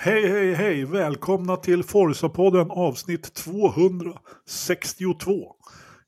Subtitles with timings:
[0.00, 0.84] Hej, hej, hej!
[0.84, 5.56] Välkomna till Forza-podden avsnitt 262.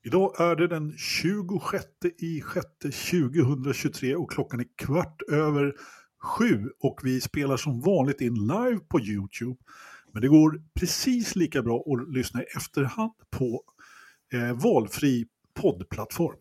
[0.03, 1.85] Idag är det den 26
[2.19, 2.67] i 6
[3.11, 5.73] 2023 och klockan är kvart över
[6.23, 9.57] sju och vi spelar som vanligt in live på YouTube.
[10.13, 13.61] Men det går precis lika bra att lyssna i efterhand på
[14.33, 15.25] eh, valfri
[15.61, 16.37] poddplattform.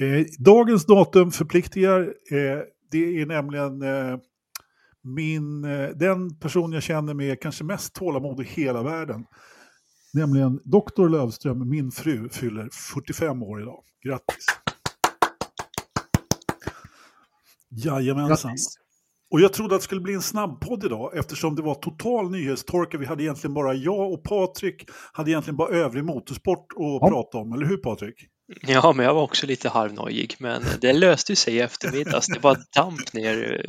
[0.00, 2.00] Eh, dagens datum förpliktigar.
[2.30, 2.60] Eh,
[2.90, 4.18] det är nämligen eh,
[5.02, 9.24] min, eh, den person jag känner med kanske mest tålamod i hela världen.
[10.14, 11.08] Nämligen Dr.
[11.08, 13.82] Lövström, min fru, fyller 45 år idag.
[14.04, 14.46] Grattis!
[17.70, 18.50] Jajamensan.
[18.50, 18.78] Grattis.
[19.30, 22.98] Och jag trodde att det skulle bli en snabbpodd idag eftersom det var total nyhetstorka.
[22.98, 27.08] Vi hade egentligen bara jag och Patrik hade egentligen bara övrig motorsport att ja.
[27.08, 28.14] prata om, eller hur Patrik?
[28.60, 32.26] Ja, men jag var också lite halvnojig, men det löste sig i eftermiddags.
[32.26, 33.64] Det var damp ner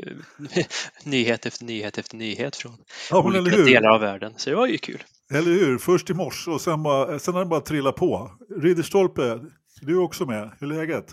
[0.56, 0.66] eh,
[1.04, 2.78] nyhet efter nyhet efter nyhet från
[3.10, 5.04] ja, olika delar av världen, så det var ju kul.
[5.34, 5.78] Eller hur?
[5.78, 8.32] Först i morse och sen, bara, sen har det bara trillat på.
[8.62, 9.40] Ridderstolpe,
[9.82, 10.52] du är också med.
[10.60, 11.06] Hur är läget?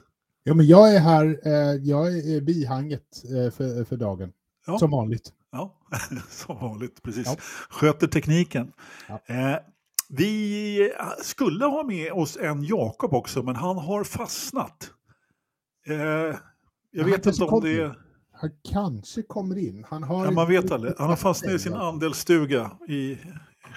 [0.42, 1.40] Ja, men jag är här.
[1.44, 4.32] Eh, jag är bihanget eh, för, för dagen.
[4.66, 4.78] Ja.
[4.78, 5.32] Som vanligt.
[5.52, 5.78] Ja,
[6.30, 7.26] som vanligt, precis.
[7.26, 7.36] Ja.
[7.68, 8.72] Sköter tekniken.
[9.08, 9.20] Ja.
[9.26, 9.56] Eh,
[10.10, 14.90] vi skulle ha med oss en Jakob också, men han har fastnat.
[15.88, 16.36] Eh,
[16.90, 17.94] jag vet inte om det.
[18.32, 19.84] Han kanske kommer in.
[19.88, 20.92] Han har ja, man vet aldrig.
[20.98, 23.18] Han har fastnat i sin andelsstuga i,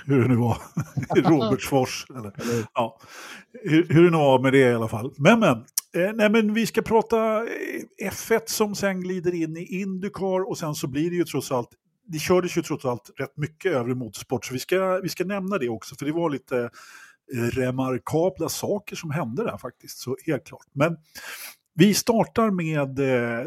[0.05, 0.57] hur det nu var,
[1.15, 2.05] i Robertsfors.
[2.09, 2.33] Eller,
[2.73, 2.99] ja,
[3.63, 5.13] hur, hur det nu var med det i alla fall.
[5.17, 5.57] Men, men,
[5.95, 10.57] eh, nej, men vi ska prata eh, F1 som sen glider in i Indycar och
[10.57, 11.69] sen så blir det ju trots allt
[12.05, 15.57] det kördes ju trots allt rätt mycket övrig motorsport, så vi ska, vi ska nämna
[15.57, 16.69] det också, för det var lite
[17.33, 20.67] eh, remarkabla saker som hände där faktiskt, så helt klart.
[20.73, 20.97] Men
[21.75, 23.45] vi startar med eh,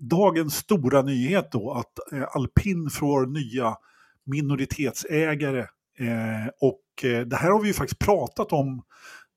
[0.00, 3.76] dagens stora nyhet då, att eh, Alpin får nya
[4.24, 5.60] minoritetsägare.
[5.98, 8.82] Eh, och eh, det här har vi ju faktiskt pratat om,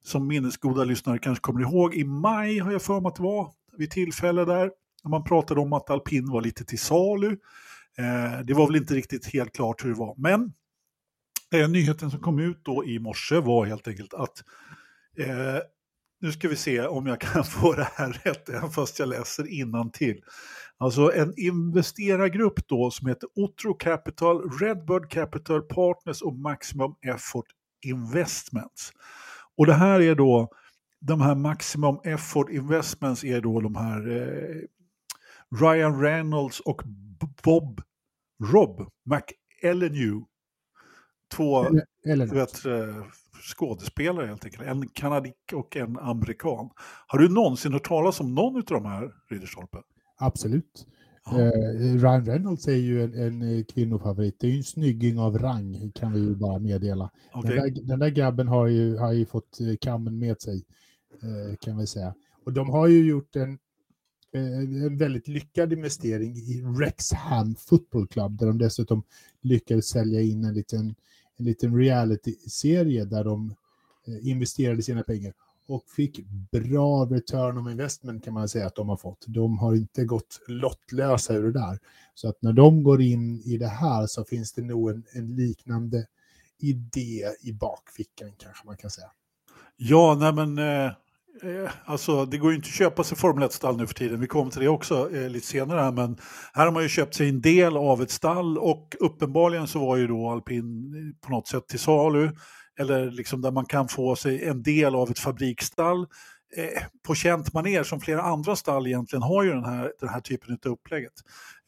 [0.04, 3.52] som minnesgoda lyssnare kanske kommer ihåg, i maj har jag för mig att det var,
[3.78, 4.72] vid tillfälle där,
[5.04, 7.38] när man pratade om att Alpin var lite till salu.
[8.02, 10.16] Eh, det var väl inte riktigt helt klart hur det var.
[10.18, 10.54] Men
[11.54, 14.44] eh, nyheten som kom ut då i morse var helt enkelt att
[15.18, 15.58] eh,
[16.22, 19.90] nu ska vi se om jag kan få det här rätt, även fast jag läser
[19.90, 20.22] till.
[20.78, 27.46] Alltså en investerargrupp då som heter Otro Capital, Redbird Capital Partners och Maximum Effort
[27.86, 28.92] Investments.
[29.58, 30.50] Och det här är då,
[31.00, 34.62] de här Maximum Effort Investments är då de här eh,
[35.60, 36.82] Ryan Reynolds och
[37.44, 37.82] Bob
[38.42, 40.26] Rob McElhenew.
[41.34, 41.66] Två
[42.34, 42.64] vet,
[43.56, 44.64] skådespelare helt enkelt.
[44.64, 46.70] En kanadik och en amerikan.
[47.08, 49.78] Har du någonsin hört talas om någon av de här, Ridderstolpe?
[50.18, 50.86] Absolut.
[51.32, 54.40] Eh, Ryan Reynolds är ju en, en eh, kvinnofavorit.
[54.40, 57.10] Det är ju en snygging av rang, kan vi ju bara meddela.
[57.34, 57.56] Okay.
[57.56, 60.66] Den, där, den där grabben har ju, har ju fått eh, kammen med sig,
[61.22, 62.14] eh, kan vi säga.
[62.46, 63.58] Och de har ju gjort en Eh,
[64.34, 69.04] Eh, en väldigt lyckad investering i Rexham Football Club där de dessutom
[69.42, 70.96] lyckades sälja in en liten,
[71.38, 73.56] en liten reality-serie där de
[74.08, 75.34] eh, investerade sina pengar
[75.68, 79.26] och fick bra return on investment kan man säga att de har fått.
[79.28, 81.80] De har inte gått lottlösa ur det där.
[82.16, 85.36] Så att när de går in i det här så finns det nog en, en
[85.36, 86.08] liknande
[86.58, 89.12] idé i bakfickan kanske man kan säga.
[89.78, 90.92] Ja, nej men Eh,
[91.44, 94.20] Eh, alltså, det går ju inte att köpa sig Formel 1-stall nu för tiden.
[94.20, 95.82] Vi kommer till det också eh, lite senare.
[95.82, 96.18] Här, men
[96.54, 99.98] här har man ju köpt sig en del av ett stall och uppenbarligen så var
[99.98, 102.32] ju då alpin på något sätt till salu.
[102.80, 106.08] Eller liksom där man kan få sig en del av ett fabriksstall
[106.58, 110.22] eh, på känt maner som flera andra stall egentligen har ju den här, den här
[110.22, 111.14] typen av upplägget.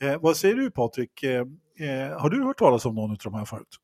[0.03, 1.23] Eh, vad säger du Patrik?
[1.23, 1.46] Eh,
[1.79, 3.79] eh har du hört talas om någon av de här förut?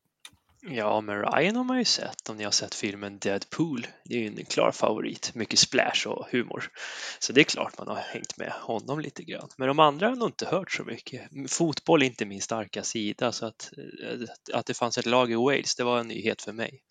[0.62, 3.86] Ja, men Ryan har man ju sett om ni har sett filmen Deadpool.
[4.04, 6.64] Det är ju en klar favorit, mycket splash och humor.
[7.18, 9.48] Så det är klart man har hängt med honom lite grann.
[9.56, 11.22] Men de andra har nog inte hört så mycket.
[11.48, 13.70] Fotboll är inte min starka sida så att,
[14.02, 16.82] eh, att det fanns ett lag i Wales, det var en nyhet för mig.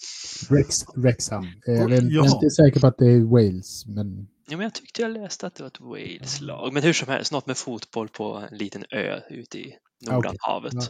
[0.50, 1.48] Rex, Rexham.
[1.65, 2.25] Jag är ja.
[2.25, 5.56] inte säker på att det är Wales, men Ja, men jag tyckte jag läste att
[5.56, 6.74] det var ett Wales-lag.
[6.74, 9.75] Men hur som helst, något med fotboll på en liten ö ute i
[10.07, 10.74] Nordanhavet.
[10.74, 10.88] Okay.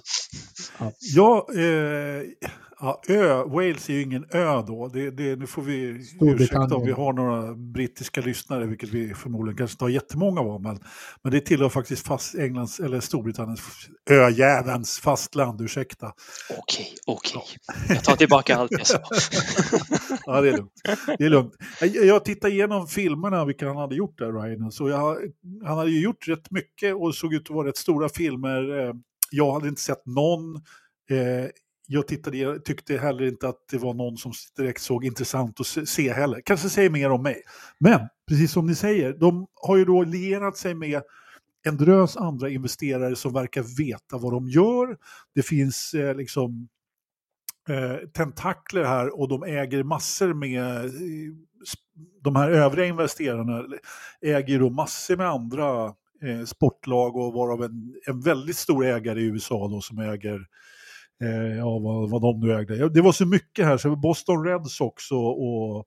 [0.80, 0.92] Ja,
[1.56, 2.24] ja, eh,
[2.80, 4.88] ja, ö, Wales är ju ingen ö då.
[4.88, 9.58] Det, det, nu får vi ursäkta om vi har några brittiska lyssnare, vilket vi förmodligen
[9.58, 10.62] kanske inte har jättemånga av.
[10.62, 10.80] Men,
[11.24, 13.62] men det tillhör faktiskt fast Englands, eller Storbritanniens
[14.10, 16.14] öjävelns fastland, ursäkta.
[16.58, 17.44] Okej, okej.
[17.90, 19.00] Jag tar tillbaka allt jag sa.
[20.26, 20.72] ja, det är lugnt.
[21.18, 21.54] Det är lugnt.
[21.82, 24.72] Jag, jag tittade igenom filmerna, vilka han hade gjort där, Ryan.
[24.72, 25.18] Så jag,
[25.66, 28.94] han hade ju gjort rätt mycket och såg ut att vara rätt stora filmer.
[29.32, 30.62] Jag hade inte sett någon
[31.10, 31.50] Eh,
[31.88, 35.88] jag tittade, jag tyckte heller inte att det var någon som direkt såg intressant att
[35.90, 36.42] se heller.
[36.46, 37.42] Kanske säger mer om mig.
[37.80, 41.02] Men precis som ni säger, de har ju då lierat sig med
[41.68, 44.98] en drös andra investerare som verkar veta vad de gör.
[45.36, 46.70] Det finns eh, liksom
[47.70, 50.92] eh, tentakler här och de äger massor med eh,
[52.22, 53.66] de här övriga investerarna
[54.22, 55.94] äger ju då massor med andra
[56.24, 60.40] eh, sportlag och varav en, en väldigt stor ägare i USA då som äger
[61.24, 62.90] eh, ja, vad, vad de nu ägde.
[62.90, 65.78] Det var så mycket här, så Boston Reds också och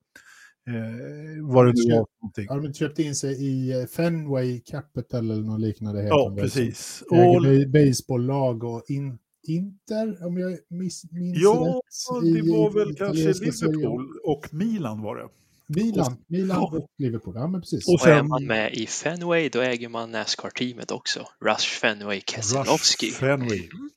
[0.69, 2.07] eh, vad det nu var.
[2.49, 6.03] Har de köpt in sig i eh, Fenway Capital eller något liknande?
[6.03, 7.03] Ja, precis.
[7.11, 11.83] Och baseballlag och in, Inter, om jag miss, minns ja, rätt.
[12.09, 15.29] Ja, det var väl kanske Liverpool och Milan var det.
[15.67, 17.89] Milan, Milan och Liverpool, ja men precis.
[17.89, 21.27] Och, sen, och är man med i Fenway då äger man Nascar-teamet också.
[21.45, 23.07] Rush Fenway Keselowski.
[23.07, 23.59] Rush Fenway.
[23.59, 23.91] Mm.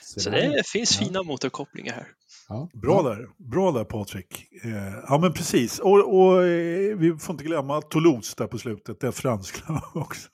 [0.00, 1.06] Så det finns ja.
[1.06, 2.08] fina motorkopplingar här.
[2.48, 2.68] Ja.
[2.72, 4.48] Bra där, bra där Patrik.
[4.64, 9.00] Eh, ja men precis, och, och eh, vi får inte glömma Toulouse där på slutet,
[9.00, 10.28] det är franska också.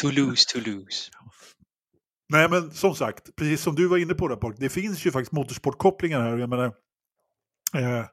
[0.00, 1.10] Toulouse, Toulouse.
[2.28, 5.10] Nej men som sagt, precis som du var inne på där Patrik, det finns ju
[5.10, 6.38] faktiskt motorsportkopplingar här.
[6.38, 6.64] Jag menar,
[7.74, 8.04] eh,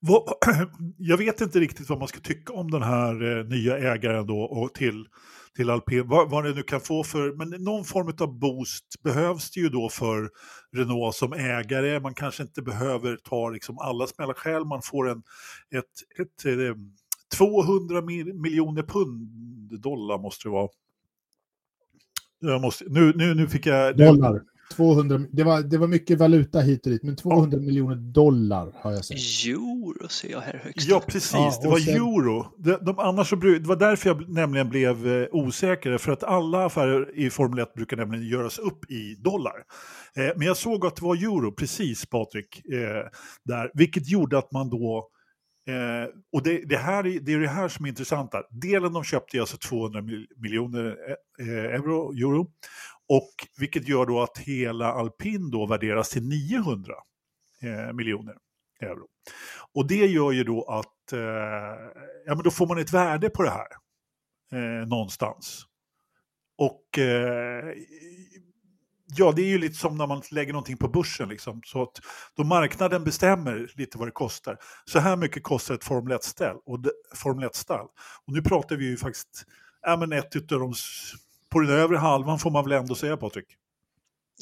[0.96, 4.40] jag vet inte riktigt vad man ska tycka om den här eh, nya ägaren då
[4.40, 5.08] och till
[5.56, 9.50] till alpin, vad, vad det nu kan få för, men någon form av boost behövs
[9.50, 10.30] det ju då för
[10.76, 12.00] Renault som ägare.
[12.00, 15.22] Man kanske inte behöver ta liksom alla smällar själv, man får en,
[15.74, 16.76] ett, ett, eh, ett
[17.36, 18.02] 200
[18.34, 19.30] miljoner pund,
[19.80, 20.68] dollar måste det vara.
[22.40, 23.96] Jag måste, nu, nu, nu fick jag...
[23.96, 24.42] Dollar.
[24.74, 27.66] 200, det, var, det var mycket valuta hit och dit, men 200 ja.
[27.66, 29.16] miljoner dollar har jag sett.
[29.46, 30.88] Euro ser jag här högst.
[30.88, 31.32] Ja, precis.
[31.32, 31.94] Ja, det var sen...
[31.94, 32.46] euro.
[32.58, 36.66] De, de, annars så, det var därför jag nämligen blev eh, osäker, för att alla
[36.66, 39.64] affärer i Formel 1 brukar nämligen göras upp i dollar.
[40.16, 43.10] Eh, men jag såg att det var euro, precis Patrik, eh,
[43.44, 45.10] där, vilket gjorde att man då
[45.68, 48.32] Eh, och det, det, här, det är det här som är intressant.
[48.50, 50.02] Delen de köpte är alltså 200
[50.36, 50.96] miljoner
[51.40, 52.46] eh, euro, euro.
[53.08, 56.94] Och vilket gör då att hela alpin då värderas till 900
[57.62, 58.34] eh, miljoner
[58.80, 59.06] euro.
[59.74, 61.20] Och det gör ju då att eh,
[62.26, 63.68] ja, men då får man ett värde på det här
[64.52, 65.66] eh, någonstans.
[66.58, 67.74] Och eh,
[69.16, 71.28] ja, det är ju lite som när man lägger någonting på börsen.
[71.28, 71.60] Liksom.
[71.64, 72.00] Så att
[72.36, 74.58] då marknaden bestämmer lite vad det kostar.
[74.84, 76.56] Så här mycket kostar ett Formel 1-stall.
[76.66, 76.78] Och,
[77.14, 77.86] Formel 1-stall.
[78.26, 79.44] och nu pratar vi ju faktiskt,
[79.82, 80.74] ja, men ett utav de
[81.56, 83.46] på den övre halvan får man väl ändå säga Patrik?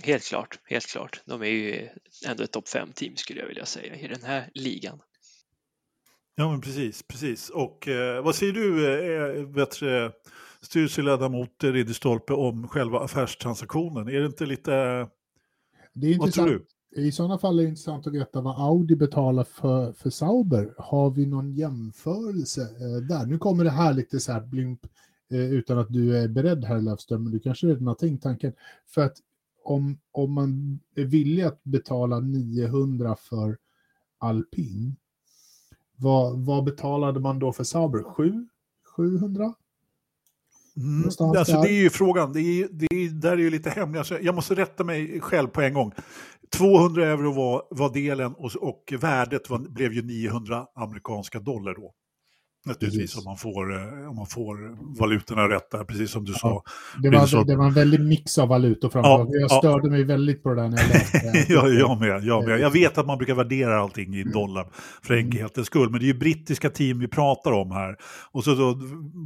[0.04, 1.22] Helt klart, helt klart.
[1.26, 1.88] De är ju
[2.26, 5.00] ändå ett topp 5-team skulle jag vilja säga i den här ligan.
[6.34, 7.50] Ja men precis, precis.
[7.50, 8.94] Och eh, vad säger du,
[9.40, 9.74] eh, vet,
[10.60, 14.08] styrelseledamot Ridderstolpe om själva affärstransaktionen?
[14.08, 14.70] Är det inte lite...
[15.92, 16.66] Det är vad tror du?
[17.02, 20.74] I sådana fall är det intressant att veta vad Audi betalar för, för Sauber.
[20.78, 23.26] Har vi någon jämförelse eh, där?
[23.26, 24.88] Nu kommer det här lite så här blimp Eh,
[25.30, 28.52] utan att du är beredd här Löfström, men du kanske redan har tänkt tanken.
[28.86, 29.16] För att
[29.64, 33.58] om, om man är villig att betala 900 för
[34.18, 34.96] alpin,
[35.96, 38.02] vad, vad betalade man då för Sauber?
[38.02, 38.48] 7?
[38.96, 39.54] 700?
[40.76, 41.04] Mm,
[41.36, 43.98] alltså det är ju frågan, det är, det är, där är ju lite hemligt.
[43.98, 45.92] Alltså, jag måste rätta mig själv på en gång.
[46.56, 51.94] 200 euro var, var delen och, och värdet var, blev ju 900 amerikanska dollar då.
[52.66, 56.38] Naturligtvis om man, får, eh, om man får valutorna rätt där, precis som du ja,
[56.38, 56.62] sa.
[57.02, 57.44] Det var, så...
[57.44, 59.10] det var en väldig mix av valutor framför.
[59.10, 59.90] Ja, jag störde ja.
[59.90, 61.46] mig väldigt på det där när jag läste.
[61.52, 62.60] ja, jag med, jag med.
[62.60, 64.32] Jag vet att man brukar värdera allting i mm.
[64.32, 64.66] dollar
[65.02, 65.26] för mm.
[65.26, 67.96] enkelhetens skull, men det är ju brittiska team vi pratar om här.
[68.32, 68.74] Och så då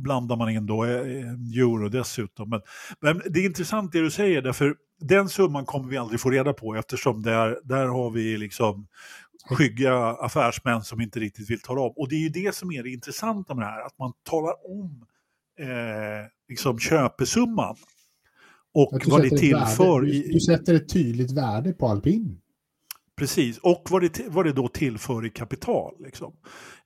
[0.02, 2.50] blandar man in då eh, euro dessutom.
[2.50, 2.60] Men,
[3.00, 6.52] men det är intressant det du säger, därför den summan kommer vi aldrig få reda
[6.52, 8.86] på eftersom där, där har vi liksom
[9.46, 11.92] skygga affärsmän som inte riktigt vill tala om.
[11.96, 14.54] Och det är ju det som är det intressanta med det här, att man talar
[14.66, 15.06] om
[15.60, 17.76] eh, liksom köpesumman.
[18.74, 20.00] Och vad det tillför.
[20.00, 22.40] Du, du, sätter ett tydligt värde på alpin.
[23.16, 25.94] Precis, och vad det, vad det då tillför i kapital.
[26.04, 26.32] Liksom.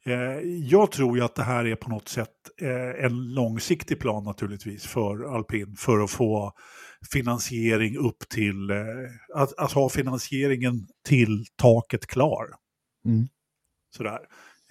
[0.05, 0.13] Eh,
[0.45, 2.29] jag tror ju att det här är på något sätt
[2.61, 6.53] eh, en långsiktig plan naturligtvis för alpin för att få
[7.11, 8.77] finansiering upp till, eh,
[9.35, 12.47] att, att, ha finansieringen till taket klar.
[13.05, 13.29] Mm.
[13.97, 14.19] Sådär.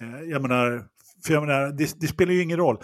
[0.00, 0.88] Eh, jag menar,
[1.26, 2.78] för jag menar, det, det, spelar ju ingen roll.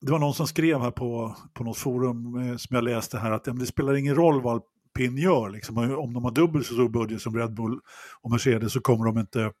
[0.00, 3.30] Det var någon som skrev här på, på något forum eh, som jag läste här
[3.30, 4.62] att det spelar ingen roll vad
[4.96, 5.50] alpin gör.
[5.50, 5.78] Liksom.
[5.78, 7.80] Om de har dubbelt så stor budget som Red Bull
[8.22, 9.52] och Mercedes så kommer de inte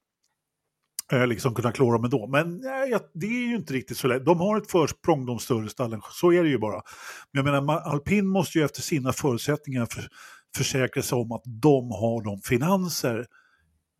[1.12, 2.26] Eh, liksom kunna klara dem ändå.
[2.26, 4.24] Men eh, nej, det är ju inte riktigt så lätt.
[4.24, 6.82] De har ett försprång de större stallen, så är det ju bara.
[7.32, 10.08] Men jag menar, alpin måste ju efter sina förutsättningar för,
[10.56, 13.26] försäkra sig om att de har de finanser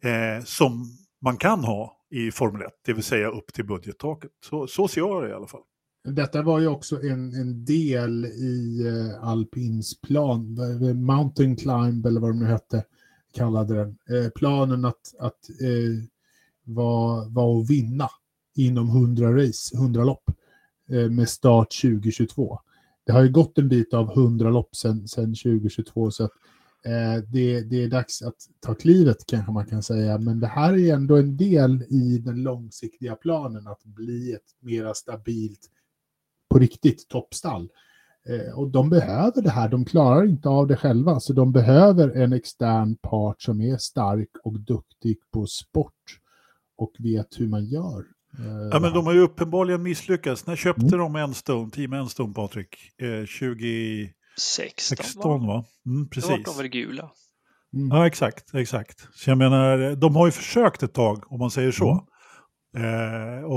[0.03, 0.85] eh, som
[1.23, 4.31] man kan ha i Formel 1, det vill säga upp till budgettaket.
[4.45, 5.63] Så, så ser jag det i alla fall.
[6.05, 10.59] Detta var ju också en, en del i eh, alpins plan,
[11.05, 12.85] Mountain Climb eller vad de nu hette,
[13.35, 13.89] kallade den.
[13.89, 16.05] Eh, planen att, att eh,
[16.75, 18.09] var, var att vinna
[18.57, 20.31] inom 100 race, 100 lopp
[20.91, 22.59] eh, med start 2022.
[23.07, 26.31] Det har ju gått en bit av 100 lopp sedan 2022 så att
[26.85, 30.19] eh, det, det är dags att ta klivet kanske man kan säga.
[30.19, 34.95] Men det här är ändå en del i den långsiktiga planen att bli ett mera
[34.95, 35.71] stabilt
[36.51, 37.69] på riktigt toppstall.
[38.27, 42.11] Eh, och de behöver det här, de klarar inte av det själva, så de behöver
[42.11, 46.21] en extern part som är stark och duktig på sport
[46.81, 48.05] och vet hur man gör.
[48.39, 50.47] Eh, ja, men de har ju uppenbarligen misslyckats.
[50.47, 50.99] När köpte mm.
[50.99, 52.77] de Enstone, Team Enstone, Patrik?
[53.03, 55.65] Eh, 2016 va?
[55.87, 56.31] Mm, precis.
[56.31, 57.11] Då var de väl gula.
[57.75, 57.97] Mm.
[57.97, 59.09] Ja, exakt, exakt.
[59.15, 61.91] Så jag menar, de har ju försökt ett tag, om man säger så.
[61.91, 62.05] Mm.
[62.77, 62.83] Eh,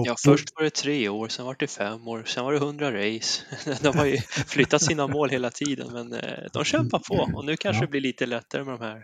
[0.05, 2.91] ja, först var det tre år, sen var det fem år, sen var det hundra
[2.91, 3.41] race.
[3.81, 7.57] De har ju flyttat sina mål hela tiden, men eh, de kämpar på och nu
[7.57, 7.85] kanske ja.
[7.85, 9.03] det blir lite lättare med de här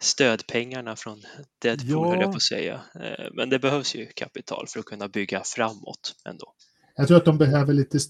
[0.00, 1.22] stödpengarna från
[1.62, 2.10] Deadpool, ja.
[2.10, 2.80] höll jag på att säga.
[2.94, 6.52] Eh, men det behövs ju kapital för att kunna bygga framåt ändå.
[6.96, 8.00] Jag tror att de behöver lite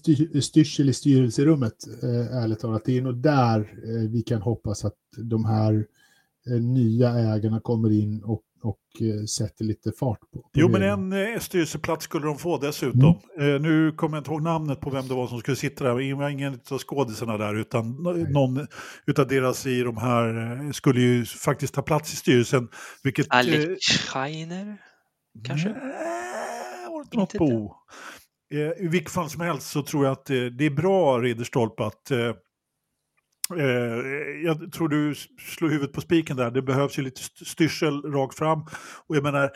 [0.41, 2.85] styrsel i styrelserummet, eh, ärligt talat.
[2.85, 5.85] Det är nog där eh, vi kan hoppas att de här
[6.59, 10.41] nya ägarna kommer in och och eh, sätter lite fart på.
[10.41, 13.19] på jo, men en eh, styrelseplats skulle de få dessutom.
[13.37, 13.55] Mm.
[13.55, 15.95] Eh, nu kommer jag inte ihåg namnet på vem det var som skulle sitta där.
[15.95, 18.31] Det var ingen av skådisarna där, utan Nej.
[18.31, 18.67] någon
[19.05, 22.67] utav deras i de här skulle ju faktiskt ta plats i styrelsen.
[23.03, 24.77] Vilket, Alex eh, Scheiner,
[25.45, 25.69] kanske?
[25.69, 27.75] Nej, var det något på.
[28.53, 32.11] Eh, I vilket fall som helst så tror jag att det är bra, Ridderstolpe, att
[32.11, 32.33] Eh,
[34.43, 36.51] jag tror du slår huvudet på spiken där.
[36.51, 38.61] Det behövs ju lite styrsel rakt fram.
[39.07, 39.51] Och jag menar,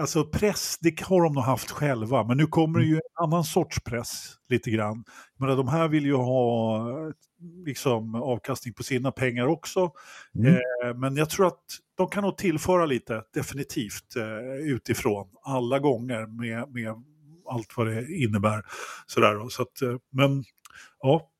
[0.00, 3.44] alltså press, det har de nog haft själva, men nu kommer det ju en annan
[3.44, 5.04] sorts press lite grann.
[5.38, 6.88] Jag menar, de här vill ju ha
[7.66, 9.90] liksom, avkastning på sina pengar också.
[10.34, 10.54] Mm.
[10.54, 11.64] Eh, men jag tror att
[11.94, 16.94] de kan nog tillföra lite, definitivt, eh, utifrån alla gånger med, med
[17.48, 18.62] allt vad det innebär.
[19.06, 20.44] Sådär, så att, eh, men
[21.00, 21.31] ja,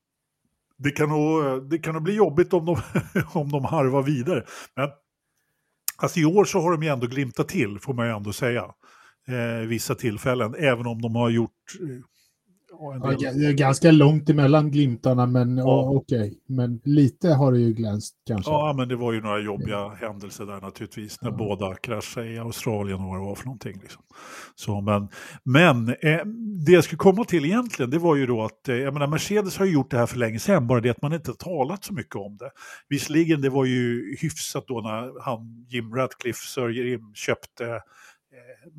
[0.82, 2.76] det kan nog, det kan nog bli jobbigt om de,
[3.32, 4.44] om de harvar vidare.
[4.76, 4.88] Men
[5.96, 8.64] alltså i år så har de ju ändå glimtat till, får man ju ändå säga.
[9.28, 12.04] Eh, vissa tillfällen, även om de har gjort eh,
[12.80, 15.90] Ja, det är ganska långt emellan glimtarna, men ja.
[15.90, 16.20] okej.
[16.20, 16.34] Okay.
[16.46, 18.50] Men lite har det ju glänst kanske.
[18.50, 21.36] Ja, men det var ju några jobbiga händelser där naturligtvis, när ja.
[21.36, 23.78] båda kraschade i Australien och vad det var för någonting.
[23.82, 24.02] Liksom.
[24.54, 25.08] Så, men
[25.44, 26.24] men eh,
[26.66, 29.58] det jag skulle komma till egentligen, det var ju då att, eh, jag menar Mercedes
[29.58, 31.94] har ju gjort det här för länge sedan, bara det att man inte talat så
[31.94, 32.50] mycket om det.
[32.88, 37.80] Visserligen, det var ju hyfsat då när han, Jim Ratcliffe, Sir Jim, köpte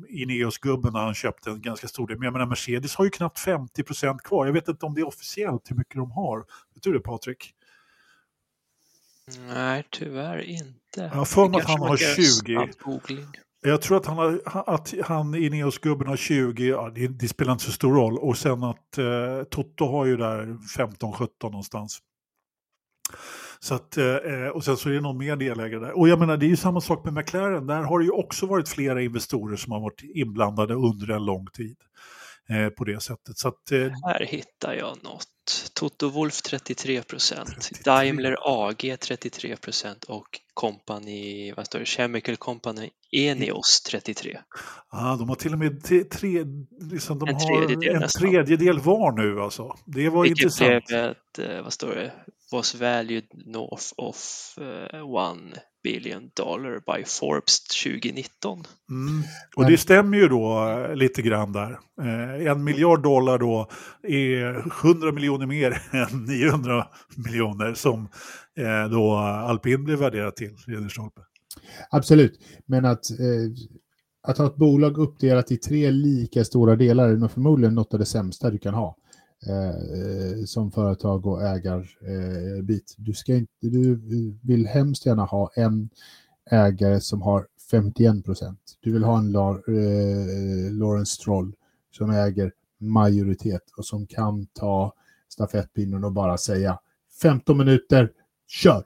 [0.08, 2.18] Ineos-gubben när han köpte en ganska stor del.
[2.18, 4.46] Men jag menar Mercedes har ju knappt 50% kvar.
[4.46, 6.38] Jag vet inte om det är officiellt hur mycket de har.
[6.74, 7.54] Vet du det Patrik?
[9.48, 10.74] Nej, tyvärr inte.
[10.94, 12.68] Jag har för mig att han har 20.
[13.60, 17.64] Jag tror att han, har, att han Ineos-gubben har 20, ja, det, det, spelar inte
[17.64, 18.18] så stor roll.
[18.18, 20.46] Och sen att eh, Toto har ju där
[20.76, 21.98] 15-17 någonstans.
[23.64, 25.98] Så att, eh, och sen så är det någon mer delägare där.
[25.98, 27.66] Och jag menar, det är ju samma sak med McLaren.
[27.66, 31.46] Där har det ju också varit flera investorer som har varit inblandade under en lång
[31.46, 31.76] tid.
[32.48, 33.38] Eh, på det sättet.
[33.38, 35.28] Så att, eh, Här hittar jag något.
[35.74, 42.90] Toto Wolf 33 procent, Daimler AG 33 procent och Company, vad står det, Chemical Company
[43.12, 44.38] Enios 33.
[44.88, 46.44] Ah, de har till och med tre,
[46.90, 49.76] liksom, de en tredjedel, har en tredjedel var nu alltså.
[49.84, 50.86] Det var Vilket intressant.
[50.86, 52.12] blev ett, eh, vad står det,
[52.54, 54.16] was valued north of
[54.60, 58.64] uh, one billion dollar by Forbes 2019.
[58.90, 59.22] Mm.
[59.56, 61.70] Och det stämmer ju då uh, lite grann där.
[62.02, 63.70] Uh, en miljard dollar då
[64.02, 68.08] är 100 miljoner mer än 900 miljoner som
[68.90, 71.20] då alpin blev värderat till, Ridderstolpe.
[71.90, 73.04] Absolut, men att,
[74.28, 77.98] att ha ett bolag uppdelat i tre lika stora delar är nog förmodligen något av
[77.98, 78.96] det sämsta du kan ha.
[79.46, 82.94] Eh, eh, som företag och ägarbit.
[82.98, 84.00] Eh, du, ska inte, du
[84.42, 85.88] vill hemskt gärna ha en
[86.50, 88.78] ägare som har 51 procent.
[88.80, 91.54] Du vill ha en eh, Lawrence Stroll
[91.90, 94.92] som äger majoritet och som kan ta
[95.28, 96.78] stafettpinnen och bara säga
[97.22, 98.10] 15 minuter,
[98.48, 98.84] kör!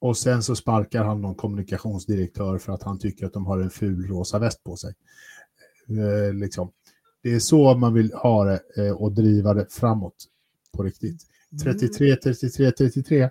[0.00, 3.70] Och sen så sparkar han någon kommunikationsdirektör för att han tycker att de har en
[3.70, 4.94] ful rosa väst på sig.
[5.88, 6.70] Eh, liksom.
[7.24, 10.24] Det är så man vill ha det eh, och driva det framåt
[10.76, 11.22] på riktigt.
[11.62, 13.30] 33, 33, 33.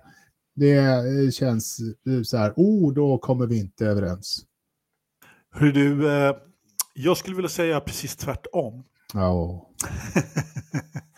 [0.56, 4.46] det eh, känns eh, så här, oh, då kommer vi inte överens.
[5.56, 6.08] Hur du,
[6.94, 8.84] jag skulle vilja säga precis tvärtom.
[9.14, 9.70] Ja.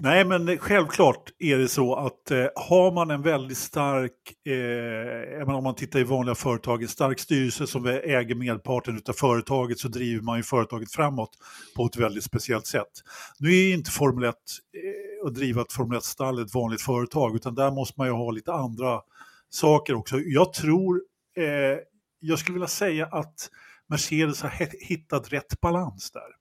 [0.00, 5.64] Nej, men självklart är det så att eh, har man en väldigt stark, eh, om
[5.64, 10.22] man tittar i vanliga företag, en stark styrelse som äger medparten av företaget så driver
[10.22, 11.30] man ju företaget framåt
[11.76, 12.90] på ett väldigt speciellt sätt.
[13.38, 17.54] Nu är inte Formel 1 eh, att driva ett Formel 1-stall ett vanligt företag, utan
[17.54, 19.00] där måste man ju ha lite andra
[19.50, 20.18] saker också.
[20.20, 21.02] Jag tror,
[21.36, 21.78] eh,
[22.20, 23.50] jag skulle vilja säga att
[23.88, 24.52] Mercedes har
[24.88, 26.35] hittat rätt balans där.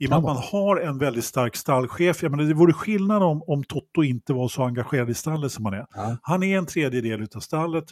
[0.00, 2.22] I och med att man har en väldigt stark stallchef.
[2.22, 5.64] Jag menar, det vore skillnad om, om Toto inte var så engagerad i stallet som
[5.64, 5.86] han är.
[5.94, 6.16] Ja.
[6.22, 7.84] Han är en tredjedel av stallet.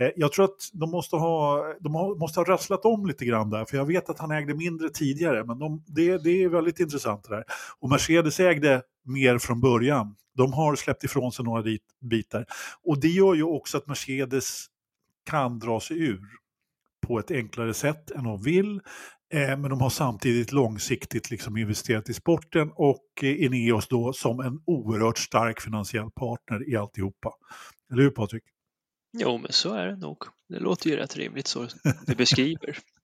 [0.00, 3.64] Eh, jag tror att de måste ha, de måste ha rasslat om lite grann där,
[3.64, 7.24] för jag vet att han ägde mindre tidigare, men de, det, det är väldigt intressant
[7.28, 7.44] det där.
[7.78, 10.14] Och Mercedes ägde mer från början.
[10.36, 11.64] De har släppt ifrån sig några
[12.00, 12.46] bitar.
[12.84, 14.66] Och det gör ju också att Mercedes
[15.30, 16.20] kan dra sig ur
[17.06, 18.80] på ett enklare sätt än de vill.
[19.34, 24.40] Eh, men de har samtidigt långsiktigt liksom investerat i sporten och eh, Ineos då som
[24.40, 27.34] en oerhört stark finansiell partner i alltihopa.
[27.92, 28.42] Eller hur Patrik?
[29.18, 30.18] Jo, men så är det nog.
[30.48, 31.68] Det låter ju rätt rimligt så
[32.06, 32.78] du beskriver.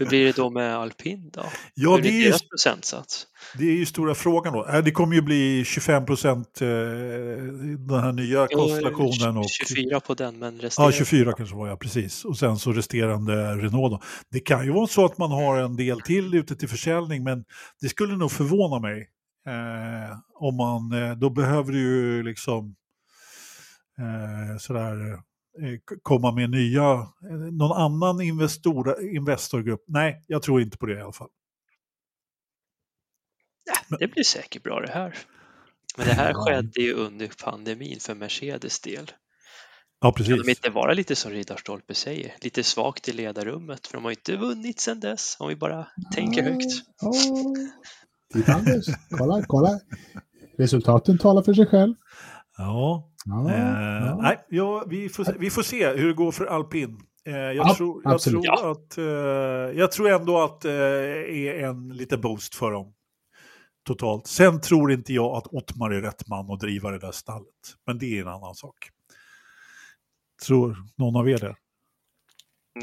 [0.00, 1.44] Hur blir det då med alpin då?
[1.74, 3.26] Ja, Hur det är, deras procentsats?
[3.58, 4.66] Det är ju stora frågan då.
[4.66, 9.36] Äh, det kommer ju bli 25 procent eh, den här nya konstellationen.
[9.36, 10.96] Och, 24 på den, men resterande.
[10.96, 12.24] Ja, 24 kanske var jag, precis.
[12.24, 14.00] Och sen så resterande Renault då.
[14.30, 17.44] Det kan ju vara så att man har en del till ute till försäljning, men
[17.80, 19.08] det skulle nog förvåna mig.
[19.46, 22.76] Eh, om man, eh, då behöver du ju liksom
[23.98, 25.18] eh, sådär
[26.02, 26.92] komma med nya,
[27.30, 29.84] eh, någon annan investor, investorgrupp.
[29.86, 31.30] Nej, jag tror inte på det i alla fall.
[33.64, 35.16] Ja, det blir säkert bra det här.
[35.96, 39.12] Men det här skedde ju under pandemin för Mercedes del.
[40.00, 40.34] Ja, precis.
[40.34, 43.86] Kan de inte vara lite som Riddarstolpe säger, lite svagt i ledarrummet?
[43.86, 46.70] För de har ju inte vunnit sedan dess, om vi bara tänker högt.
[48.34, 49.80] Titta Anders, kolla, kolla.
[50.58, 51.94] Resultaten talar för sig själv.
[52.60, 54.18] Ja, Ja, eh, ja.
[54.22, 57.00] Nej, ja, vi, får, vi får se hur det går för alpin.
[57.24, 59.04] Eh, jag, ja, tror, jag, tror att, eh,
[59.78, 62.94] jag tror ändå att det eh, är en liten boost för dem.
[63.84, 64.26] Totalt.
[64.26, 67.76] Sen tror inte jag att Ottmar är rätt man att driva det där stallet.
[67.86, 68.90] Men det är en annan sak.
[70.46, 71.56] Tror någon av er det?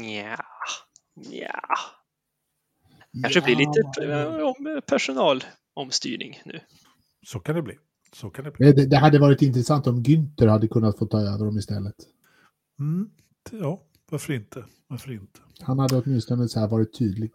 [0.02, 0.36] Ja,
[1.14, 1.60] ja.
[3.22, 6.60] Kanske blir lite eh, personalomstyrning nu.
[7.26, 7.78] Så kan det bli.
[8.12, 8.72] Så kan det bli.
[8.72, 11.94] Det, det hade varit intressant om Günther hade kunnat få ta över dem istället.
[12.80, 13.10] Mm,
[13.50, 14.64] ja, varför inte?
[14.88, 15.40] Varför inte?
[15.60, 17.32] Han hade åtminstone så här varit tydlig.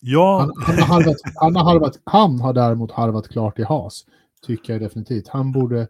[0.00, 0.38] Ja.
[0.40, 4.04] Han, han, har harvat, han, har harvat, han har däremot harvat klart i has,
[4.46, 5.28] tycker jag definitivt.
[5.28, 5.88] Han borde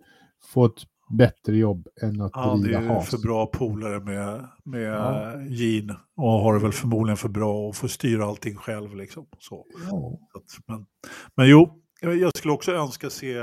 [0.53, 2.89] få ett bättre jobb än att ja, driva has.
[2.89, 5.41] Han är för bra polare med, med ja.
[5.41, 8.97] Jean och har det väl förmodligen för bra att få styra allting själv.
[8.97, 9.27] Liksom.
[9.39, 9.67] Så.
[9.91, 10.19] Ja.
[10.67, 10.87] Men,
[11.35, 13.35] men jo, jag skulle också önska se,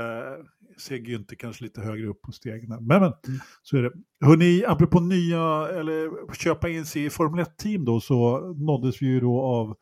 [0.78, 2.68] se Günther kanske lite högre upp på stegen.
[2.68, 3.40] Men, men mm.
[3.62, 3.92] så är det.
[4.24, 9.20] Hörrni, apropå nya, eller köpa in sig i Formel 1-team då, så nåddes vi ju
[9.20, 9.76] då av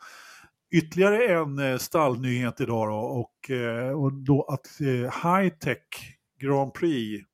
[0.75, 7.27] ytterligare en eh, stallnyhet idag då, och, eh, och då att eh, Hightech Grand Prix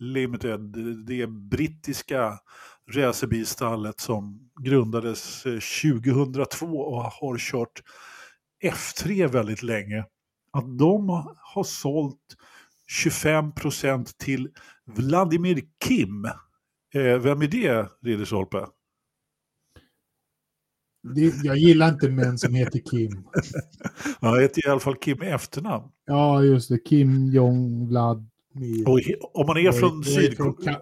[0.00, 0.60] Limited,
[1.06, 2.38] det brittiska
[2.94, 7.82] racerbilstallet som grundades 2002 och har kört
[8.64, 10.04] F3 väldigt länge
[10.58, 12.36] att de har sålt
[12.86, 14.48] 25 procent till
[14.84, 16.24] Vladimir Kim.
[16.94, 18.66] Eh, vem är det, Ridderstolpe?
[21.42, 23.10] jag gillar inte män som heter Kim.
[24.20, 25.84] ja, han heter i alla fall Kim i efternamn.
[26.06, 26.78] Ja, just det.
[26.78, 28.86] Kim Jong-Vladimir.
[29.34, 30.80] om man är från Sydkorea...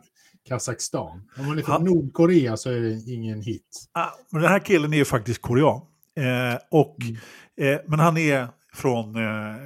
[0.49, 1.23] Kazakstan.
[1.39, 1.85] Om man är från han...
[1.85, 3.89] Nordkorea så är det ingen hit.
[3.93, 5.81] Ah, men den här killen är ju faktiskt korean.
[6.17, 7.75] Eh, och, mm.
[7.75, 9.57] eh, men han är från eh,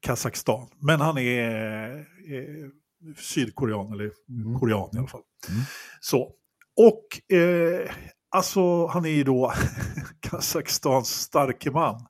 [0.00, 0.68] Kazakstan.
[0.78, 2.68] Men han är eh,
[3.16, 4.58] sydkorean, eller mm.
[4.60, 5.22] korean i alla fall.
[5.48, 5.62] Mm.
[6.00, 6.32] Så.
[6.76, 7.90] Och eh,
[8.30, 9.52] alltså han är ju då
[10.20, 12.06] Kazakstans starke man.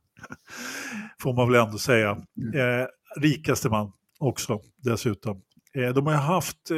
[1.21, 2.23] Får man väl ändå säga.
[2.37, 2.81] Mm.
[2.81, 2.87] Eh,
[3.21, 5.43] rikaste man också dessutom.
[5.75, 6.77] Eh, de har haft, eh,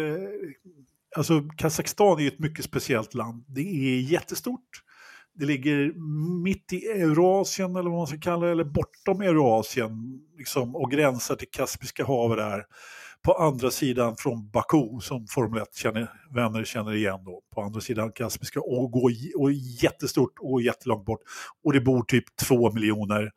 [1.17, 3.45] alltså Kazakstan är ju ett mycket speciellt land.
[3.49, 4.84] Det är jättestort.
[5.35, 5.93] Det ligger
[6.43, 11.37] mitt i Eurasien eller vad man ska kalla det, eller bortom Eurasien liksom, och gränsar
[11.37, 12.65] till Kaspiska havet där.
[13.23, 17.43] På andra sidan från Baku som Formel 1 känner, vänner känner igen då.
[17.55, 21.21] På andra sidan Kaspiska och, går, och jättestort och jättelångt bort.
[21.65, 23.31] Och det bor typ två miljoner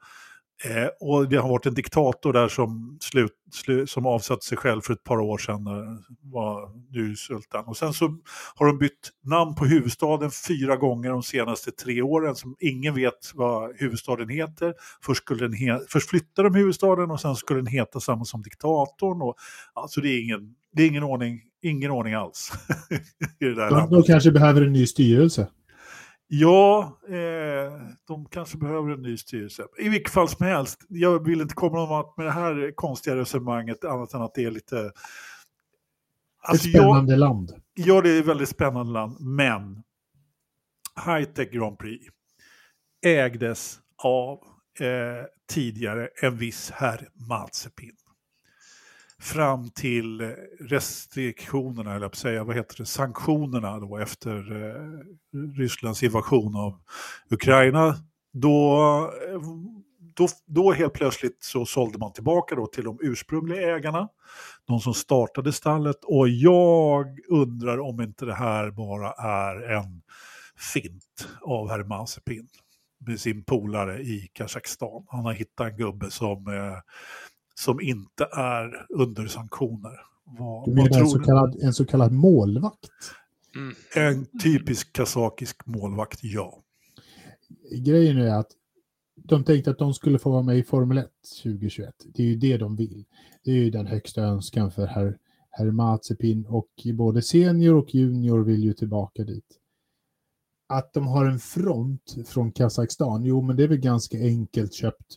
[0.66, 4.82] Eh, och det har varit en diktator där som, slut, slut, som avsatte sig själv
[4.82, 5.98] för ett par år sedan, när
[6.32, 7.66] var nu sultan.
[7.66, 8.18] Och sen så
[8.56, 13.32] har de bytt namn på huvudstaden fyra gånger de senaste tre åren, som ingen vet
[13.34, 14.74] vad huvudstaden heter.
[15.02, 18.42] Först, skulle den he först flyttade de huvudstaden och sen skulle den heta samma som
[18.42, 19.22] diktatorn.
[19.22, 19.36] Och,
[19.74, 22.52] alltså det är ingen, det är ingen ordning, ingen ordning alls.
[23.40, 25.48] i det där de, de kanske behöver en ny styrelse.
[26.28, 27.74] Ja, eh,
[28.08, 29.64] de kanske behöver en ny styrelse.
[29.80, 33.86] I vilket fall som helst, jag vill inte komma någon med det här konstiga resonemanget
[33.86, 34.92] annat än att det är lite...
[36.42, 37.54] Alltså, Ett spännande jag, land.
[37.74, 39.84] Ja, det är ett väldigt spännande land, men
[41.06, 42.06] Hightech Grand Prix
[43.06, 44.40] ägdes av
[44.80, 47.96] eh, tidigare en viss herr Mazepin
[49.22, 50.28] fram till eh,
[50.60, 56.80] restriktionerna, eller säga, vad heter det, sanktionerna då efter eh, Rysslands invasion av
[57.30, 57.96] Ukraina.
[58.34, 58.80] Då,
[59.30, 59.42] eh,
[60.16, 64.10] då, då helt plötsligt så sålde man tillbaka då till de ursprungliga ägarna,
[64.66, 70.02] de som startade stallet och jag undrar om inte det här bara är en
[70.74, 72.48] fint av herr Mazepin
[73.06, 75.06] med sin polare i Kazakstan.
[75.08, 76.80] Han har hittat en gubbe som eh,
[77.60, 80.00] som inte är under sanktioner.
[80.24, 82.92] Vad, du menar en så, kallad, en så kallad målvakt?
[83.56, 83.76] Mm.
[83.96, 86.64] En typisk kazakisk målvakt, ja.
[87.86, 88.52] Grejen är att
[89.16, 91.08] de tänkte att de skulle få vara med i Formel 1
[91.44, 91.96] 2021.
[92.06, 93.06] Det är ju det de vill.
[93.44, 95.18] Det är ju den högsta önskan för herr,
[95.50, 99.60] herr Mazepin och både senior och junior vill ju tillbaka dit.
[100.70, 105.16] Att de har en front från Kazakstan, jo men det är väl ganska enkelt köpt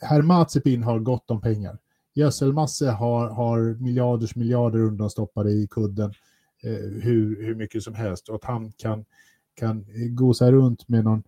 [0.00, 1.78] herr Mazepin har gott om pengar.
[2.14, 6.12] Gödselmasse har, har miljarders miljarder undanstoppade i kudden
[6.62, 9.04] eh, hur, hur mycket som helst och att han kan,
[9.54, 9.84] kan
[10.14, 11.22] gosa runt med någon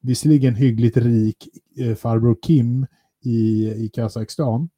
[0.00, 2.86] visserligen hyggligt rik eh, farbror Kim
[3.20, 4.68] i, i Kazakstan.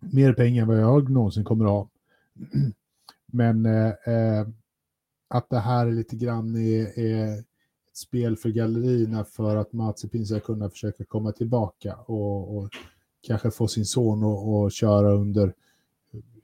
[0.00, 1.88] Mer pengar än vad jag någonsin kommer att ha.
[3.26, 4.46] Men eh, eh,
[5.28, 7.44] att det här är lite grann är, är
[7.92, 12.70] spel för gallerierna för att Mazepin ska kunna försöka komma tillbaka och, och
[13.20, 15.54] kanske få sin son att köra under,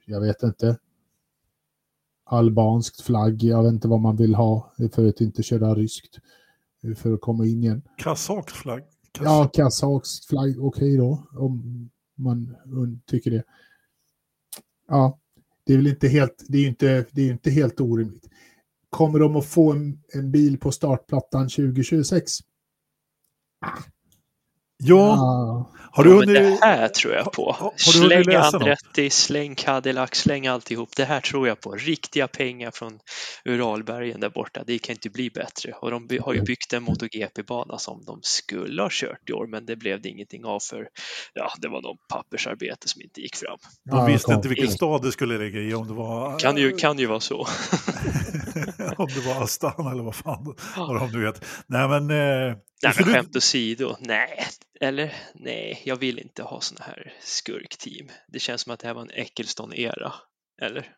[0.06, 0.78] jag vet inte,
[2.24, 3.42] albanskt flagg.
[3.42, 6.18] Jag vet inte vad man vill ha för att inte köra ryskt
[6.96, 7.82] för att komma in igen.
[7.96, 8.82] Kazakt flagg?
[9.12, 12.56] Kas ja, kazakt flagg, okej okay då, om man
[13.06, 13.44] tycker det.
[14.88, 15.18] Ja,
[15.64, 18.28] det är väl inte helt, det är inte, det är inte helt orimligt.
[18.90, 22.32] Kommer de att få en, en bil på startplattan 2026?
[23.66, 23.68] Ah.
[24.76, 25.12] Ja.
[25.12, 25.74] Ah.
[25.90, 26.34] Har du hunnit...
[26.34, 27.52] Det här tror jag på.
[27.52, 30.96] Har, har släng Andretti, släng Cadillac, släng alltihop.
[30.96, 31.70] Det här tror jag på.
[31.70, 32.98] Riktiga pengar från
[33.44, 34.64] Uralbergen där borta.
[34.66, 35.72] Det kan inte bli bättre.
[35.72, 39.66] Och de har ju byggt en MotoGP-bana som de skulle ha kört i år, men
[39.66, 40.88] det blev det ingenting av för
[41.34, 43.58] ja, det var någon pappersarbete som inte gick fram.
[43.90, 46.38] De visste inte vilken stad det skulle ligga i, om det var...
[46.38, 47.38] Kan ju, kan ju vara så.
[48.96, 51.44] om det var Astana eller vad fan vad de nu vet.
[51.66, 52.10] Nej men...
[52.10, 54.46] Eh, Nej, men skämt åsido, nej,
[54.80, 58.08] eller nej, jag vill inte ha såna här skurkteam.
[58.28, 60.12] Det känns som att det här var en Eccleston-era,
[60.62, 60.94] eller?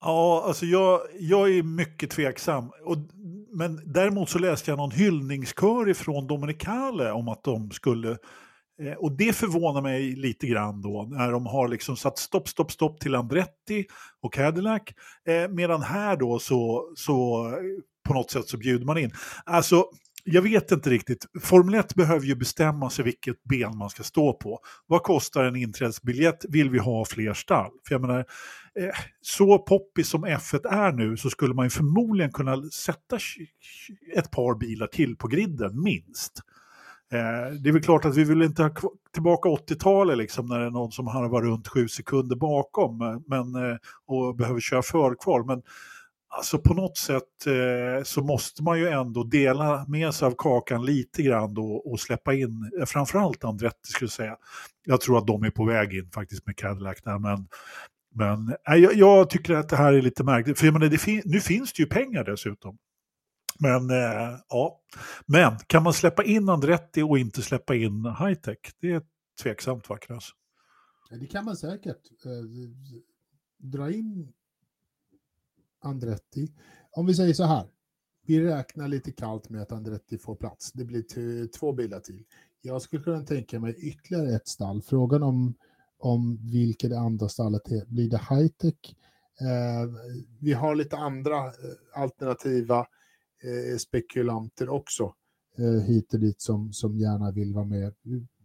[0.00, 2.70] Ja, alltså jag, jag är mycket tveksam.
[2.84, 2.96] Och,
[3.52, 8.10] men däremot så läste jag någon hyllningskör ifrån Dominicale om att de skulle
[8.82, 12.72] eh, och det förvånar mig lite grann då när de har liksom satt stopp, stopp,
[12.72, 13.86] stopp till Andretti
[14.22, 14.82] och Cadillac.
[15.28, 17.54] Eh, medan här då så, så eh,
[18.08, 19.12] på något sätt så bjuder man in.
[19.44, 19.84] Alltså
[20.32, 21.26] jag vet inte riktigt.
[21.40, 24.58] Formel 1 behöver ju bestämma sig vilket ben man ska stå på.
[24.86, 26.44] Vad kostar en inträdesbiljett?
[26.48, 27.70] Vill vi ha fler stall?
[27.88, 32.32] För jag menar, eh, så poppis som F1 är nu så skulle man ju förmodligen
[32.32, 33.18] kunna sätta
[34.16, 36.42] ett par bilar till på griden, minst.
[37.12, 38.70] Eh, det är väl klart att vi vill inte ha
[39.14, 43.54] tillbaka 80-talet liksom, när det är någon som harvar runt sju sekunder bakom eh, men,
[43.54, 45.46] eh, och behöver köra förkval.
[45.46, 45.62] Men
[46.30, 50.84] Alltså på något sätt eh, så måste man ju ändå dela med sig av kakan
[50.84, 54.36] lite grann då och släppa in, eh, framförallt Andretti skulle jag säga.
[54.84, 57.48] Jag tror att de är på väg in faktiskt med Cadillac där, men,
[58.14, 60.58] men äh, jag, jag, tycker att det här är lite märkligt.
[60.58, 62.78] För jag menar, fin nu finns det ju pengar dessutom.
[63.58, 64.80] Men eh, ja,
[65.26, 68.58] men kan man släppa in Andretti och inte släppa in high-tech?
[68.80, 69.02] Det är
[69.42, 70.32] tveksamt faktiskt.
[71.10, 72.24] Det kan man säkert.
[72.24, 72.30] Eh,
[73.58, 74.32] dra in
[75.80, 76.52] Andretti.
[76.90, 77.66] Om vi säger så här.
[78.26, 80.72] Vi räknar lite kallt med att Andretti får plats.
[80.72, 82.24] Det blir två bilar till.
[82.60, 84.82] Jag skulle kunna tänka mig ytterligare ett stall.
[84.82, 85.54] Frågan om,
[85.98, 87.86] om vilket det andra stallet är.
[87.86, 88.94] Blir det high-tech?
[89.40, 89.90] Eh,
[90.40, 91.52] vi har lite andra eh,
[91.94, 92.86] alternativa
[93.42, 95.14] eh, spekulanter också
[95.58, 97.94] eh, hit och dit som, som gärna vill vara med.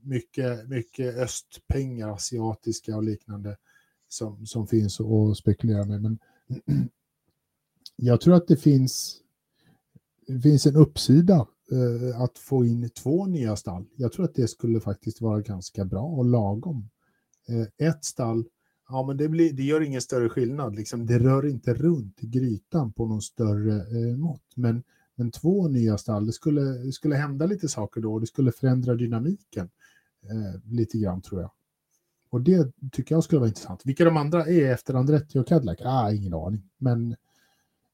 [0.01, 3.57] mycket, mycket östpengar, asiatiska och liknande
[4.07, 6.01] som, som finns att spekulera med.
[6.01, 6.19] Men
[7.95, 9.21] jag tror att det finns,
[10.27, 13.85] det finns en uppsida eh, att få in två nya stall.
[13.95, 16.89] Jag tror att det skulle faktiskt vara ganska bra och lagom.
[17.49, 18.45] Eh, ett stall,
[18.89, 22.93] ja men det, blir, det gör ingen större skillnad, liksom, det rör inte runt grytan
[22.93, 24.51] på någon större eh, mått.
[24.55, 24.83] Men,
[25.15, 28.51] men två nya stall, det skulle, det skulle hända lite saker då och det skulle
[28.51, 29.69] förändra dynamiken
[30.23, 31.51] eh, lite grann tror jag.
[32.29, 33.81] Och det tycker jag skulle vara intressant.
[33.85, 35.77] Vilka de andra är efter Andretti och Cadillac?
[35.81, 36.69] Ah, ingen aning.
[36.77, 37.15] Men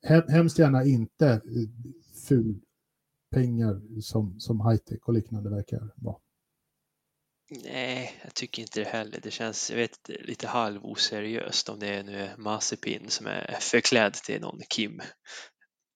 [0.08, 1.40] hemskt gärna inte eh,
[2.28, 2.62] ful
[3.32, 6.18] pengar som, som high-tech och liknande verkar vara.
[7.64, 9.20] Nej, jag tycker inte det heller.
[9.24, 14.42] Det känns jag vet, lite halvoseriöst om det nu är Mazepin som är förklädd till
[14.42, 15.02] någon Kim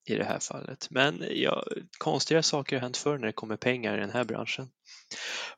[0.06, 0.88] i det här fallet.
[0.90, 1.64] Men ja,
[1.98, 4.70] konstiga saker har hänt förr när det kommer pengar i den här branschen.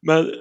[0.01, 0.31] Men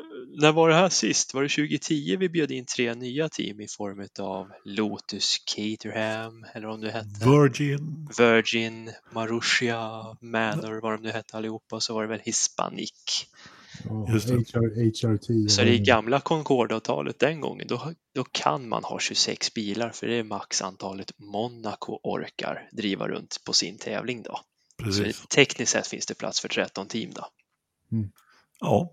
[0.40, 1.34] när var det här sist?
[1.34, 6.68] Var det 2010 vi bjöd in tre nya team i form av Lotus Caterham eller
[6.68, 12.08] om det hette Virgin, Virgin, Marussia, Manor, vad de nu hette allihopa, så var det
[12.08, 13.26] väl Hispanic.
[14.08, 14.34] Just det.
[14.34, 15.50] HR, HRT.
[15.50, 20.14] Så det gamla Concorde-avtalet den gången, då, då kan man ha 26 bilar för det
[20.14, 24.40] är max antalet Monaco orkar driva runt på sin tävling då.
[24.76, 25.16] Precis.
[25.16, 27.26] Så tekniskt sett finns det plats för 13 team då.
[27.92, 28.10] Mm.
[28.60, 28.92] Ja,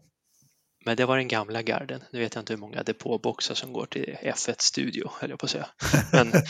[0.85, 2.01] Men det var den gamla garden.
[2.11, 5.49] Nu vet jag inte hur många depåboxar som går till F1-studio, höll jag på att
[5.49, 5.67] säga.
[6.11, 6.43] Men det,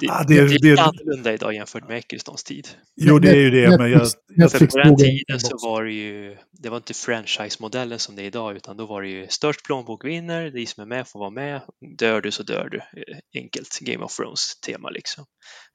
[0.00, 2.68] Ja, det, det- är lite det- annorlunda idag jämfört med Ecclestons tid.
[2.96, 3.78] jo det är ju det.
[3.78, 8.16] Men jag, jag, på den tiden så var det ju, det var inte franchise-modellen som
[8.16, 11.08] det är idag, utan då var det ju störst plånbok vinner, de som är med
[11.08, 11.60] får vara med,
[11.98, 12.78] dör du så dör du.
[12.78, 15.24] Eh, Enkelt Game of Thrones-tema liksom.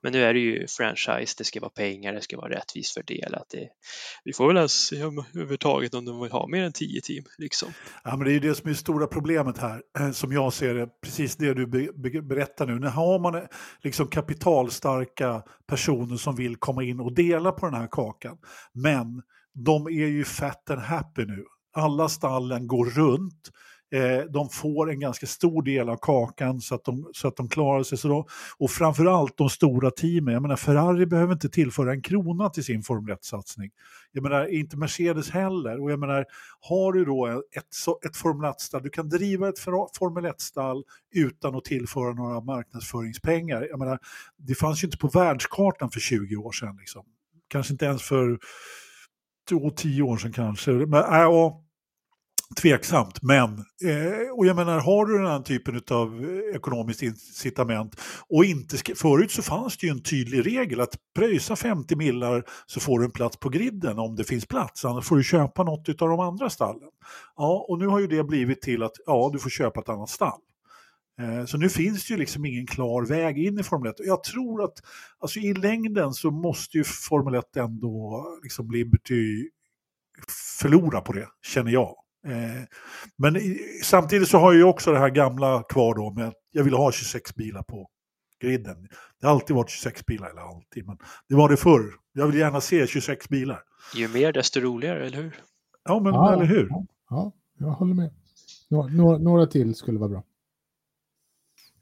[0.03, 3.45] Men nu är det ju franchise, det ska vara pengar, det ska vara rättvist fördelat.
[3.51, 3.69] Det,
[4.23, 7.69] vi får väl se om överhuvudtaget om de vill ha mer än 10 team liksom.
[8.03, 10.53] Ja, men det är ju det som är det stora problemet här, eh, som jag
[10.53, 12.79] ser det, precis det du be, be, berättar nu.
[12.79, 13.43] När har man eh,
[13.83, 18.37] liksom kapitalstarka personer som vill komma in och dela på den här kakan,
[18.73, 19.21] men
[19.53, 21.45] de är ju fat and happy nu.
[21.73, 23.49] Alla stallen går runt,
[23.91, 27.49] eh, de får en ganska stor del av kakan så att de, så att de
[27.49, 27.97] klarar sig.
[27.97, 32.49] Så då, och framförallt de stora teamen, jag menar Ferrari behöver inte tillföra en krona
[32.49, 33.71] till sin Formel 1-satsning.
[34.11, 35.81] Jag menar inte Mercedes heller.
[35.81, 36.25] Och jag menar,
[36.59, 41.65] har du då ett, ett Formel 1-stall, du kan driva ett Formel 1-stall utan att
[41.65, 43.67] tillföra några marknadsföringspengar.
[43.69, 43.99] Jag menar,
[44.37, 46.77] det fanns ju inte på världskartan för 20 år sedan.
[46.79, 47.05] Liksom.
[47.47, 48.39] Kanske inte ens för
[49.49, 50.71] två, tio år sedan kanske.
[50.71, 51.65] Men, äh, och,
[52.55, 53.51] tveksamt, men
[53.83, 58.95] eh, och jag menar har du den här typen av eh, ekonomiskt incitament och inte
[58.95, 63.05] förut så fanns det ju en tydlig regel att pröjsa 50 millar så får du
[63.05, 66.19] en plats på griden om det finns plats, annars får du köpa något av de
[66.19, 66.89] andra stallen.
[67.35, 70.09] Ja, och nu har ju det blivit till att ja, du får köpa ett annat
[70.09, 70.39] stall.
[71.19, 73.95] Eh, så nu finns det ju liksom ingen klar väg in i Formel 1.
[73.99, 74.73] Jag tror att
[75.19, 79.49] alltså i längden så måste ju Formel 1 ändå, liksom Liberty,
[80.59, 81.95] förlora på det, känner jag.
[82.27, 82.63] Eh,
[83.17, 83.41] Men
[83.83, 86.73] samtidigt så har jag ju också det här gamla kvar då med att jag vill
[86.73, 87.89] ha 26 bilar på
[88.41, 88.87] griden.
[89.21, 90.97] Det har alltid varit 26 bilar, eller alltid, men
[91.29, 91.93] det var det förr.
[92.13, 93.63] Jag vill gärna se 26 bilar.
[93.95, 95.35] Ju mer desto roligare, eller hur?
[95.83, 96.67] Ja, men Ja, eller hur?
[96.69, 98.13] Ja, ja, jag håller med.
[98.69, 100.23] Några, några, några till skulle vara bra.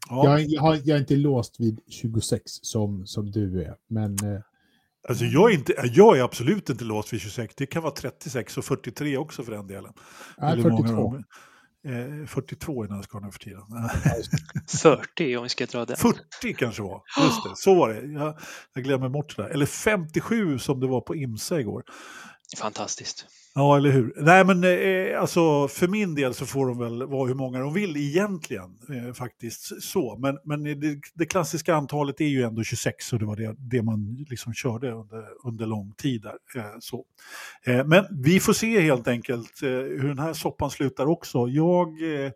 [0.10, 0.24] Ja.
[0.26, 4.42] Jag, jag, har, jag är inte låst vid 26 som, som du är, men eh,
[5.08, 7.54] Alltså jag, är inte, jag är absolut inte låst vid 26.
[7.58, 9.94] Det kan vara 36 och 43 också för den delen.
[10.38, 11.12] nej, Eller hur många 42.
[11.14, 11.24] de-
[11.88, 13.62] Eh, 42 är Nascar nu för tiden.
[14.82, 15.98] 40 om vi ska dra den.
[15.98, 17.02] 40 kanske var.
[17.24, 18.08] Just det, så var det.
[18.08, 18.38] Jag,
[18.74, 19.50] jag glömmer bort det där.
[19.50, 21.84] Eller 57 som det var på IMSA igår.
[22.56, 23.26] Fantastiskt.
[23.56, 24.14] Ja, eller hur?
[24.18, 27.74] Nej, men eh, alltså för min del så får de väl vara hur många de
[27.74, 28.78] vill egentligen.
[28.90, 30.18] Eh, faktiskt så.
[30.18, 33.82] Men, men det, det klassiska antalet är ju ändå 26 och det var det, det
[33.82, 36.62] man liksom körde under, under lång tid där.
[36.62, 37.06] Eh, så.
[37.66, 41.48] Eh, men vi får se helt enkelt eh, hur den här soppan slutar också.
[41.48, 41.88] Jag...
[41.88, 42.32] Eh,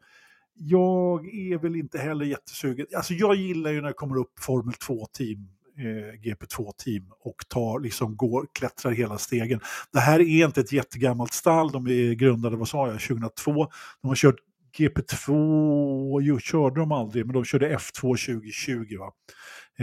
[0.64, 2.86] jag är väl inte heller jättesugen.
[2.96, 5.50] Alltså jag gillar ju när det kommer upp Formel 2-team,
[5.82, 9.60] eh, GP2-team och tar, liksom går, klättrar hela stegen.
[9.94, 13.68] Det här är inte ett jättegammalt stall, de är grundade, vad sa jag, 2002.
[14.02, 14.36] De har kört
[14.78, 18.98] GP2, jo, körde de aldrig, men de körde F2 2020.
[18.98, 19.12] Va?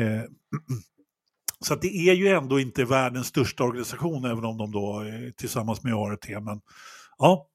[0.02, 0.22] Eh,
[1.60, 5.30] så att det är ju ändå inte världens största organisation, även om de då eh,
[5.30, 6.28] tillsammans med ART.
[6.28, 6.60] Men
[7.18, 7.48] ja,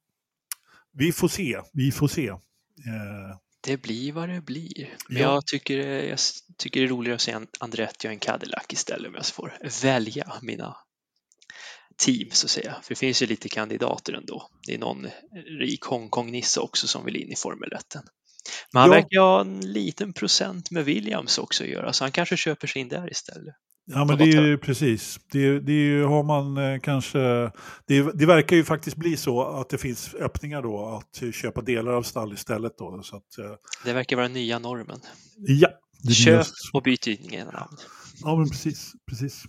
[0.93, 2.27] vi får se, vi får se.
[2.27, 4.97] Eh, det blir vad det blir.
[5.09, 5.33] Men Ja.
[5.33, 8.63] jag, tycker, jag s- tycker det är roligare att se en Andretti och en Cadillac
[8.69, 10.77] istället om jag får välja mina
[11.97, 12.75] team så att säga.
[12.83, 14.49] För det finns ju lite kandidater ändå.
[14.67, 15.07] Det är någon
[15.59, 17.83] rik Hongkong-nisse också som vill in i Formel 1.
[18.73, 18.95] Men han ja.
[18.95, 22.81] verkar ha en liten procent med Williams också att göra, så han kanske köper sig
[22.81, 23.55] in där istället.
[23.85, 25.19] Ja, men det är ju precis.
[25.31, 27.19] Det, det ju, har man eh, kanske...
[27.87, 31.91] Det, det, verkar ju faktiskt bli så att det finns öppningar då att köpa delar
[31.91, 32.77] av stall istället.
[32.77, 33.51] Då, så att, eh,
[33.85, 34.99] det verkar vara nya normen.
[35.37, 35.69] Ja.
[36.13, 37.77] Köp och byt inga namn.
[38.21, 38.91] Ja, men precis.
[39.09, 39.43] precis.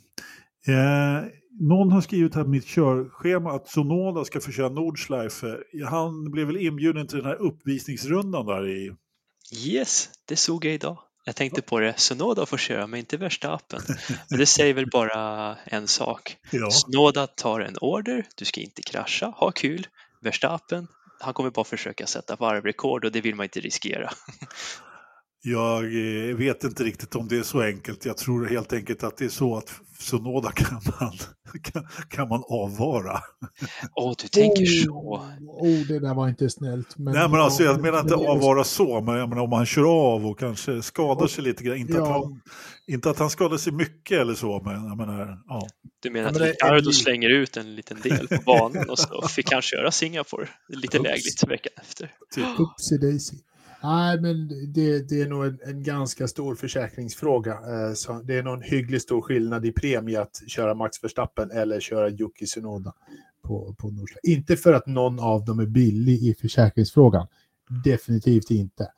[0.66, 1.28] Eh,
[1.60, 5.58] någon har skrivit här på mitt körschema att Sonoda ska få köra Nordschleife.
[5.88, 8.92] Han blev väl inbjuden till den här uppvisningsrundan där i...
[9.66, 10.98] Yes, det såg jag idag.
[11.24, 13.80] Jag tänkte på det, Sonoda får köra men inte Verstappen.
[14.30, 16.36] Men det säger väl bara en sak.
[16.50, 16.70] Ja.
[16.70, 19.86] Sonoda tar en order, du ska inte krascha, ha kul.
[20.20, 20.88] Verstappen,
[21.20, 24.10] han kommer bara försöka sätta varvrekord och det vill man inte riskera.
[25.46, 28.04] Jag eh, vet inte riktigt om det är så enkelt.
[28.04, 31.12] Jag tror helt enkelt att det är så att Sonoda kan man,
[31.62, 33.20] kan, kan man avvara.
[33.94, 34.90] Åh, oh, du tänker oh, så.
[35.46, 36.98] Oh, det där var inte snällt.
[36.98, 40.14] Men Nej, men alltså, jag menar inte avvara så, men jag menar, om han kör
[40.14, 41.76] av och kanske skadar sig lite grann.
[41.76, 42.02] Inte, ja.
[42.02, 42.40] att han,
[42.86, 45.66] inte att han skadar sig mycket eller så, men jag menar, ja.
[46.02, 49.62] Du menar att Ricardo slänger ut en liten del på banan och så fick han
[49.62, 52.12] köra Singapore lite lägligt veckan efter.
[52.34, 52.44] Typ.
[52.44, 53.36] Oopsie daisy.
[53.84, 57.52] Nej, men det, det är nog en, en, ganska stor försäkringsfråga.
[57.52, 61.50] Eh, så det är nog en hyggligt stor skillnad i premie att köra Max Verstappen
[61.50, 62.94] eller köra Yuki Tsunoda
[63.42, 64.18] på, på Nordsjö.
[64.22, 67.26] Inte för att någon av dem är billig i försäkringsfrågan.
[67.84, 68.92] Definitivt inte.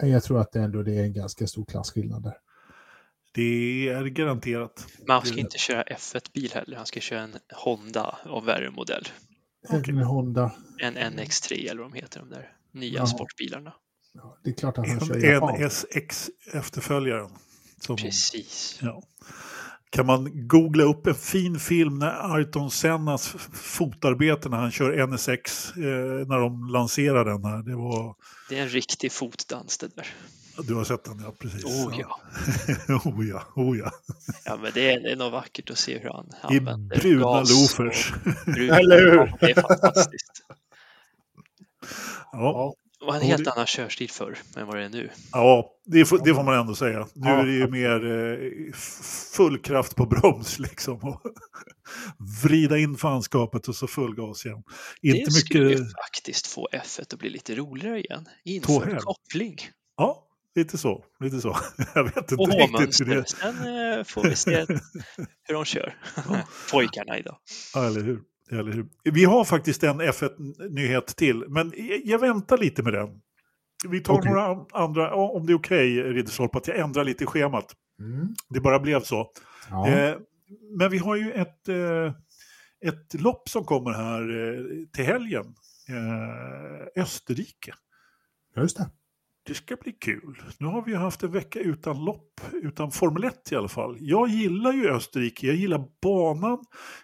[0.00, 2.36] Men jag tror att det ändå det är en ganska stor klasskillnad där.
[3.32, 4.86] Det är garanterat.
[4.98, 6.76] Men han ska inte köra F1-bil heller.
[6.76, 9.08] Han ska köra en Honda av värre modell.
[9.68, 10.52] En Honda.
[10.82, 13.06] En NX3 eller vad de heter de där nya ja.
[13.06, 13.72] sportbilarna.
[14.14, 17.30] Ja, det är klart att han en, kör En SX efterföljaren.
[17.96, 18.78] Precis.
[18.82, 19.02] Ja.
[19.90, 25.70] Kan man googla upp en fin film när Ayrton Sennas fotarbete när han kör NSX
[25.76, 25.82] eh,
[26.26, 27.62] när de lanserar den här.
[27.62, 28.16] Det, var...
[28.48, 30.06] det är en riktig fotdans det där.
[30.62, 31.64] Du har sett den, ja precis.
[31.64, 32.20] Oh ja.
[33.04, 33.90] oh ja, oh ja.
[34.44, 37.00] ja men det är, det är nog vackert att se hur han I använder I
[37.00, 38.12] bruna loafers.
[38.46, 39.36] Eller hur?
[39.40, 40.44] Det är fantastiskt.
[42.32, 42.74] Ja.
[43.00, 45.10] Det var en helt annan körstil förr än vad det är nu.
[45.32, 46.98] Ja, det får, det får man ändå säga.
[47.14, 47.30] Nu ja.
[47.30, 48.72] är det ju mer eh,
[49.34, 50.94] full kraft på broms liksom.
[50.94, 51.22] Och
[52.42, 54.62] vrida in fanskapet och så full gas igen.
[55.02, 55.80] Inte det skulle mycket...
[55.80, 58.28] ju faktiskt få F1 att bli lite roligare igen.
[58.44, 59.56] Inför koppling.
[59.96, 61.04] Ja, lite så.
[61.20, 61.56] Lite så.
[61.94, 63.28] Jag vet inte och riktigt hur det.
[63.28, 64.56] Sen eh, får vi se
[65.42, 65.94] hur de kör.
[66.70, 67.38] Pojkarna idag.
[67.74, 68.20] Ja, eller hur.
[68.50, 68.86] Eller hur?
[69.04, 71.72] Vi har faktiskt en F1-nyhet till, men
[72.04, 73.20] jag väntar lite med den.
[73.88, 74.32] Vi tar okay.
[74.32, 77.74] några andra, om det är okej okay, Ridderstolpe, att jag ändrar lite i schemat.
[78.00, 78.28] Mm.
[78.48, 79.30] Det bara blev så.
[79.70, 79.88] Ja.
[79.88, 80.16] Eh,
[80.78, 82.14] men vi har ju ett, eh,
[82.80, 85.54] ett lopp som kommer här eh, till helgen.
[85.88, 87.74] Eh, Österrike.
[88.56, 88.90] Just det
[89.46, 90.42] det ska bli kul.
[90.58, 93.96] Nu har vi haft en vecka utan lopp, utan Formel 1 i alla fall.
[94.00, 96.58] Jag gillar ju Österrike, jag gillar banan,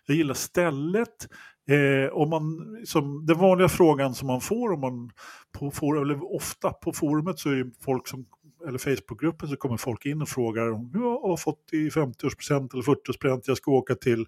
[0.07, 1.29] jag gillar stället.
[1.71, 2.43] Eh, om man,
[2.85, 5.11] som den vanliga frågan som man får, om man
[5.59, 8.27] på for, eller ofta på forumet så är det folk som
[8.69, 12.83] eller Facebookgruppen så kommer folk in och frågar om jag har fått i 50-årspresent eller
[12.83, 14.27] 40-årspresent, jag ska åka till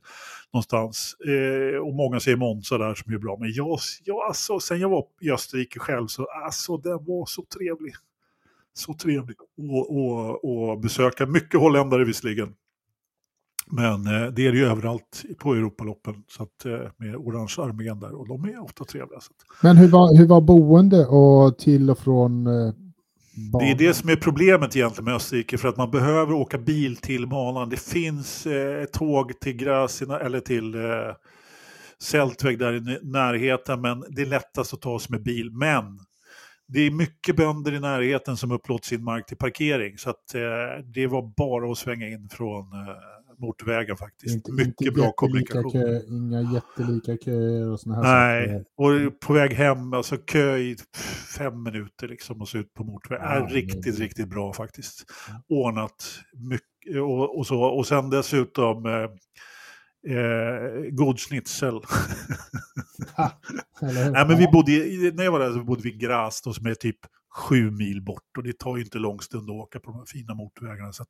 [0.53, 1.17] någonstans.
[1.29, 3.37] Eh, och många säger Monza där som är bra.
[3.41, 7.45] Men jag, jag, alltså, sen jag var i Österrike själv så alltså, den var så
[7.59, 7.95] trevlig.
[8.73, 9.37] Så trevlig
[10.73, 11.27] att besöka.
[11.27, 12.55] Mycket holländare visserligen.
[13.71, 18.01] Men eh, det är det ju överallt på Europaloppen så att, eh, med orange armén
[18.01, 19.21] där och de är ofta trevliga.
[19.21, 19.63] Så att...
[19.63, 22.73] Men hur var, hur var boende och till och från eh,
[23.61, 26.97] det är det som är problemet egentligen med Österrike, för att man behöver åka bil
[26.97, 27.69] till banan.
[27.69, 31.15] Det finns eh, tåg till Grasina eller till eh,
[32.03, 35.51] Seltweg där i närheten, men det är lättast att ta sig med bil.
[35.53, 35.99] Men
[36.69, 40.85] det är mycket bönder i närheten som upplåter sin mark till parkering, så att, eh,
[40.95, 42.95] det var bara att svänga in från eh,
[43.39, 44.35] motorvägen faktiskt.
[44.35, 45.73] Inte, Mycket inte bra kommunikation.
[45.73, 48.65] Kö, inga jättelika köer och sådana här Nej, saker.
[49.07, 50.77] och på väg hem, alltså kö i
[51.39, 53.27] fem minuter liksom och så ut på motorvägen.
[53.27, 54.05] Ja, är riktigt, det.
[54.05, 55.05] riktigt bra faktiskt.
[55.49, 57.63] Ordnat mycket och, och så.
[57.63, 59.09] Och sen dessutom eh,
[60.07, 61.75] Eh, god schnitzel.
[64.13, 64.73] Nej, men vi bodde,
[65.15, 66.99] när jag var där så bodde vi i Graz som är typ
[67.39, 70.07] sju mil bort och det tar ju inte lång stund att åka på de här
[70.07, 70.93] fina motorvägarna.
[70.93, 71.09] Så att,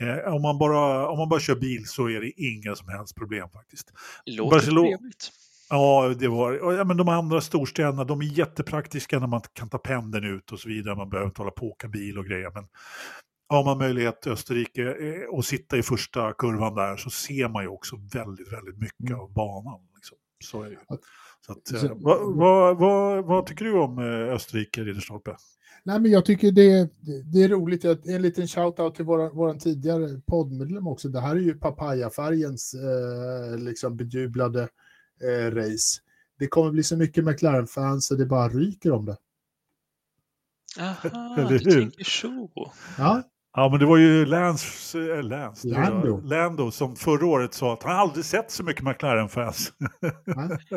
[0.00, 3.14] eh, om, man bara, om man bara kör bil så är det inga som helst
[3.16, 3.92] problem faktiskt.
[4.26, 5.30] Låter Barcelona, trevligt.
[5.70, 9.78] Ja, det var, ja, men de andra storstäderna de är jättepraktiska när man kan ta
[9.78, 10.96] pendeln ut och så vidare.
[10.96, 12.50] Man behöver inte hålla på och åka bil och grejer.
[12.54, 12.66] Men
[13.48, 17.62] har man möjlighet till Österrike eh, och sitta i första kurvan där så ser man
[17.62, 19.20] ju också väldigt, väldigt mycket mm.
[19.20, 19.80] av banan.
[20.44, 20.78] Så är det.
[21.46, 23.98] Så att, så, vad, vad, vad, vad, tycker du om
[24.32, 25.36] Österrike, Ridderstolpe?
[25.84, 26.90] Nej, men jag tycker det,
[27.32, 27.84] det är roligt.
[27.84, 31.08] En liten shout-out till vår tidigare poddmedlem också.
[31.08, 34.68] Det här är ju papayafärgens eh, liksom bejublade
[35.22, 36.00] eh, race.
[36.38, 39.16] Det kommer bli så mycket McLaren-fans så det bara ryker om det.
[40.80, 42.72] Aha, du tänker så.
[42.98, 43.22] Ja.
[43.56, 46.20] Ja, men det var ju Lance, äh, Lance Lando.
[46.20, 49.72] Lando som förra året sa att han aldrig sett så mycket McLaren-fans.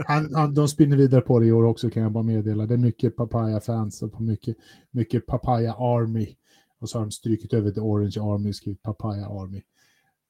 [0.08, 2.66] han, han, de spinner vidare på det i år också kan jag bara meddela.
[2.66, 4.58] Det är mycket Papaya-fans och mycket,
[4.92, 6.36] mycket Papaya Army.
[6.80, 9.62] Och så har de strykit över till Orange Army och skrivit Papaya Army.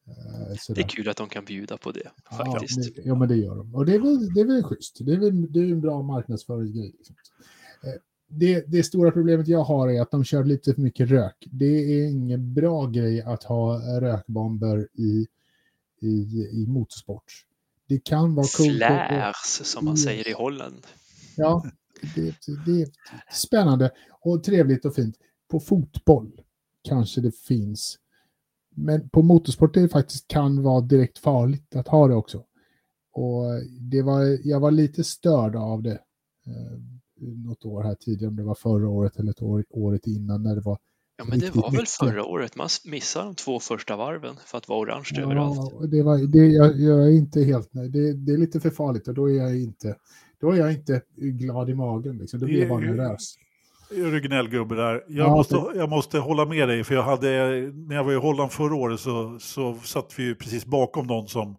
[0.08, 2.78] Uh, det är kul att de kan bjuda på det, faktiskt.
[2.78, 3.76] Ja, det, ja men det gör de.
[3.76, 4.98] Och det är väl, det är väl schysst.
[5.00, 6.96] Det är, väl, det är en bra marknadsföringsgrej.
[6.98, 7.16] Liksom.
[8.30, 11.48] Det, det, stora problemet jag har är att de kör lite för mycket rök.
[11.52, 15.28] Det är ingen bra grej att ha rökbomber i,
[16.02, 16.08] i,
[16.52, 17.46] i motorsport.
[17.88, 18.78] Det kan vara coolt.
[18.78, 20.88] Flares, som man säger i Holland.
[21.36, 21.66] Ja,
[22.16, 22.88] det, det, är
[23.34, 25.16] spännande och trevligt och fint.
[25.48, 26.42] På fotboll
[26.84, 28.00] kanske det finns.
[28.76, 32.44] Men på motorsport det faktiskt kan vara direkt farligt att ha det också.
[33.12, 33.44] Och
[33.80, 36.00] det var, jag var lite störd av det
[36.46, 36.78] eh,
[37.20, 40.56] något år här tidigare, om det var förra året eller ett år, året innan när
[40.56, 40.78] det var
[41.20, 42.56] Ja, men det var väl förra året.
[42.56, 45.92] Man missade de två första varven för att vara orange ja, överallt.
[45.92, 47.92] Det var, det, jag, jag är inte helt nöjd.
[47.92, 49.96] Det, det, är lite för farligt och då är jag inte,
[50.42, 52.18] då är jag inte glad i magen.
[52.18, 52.40] Liksom.
[52.40, 53.36] Då blir jag bara nervös.
[53.92, 54.94] Originell gubbe där.
[54.94, 57.28] Jag, ja, måste, jag måste hålla med dig, för jag hade,
[57.88, 61.58] när jag var i Holland förra året så, så satt vi precis bakom någon som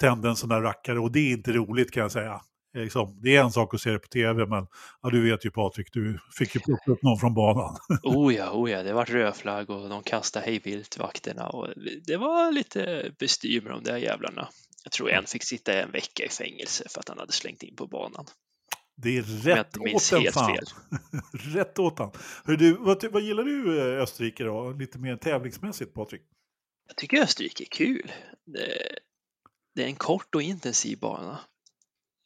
[0.00, 2.40] tände en sån där rackare och det är inte roligt kan jag säga.
[2.76, 4.66] Liksom, det är en sak att se det på tv, men
[5.02, 7.76] ja, du vet ju Patrik, du fick ju plocka upp någon från banan.
[8.02, 11.68] oh ja, oh ja, det var rödflagg och de kastade hejvilt vakterna och
[12.06, 14.48] det var lite bestyr med de där jävlarna.
[14.84, 17.76] Jag tror en fick sitta en vecka i fängelse för att han hade slängt in
[17.76, 18.26] på banan.
[18.96, 20.56] Det är rätt åt den fan.
[20.56, 20.64] Fel.
[21.54, 22.10] rätt åt han.
[22.44, 26.22] Hör du, vad, vad gillar du eh, Österrike då, lite mer tävlingsmässigt Patrik?
[26.88, 28.12] Jag tycker Österrike är kul.
[28.44, 28.98] Det,
[29.74, 31.38] det är en kort och intensiv bana.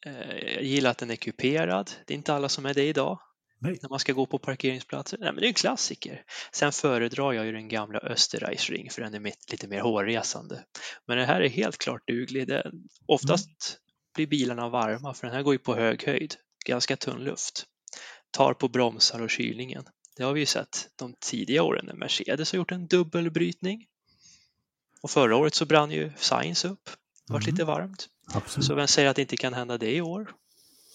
[0.05, 1.91] Eh, jag gillar att den är kuperad.
[2.05, 3.19] Det är inte alla som är det idag.
[3.61, 3.79] Nej.
[3.81, 5.17] När man ska gå på parkeringsplatser.
[5.17, 6.23] Nej, men det är en klassiker.
[6.51, 10.63] Sen föredrar jag ju den gamla Österreichring för den är lite mer hårresande.
[11.07, 12.47] Men den här är helt klart duglig.
[12.47, 12.71] Det,
[13.05, 13.79] oftast mm.
[14.15, 16.35] blir bilarna varma för den här går ju på hög höjd.
[16.65, 17.65] Ganska tunn luft.
[18.31, 19.83] Tar på bromsar och kylningen.
[20.17, 23.85] Det har vi ju sett de tidiga åren när Mercedes har gjort en dubbelbrytning.
[25.01, 26.89] Och förra året så brann ju Science upp.
[27.27, 27.51] Det var mm.
[27.51, 28.07] lite varmt.
[28.33, 28.65] Absolut.
[28.65, 30.29] Så vem säger att det inte kan hända det i år?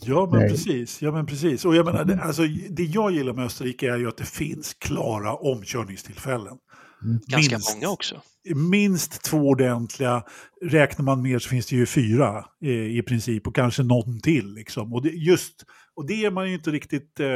[0.01, 1.03] Ja men, precis.
[1.03, 1.65] ja, men precis.
[1.65, 4.75] Och jag menar, det, alltså, det jag gillar med Österrike är ju att det finns
[4.75, 6.59] klara omkörningstillfällen.
[7.03, 7.21] Mm.
[7.27, 8.23] Ganska minst, många också.
[8.55, 10.25] Minst två ordentliga.
[10.63, 14.55] Räknar man mer så finns det ju fyra eh, i princip och kanske någon till.
[14.55, 14.95] Liksom.
[14.95, 15.65] Och, det, just,
[15.95, 17.27] och det är man ju inte riktigt eh,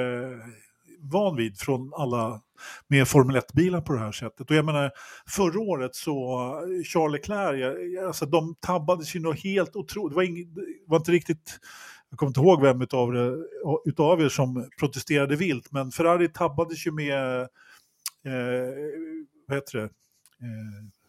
[1.00, 2.42] van vid från alla
[2.88, 4.50] med Formel 1-bilar på det här sättet.
[4.50, 4.90] Och jag menar,
[5.26, 10.12] förra året så, eh, Charles Leclerc, alltså de tabbades ju något helt otroligt.
[10.12, 10.54] Det var, ing,
[10.86, 11.58] var inte riktigt,
[12.10, 13.36] jag kommer inte ihåg vem utav, det,
[13.84, 17.40] utav er som protesterade vilt, men Ferrari tabbades ju med,
[18.24, 18.68] eh,
[19.46, 20.99] vad heter det, eh,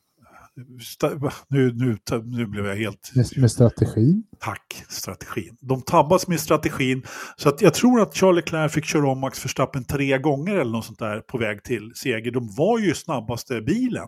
[1.47, 3.12] nu, nu, nu blev jag helt...
[3.38, 4.24] Med strategin?
[4.39, 5.58] Tack, strategin.
[5.62, 7.04] De tabbas med strategin.
[7.38, 10.72] Så att jag tror att Charlie Leclerc fick köra om Max Verstappen tre gånger eller
[10.72, 12.32] något sånt där på väg till seger.
[12.32, 14.08] De var ju snabbaste bilen.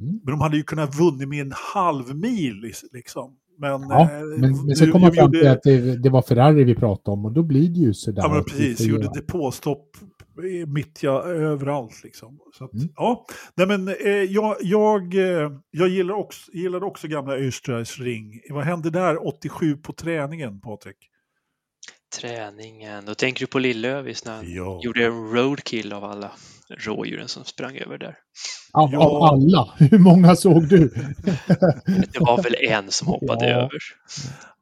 [0.00, 0.20] Mm.
[0.24, 3.36] Men de hade ju kunnat vunnit med en halv mil liksom.
[3.58, 6.64] Men, ja, eh, men, men så kom man fram till att det, det, var Ferrari
[6.64, 8.22] vi pratade om och då blir det ju sådär.
[8.22, 8.80] Ja, men precis.
[8.80, 9.96] Gjorde depåstopp
[10.66, 12.04] mitt ja, överallt.
[12.04, 12.38] Liksom.
[12.58, 12.88] Så att, mm.
[12.96, 13.26] ja.
[13.54, 18.40] Nej, men, eh, jag, jag, eh, jag gillar också, gillade också gamla Österreichs ring.
[18.50, 20.96] Vad hände där 87 på träningen, Patrik?
[22.20, 24.80] Träningen, då tänker du på Lillövis när han ja.
[24.82, 26.30] gjorde en roadkill av alla
[26.78, 28.16] rådjuren som sprang över där.
[28.72, 28.98] Av, ja.
[28.98, 29.74] av alla?
[29.78, 30.78] Hur många såg du?
[31.86, 33.56] det var väl en som hoppade ja.
[33.56, 33.78] över.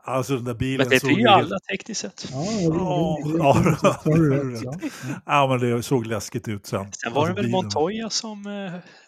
[0.08, 2.26] Alltså den där bilen Men det blir ju alla tekniskt sett.
[2.32, 2.46] Ja,
[3.38, 3.76] ja,
[4.64, 4.74] ja,
[5.26, 6.92] ja, men det såg läskigt ut sen.
[6.92, 8.46] Sen var det väl Montoya som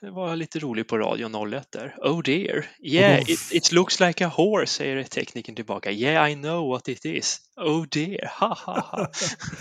[0.03, 1.94] eh, var lite rolig på radio 01 där.
[1.98, 2.66] Oh dear.
[2.82, 5.90] Yeah, it, it, looks like a horse, säger tekniken tillbaka.
[5.90, 7.40] Yeah, I know what it is.
[7.57, 9.11] Oh dear, ha ha ha.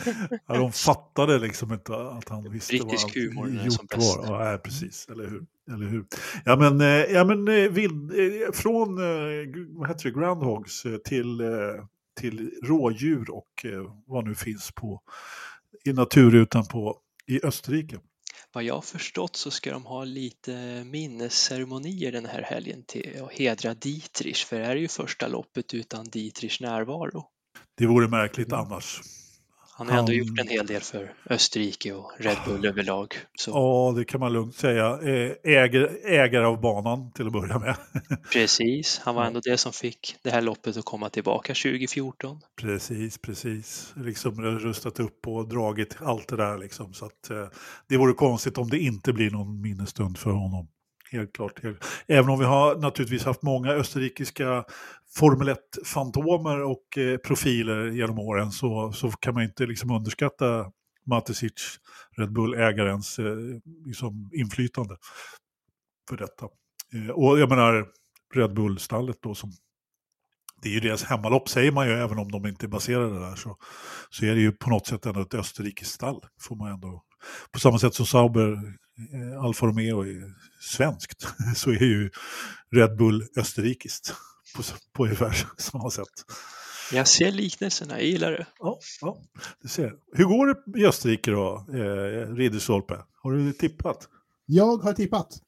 [0.47, 4.51] ja, de fattade liksom inte att han visste Brittisk vad humor gjort var.
[4.51, 5.45] Ja, precis, eller hur.
[5.73, 6.05] Eller hur?
[6.45, 8.95] Ja men, eh, ja, men eh, vild, eh, från
[9.77, 11.41] vad heter det, groundhogs till,
[12.19, 13.65] till rådjur och
[14.05, 15.01] vad nu finns på,
[15.85, 16.97] i naturrutan på,
[17.27, 17.99] i Österrike.
[18.53, 23.33] vad jag har förstått så ska de ha lite minnesceremonier den här helgen till att
[23.33, 27.25] hedra Dietrich, för det här är ju första loppet utan Dietrichs närvaro.
[27.77, 29.01] Det vore märkligt annars.
[29.79, 33.15] Han har ändå gjort en hel del för Österrike och Red Bull överlag.
[33.39, 33.51] Så.
[33.51, 34.99] Ja, det kan man lugnt säga.
[35.43, 37.75] Äger, ägare av banan till att börja med.
[38.33, 42.41] Precis, han var ändå det som fick det här loppet att komma tillbaka 2014.
[42.61, 43.93] Precis, precis.
[43.95, 46.93] Liksom rustat upp och dragit allt det där liksom.
[46.93, 47.47] Så att, eh,
[47.89, 50.67] det vore konstigt om det inte blir någon minnesstund för honom.
[51.11, 51.59] Helt klart.
[52.07, 54.63] Även om vi har naturligtvis haft många österrikiska
[55.15, 60.71] Formel 1-fantomer och eh, profiler genom åren så, så kan man inte liksom underskatta
[61.05, 61.79] Matisic,
[62.17, 63.35] Red Bull-ägarens eh,
[63.85, 64.97] liksom inflytande
[66.09, 66.45] för detta.
[66.93, 67.87] Eh, och jag menar
[68.35, 69.51] Red Bull-stallet då som
[70.61, 73.35] det är ju deras hemmalopp säger man ju, även om de inte är baserade där,
[73.35, 73.57] så,
[74.09, 76.25] så är det ju på något sätt ändå ett österrikiskt stall.
[76.41, 77.03] Får man ändå.
[77.51, 78.57] På samma sätt som Sauber,
[79.41, 82.09] Alfa Romeo är svenskt, så är ju
[82.71, 84.13] Red Bull österrikiskt
[84.55, 86.25] på, på ungefär samma sätt.
[86.93, 88.47] Jag ser liknelserna, jag gillar det.
[88.59, 89.17] Ja, ja
[89.61, 89.93] du ser.
[90.13, 92.97] Hur går det i Österrike då, eh, Ridderstolpe?
[93.23, 94.07] Har du tippat?
[94.45, 95.41] Jag har tippat.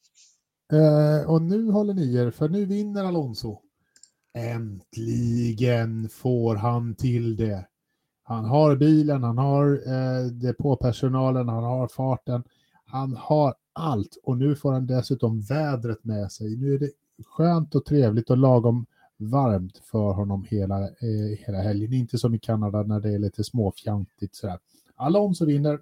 [0.73, 3.61] Eh, och nu håller ni er, för nu vinner Alonso.
[4.37, 7.67] Äntligen får han till det.
[8.23, 12.43] Han har bilen, han har eh, depåpersonalen, han har farten.
[12.91, 16.55] Han har allt och nu får han dessutom vädret med sig.
[16.55, 16.89] Nu är det
[17.25, 18.85] skönt och trevligt och lagom
[19.17, 21.93] varmt för honom hela, eh, hela helgen.
[21.93, 24.59] Inte som i Kanada när det är lite småfjantigt sådär.
[24.95, 25.79] Alonso vinner.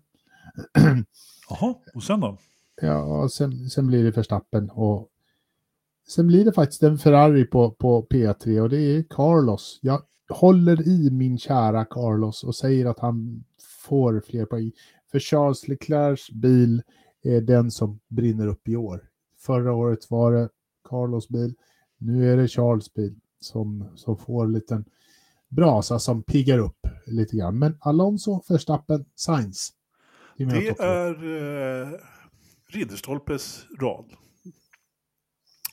[1.50, 2.38] Jaha, och sen då?
[2.82, 5.10] Ja, sen, sen blir det Verstappen och
[6.08, 9.80] sen blir det faktiskt en Ferrari på, på P3 och det är Carlos.
[9.82, 13.44] Jag håller i min kära Carlos och säger att han
[13.88, 14.72] får fler poäng.
[15.12, 16.84] För Charles Leclercs bil
[17.24, 19.10] är den som brinner upp i år.
[19.38, 20.50] Förra året var det
[20.90, 21.56] Carlos bil.
[21.98, 24.86] Nu är det Charles bil som, som får en liten
[25.48, 27.60] brasa som piggar upp lite grann.
[27.60, 29.74] Men Alonso, Verstappen, Sainz.
[30.38, 31.14] Det är
[31.84, 32.00] eh,
[32.68, 34.06] Ridderstolpes rad.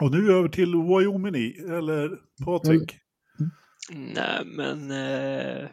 [0.01, 2.99] Och nu över till Wyoming, eller Patrik?
[3.39, 4.13] Mm.
[4.15, 5.69] Nej, men eh,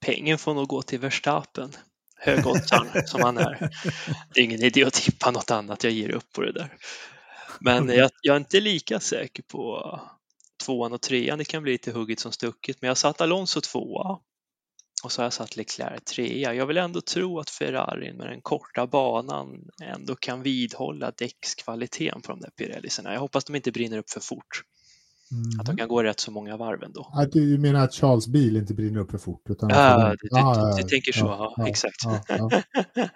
[0.00, 1.70] pengen får nog gå till Verstappen.
[2.20, 3.70] Högoddsaren som han är.
[4.34, 6.76] Det är ingen idé att tippa något annat, jag ger upp på det där.
[7.60, 10.00] Men jag, jag, är inte lika säker på
[10.64, 11.38] tvåan och trean.
[11.38, 12.76] Det kan bli lite hugget som stucket.
[12.80, 14.18] Men jag satt Alonso tvåa
[15.04, 16.54] och så har jag satt Leclerc trea.
[16.54, 22.32] Jag vill ändå tro att Ferrarin med den korta banan ändå kan vidhålla däckskvaliteten på
[22.32, 23.12] de där Pirellisarna.
[23.12, 24.62] Jag hoppas de inte brinner upp för fort.
[25.32, 25.60] Mm.
[25.60, 27.12] Att de kan gå rätt så många varv ändå.
[27.14, 29.42] Att du menar att Charles bil inte brinner upp för fort?
[29.50, 31.96] Utan ja, du, ah, du, du, tänker så, ja, ja exakt.
[32.28, 32.50] Ja,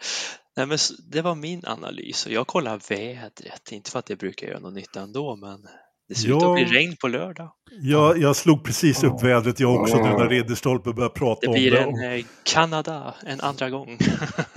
[0.57, 0.79] Nej, men
[1.13, 4.75] det var min analys och jag kollar vädret, inte för att det brukar göra någon
[4.75, 5.67] nytta ändå, men
[6.09, 7.53] det ser ut att bli regn på lördag.
[7.81, 11.61] Ja, jag slog precis upp vädret jag också nu när Ridderstolpe började prata om det.
[11.61, 13.99] Det blir en eh, Kanada en andra gång.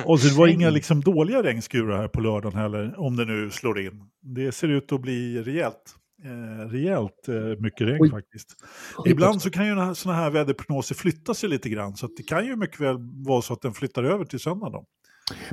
[0.05, 3.79] och det var inga liksom dåliga regnskurar här på lördagen heller, om det nu slår
[3.79, 4.01] in.
[4.21, 5.95] Det ser ut att bli rejält.
[6.23, 8.09] Eh, rejält eh, mycket regn Oj.
[8.09, 8.55] faktiskt.
[8.97, 9.11] Oj.
[9.11, 12.55] Ibland så kan ju sådana här väderprognoser flytta sig lite grann, så det kan ju
[12.55, 14.69] mycket väl vara så att den flyttar över till söndag.
[14.69, 14.85] Då.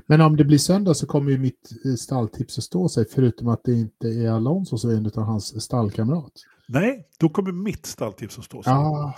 [0.06, 3.48] Men om det blir söndag så kommer ju mitt eh, stalltips att stå sig, förutom
[3.48, 6.32] att det inte är Alonso som är utan hans stallkamrat.
[6.68, 8.72] Nej, då kommer mitt stalltips att stå sig.
[8.72, 9.14] Aha.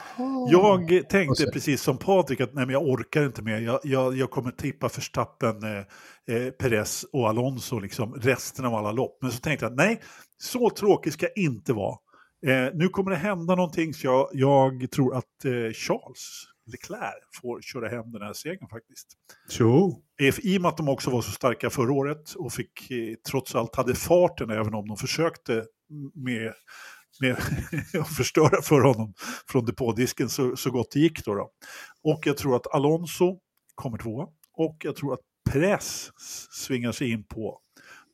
[0.51, 3.61] Jag tänkte precis som Patrik att nej, men jag orkar inte mer.
[3.61, 8.93] Jag, jag, jag kommer tippa Verstappen, eh, eh, Perez och Alonso liksom, resten av alla
[8.93, 9.19] lopp.
[9.23, 10.01] Men så tänkte jag nej,
[10.39, 11.99] så tråkigt ska jag inte vara.
[12.47, 17.61] Eh, nu kommer det hända någonting så jag, jag tror att eh, Charles Leclerc får
[17.61, 19.07] köra hem den här segern faktiskt.
[19.59, 20.03] Jo.
[20.43, 23.55] I och med att de också var så starka förra året och fick eh, trots
[23.55, 25.65] allt hade farten även om de försökte
[26.15, 26.53] med,
[27.21, 27.37] med
[28.01, 29.15] att förstöra för honom
[29.49, 31.25] från depådisken så, så gott det gick.
[31.25, 31.51] Då, då
[32.03, 33.39] Och jag tror att Alonso
[33.75, 35.21] kommer tvåa och jag tror att
[35.51, 36.11] Press
[36.51, 37.61] svingar sig in på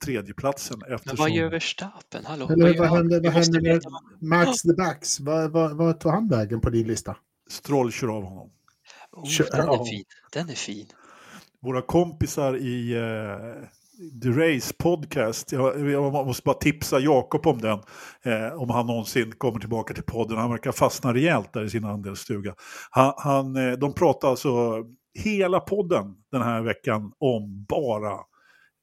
[0.03, 0.83] tredjeplatsen.
[0.89, 1.01] Eftersom...
[1.07, 2.25] Men vad gör Verstappen?
[2.25, 3.83] Hallå, Eller, vad, vad händer, vad händer med
[4.21, 5.21] Max the Backs?
[5.21, 7.17] Vad, vad, vad tog han vägen på din lista?
[7.51, 8.51] Stroll kör av honom.
[9.13, 10.05] Oh, den, är fin.
[10.33, 10.87] den är fin.
[11.61, 13.65] Våra kompisar i uh,
[14.23, 17.79] The Race Podcast, jag, jag, måste bara tipsa Jakob om den,
[18.23, 20.39] eh, om han någonsin kommer tillbaka till podden.
[20.39, 22.55] Han verkar fastna rejält där i sin andelsstuga.
[22.91, 24.85] Han, han, eh, de pratar alltså
[25.15, 28.19] hela podden den här veckan om bara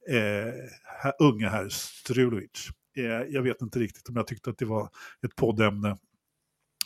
[0.08, 2.68] eh, unge herr Strulovic.
[2.96, 4.88] Eh, jag vet inte riktigt om jag tyckte att det var
[5.26, 5.96] ett poddämne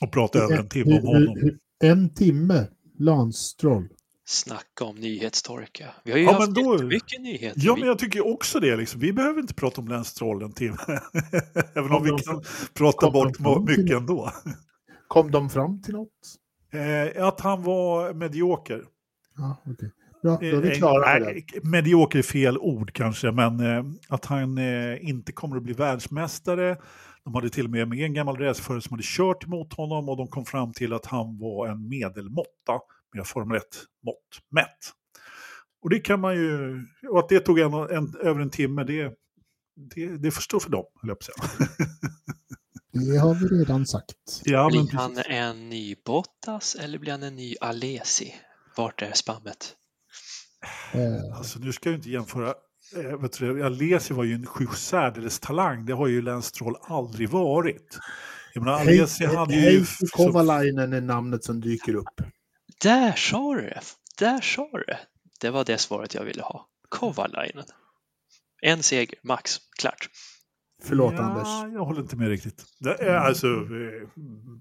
[0.00, 2.66] att prata över en timme om honom en timme
[2.98, 3.88] Lance Stroll.
[4.26, 5.94] Snacka om nyhetstorka.
[6.04, 7.60] Vi har ju Ja, haft men då- mycket nyheter.
[7.64, 8.76] Ja, men jag tycker också det.
[8.76, 9.00] Liksom.
[9.00, 10.76] Vi behöver inte prata om Lance Stroll en timme.
[11.74, 12.42] Även om vi kan
[12.74, 14.30] prata bort till mycket ändå.
[15.08, 16.10] Kom de fram till något?
[17.16, 18.84] Eh, att han var medioker.
[19.36, 19.90] Ja, okej.
[20.24, 21.64] Bra, då är vi Eh, klara med nej, det.
[21.64, 26.76] Medioker är fel ord kanske, men eh, att han eh, inte kommer att bli världsmästare.
[27.24, 30.16] De hade till och med med en gammal racerförare som hade kört emot honom och
[30.16, 32.80] de kom fram till att han var en medelmåtta
[33.14, 34.92] med Formel 1-mått mätt.
[35.82, 39.12] Och det kan man ju, och att det tog en, en, över en timme, det,
[39.94, 41.68] det, det får stå för dem, höll jag på att säga.
[43.10, 44.42] Det har vi redan sagt.
[44.44, 48.34] Ja, men blir han en ny Bottas eller blir han en ny Alesi?
[48.76, 49.76] Vart är spammet?
[50.92, 52.54] Eh, Alltså nu ska jag inte jämföra,
[52.96, 57.28] eh, vet du, Alesi var ju en särdeles talang, det har ju Lance Stroll aldrig
[57.28, 57.98] varit.
[58.54, 59.60] Jag menar, Alesi hade ju...
[59.60, 62.20] Heikki Kovalainen är namnet som dyker upp.
[62.82, 63.82] Där sa du det!
[64.18, 64.98] Där sa du det!
[65.40, 66.68] Det var det svaret jag ville ha.
[66.88, 67.64] Kovalainen.
[68.62, 69.56] En seger, max.
[69.78, 70.08] Klart.
[70.86, 71.74] Förlåt ja, Anders.
[71.74, 72.64] jag håller inte med riktigt.
[72.80, 74.08] Det är, alltså, eh,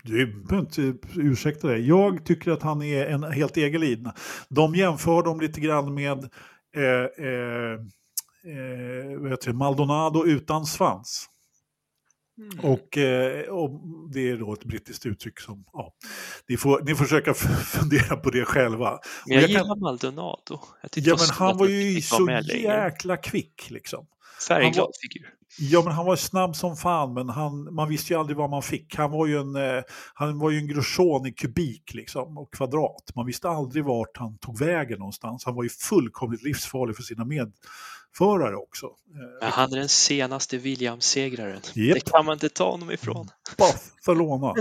[0.03, 1.77] du behöver inte ursäkta det.
[1.77, 4.13] Jag tycker att han är en helt egen lina.
[4.49, 6.29] De jämför dem lite grann med
[6.75, 7.73] eh, eh,
[8.45, 11.29] eh, vad heter det, Maldonado utan svans.
[12.37, 12.59] Mm.
[12.71, 13.81] Och, eh, och
[14.13, 15.93] det är då ett brittiskt uttryck som, ja,
[16.47, 18.99] ni får, ni får försöka fundera på det själva.
[19.25, 20.59] Men jag, jag gillar kan- Maldonado.
[20.81, 24.07] Jag Ja men han var ju så jäkla kvick liksom.
[24.47, 25.29] Färgglad figur.
[25.59, 28.61] Ja, men han var snabb som fan, men han, man visste ju aldrig vad man
[28.63, 28.95] fick.
[28.95, 29.83] Han var ju en, eh,
[30.13, 33.11] han var ju en Grosjean i kubik liksom, och kvadrat.
[33.15, 35.45] Man visste aldrig vart han tog vägen någonstans.
[35.45, 38.85] Han var ju fullkomligt livsfarlig för sina medförare också.
[39.41, 41.61] Eh, han är den senaste Williams-segraren.
[41.73, 41.93] Japp.
[41.95, 43.27] Det kan man inte ta honom ifrån.
[43.57, 44.53] Barcelona.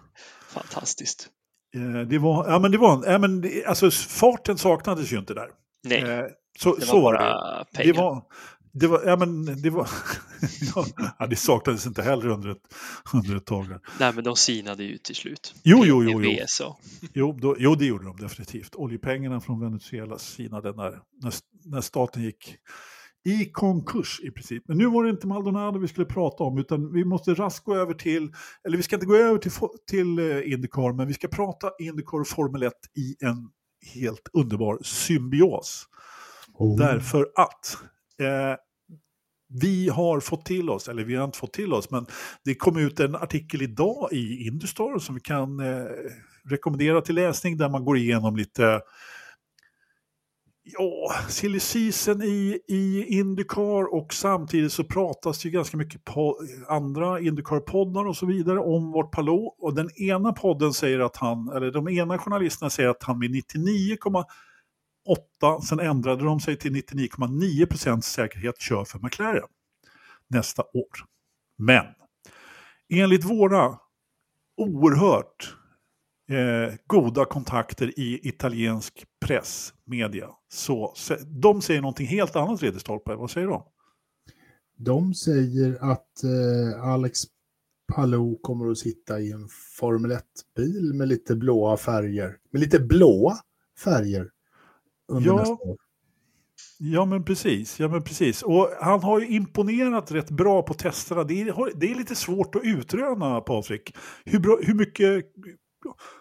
[0.48, 1.28] Fantastiskt.
[1.74, 5.34] Eh, det var, ja men det var, ja, men det, alltså farten saknades ju inte
[5.34, 5.48] där.
[5.84, 6.24] Nej, Eh,
[6.58, 7.18] så, det så var var det.
[7.18, 7.94] bara Det pengar.
[8.02, 8.22] var,
[8.80, 9.88] det var, ja men det var,
[11.18, 12.74] ja, det saknades inte heller under ett,
[13.14, 13.66] under ett tag.
[14.00, 15.54] Nej, men de sinade ju till slut.
[15.62, 16.44] Jo, jo, jo, jo.
[16.44, 16.76] VSA.
[17.14, 18.76] Jo, då, jo, det gjorde de definitivt.
[18.76, 20.90] Oljepengarna från Venezuela sinade när,
[21.22, 22.56] när, när staten gick
[23.24, 24.64] i konkurs i princip.
[24.68, 27.76] Men nu var det inte Maldonado vi skulle prata om, utan vi måste raskt gå
[27.76, 28.32] över till,
[28.66, 29.52] eller vi ska inte gå över till,
[29.90, 33.50] till eh, Indycar, men vi ska prata Indycar och Formel 1 i en
[33.94, 35.86] helt underbar symbios.
[36.54, 36.78] Oh.
[36.78, 37.78] Därför att
[38.20, 38.56] eh,
[39.48, 42.06] vi har fått till oss, eller vi har inte fått till oss, men
[42.44, 45.84] det kom ut en artikel idag i Industar som vi kan eh,
[46.50, 48.80] rekommendera till läsning där man går igenom lite
[50.68, 56.36] Ja, silly season i, i Indycar och samtidigt så pratas det ju ganska mycket på
[56.68, 59.54] andra Indycar-poddar och så vidare om vårt Palou.
[59.58, 63.30] Och den ena podden säger att han, eller de ena journalisterna säger att han med
[65.06, 69.48] 8, sen ändrade de sig till 99,9% säkerhet kör för McLaren
[70.28, 70.96] nästa år.
[71.58, 71.84] Men
[72.88, 73.78] enligt våra
[74.56, 75.56] oerhört
[76.30, 80.94] eh, goda kontakter i italiensk press, media, så
[81.26, 83.14] de säger någonting helt annat, Ridderstolpe.
[83.14, 83.62] Vad säger de?
[84.78, 87.20] De säger att eh, Alex
[87.94, 89.48] Palou kommer att sitta i en
[89.78, 92.36] Formel 1-bil med lite blåa färger.
[92.50, 93.36] Med lite blåa
[93.84, 94.30] färger
[95.08, 95.36] under Ja.
[95.36, 95.76] nästa år.
[96.78, 98.42] Ja men precis, ja men precis.
[98.42, 101.24] Och han har ju imponerat rätt bra på testerna.
[101.24, 103.94] Det är, det är lite svårt att utröna, Patrik.
[104.24, 105.24] Hur, bra, hur mycket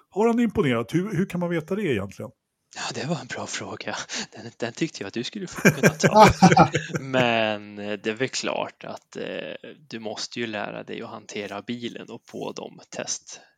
[0.10, 0.94] har han imponerat?
[0.94, 2.32] Hur, hur kan man veta det egentligen?
[2.76, 3.96] Ja, det var en bra fråga.
[4.32, 6.28] Den, den tyckte jag att du skulle få kunna ta.
[7.00, 11.62] Men eh, det är väl klart att eh, du måste ju lära dig att hantera
[11.62, 12.80] bilen och på de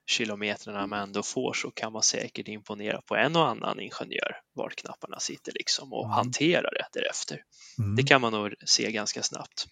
[0.08, 4.76] testkilometrarna man ändå får så kan man säkert imponera på en och annan ingenjör vart
[4.76, 6.16] knapparna sitter liksom och Mm.
[6.16, 7.42] hantera det därefter.
[7.80, 7.96] Mm.
[7.96, 9.66] Det kan man nog se ganska snabbt.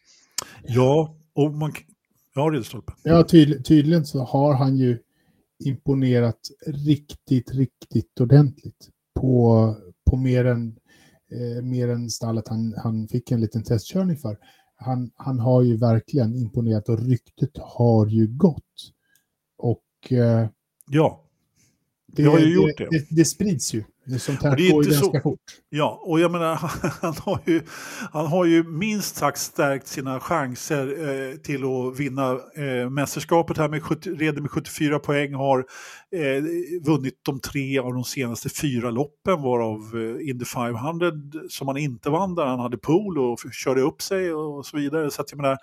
[0.63, 1.73] Ja, och man...
[2.35, 2.93] Ja, Ridderstolpe.
[3.03, 4.99] Ja, tydl tydligen så har han ju
[5.65, 9.75] imponerat riktigt, riktigt ordentligt på,
[10.09, 10.67] på mer, än,
[11.31, 14.37] eh, mer än stallet han, han fick en liten testkörning för.
[14.77, 18.91] Han, han har ju verkligen imponerat och ryktet har ju gått.
[20.11, 20.45] Eh,
[20.87, 21.21] Ja,
[22.07, 22.87] det, Jag har ju gjort det.
[22.91, 23.05] det.
[23.09, 23.83] Det, sprids ju.
[24.19, 25.39] Sånt här det är går ju inte så- ganska fort.
[25.69, 26.55] Ja, och jag menar,
[27.01, 27.61] han har ju,
[28.11, 30.87] han har ju minst sagt stärkt sina chanser
[31.31, 35.59] eh, till att vinna eh, mästerskapet här med 70, redan med 74 poäng, har
[36.11, 36.43] eh,
[36.85, 39.79] vunnit de tre av de senaste fyra loppen, varav
[40.19, 41.11] eh, Indy 500
[41.49, 45.11] som han inte vann där han hade pool och körde upp sig och så vidare.
[45.11, 45.57] Så att jag menar,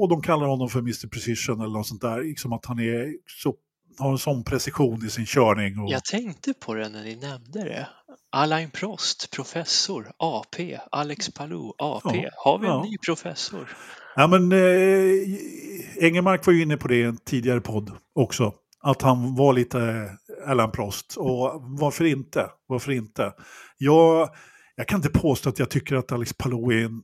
[0.00, 3.12] och de kallar honom för Mr Precision eller något sånt där, liksom att han är
[3.42, 3.54] så,
[3.98, 5.78] har en sån precision i sin körning.
[5.78, 7.88] Och, Jag tänkte på det när ni nämnde det,
[8.30, 12.16] Alain Prost, professor, AP, Alex Palou, AP.
[12.16, 12.82] Ja, har vi en ja.
[12.82, 13.76] ny professor?
[14.16, 18.54] Ja, men, eh, Engelmark var ju inne på det i en tidigare podd också.
[18.80, 21.16] Att han var lite eh, Alain Prost.
[21.16, 22.50] Och varför inte?
[22.66, 23.32] Varför inte?
[23.78, 24.28] Jag,
[24.76, 27.02] jag kan inte påstå att jag tycker att Alex Palou är en...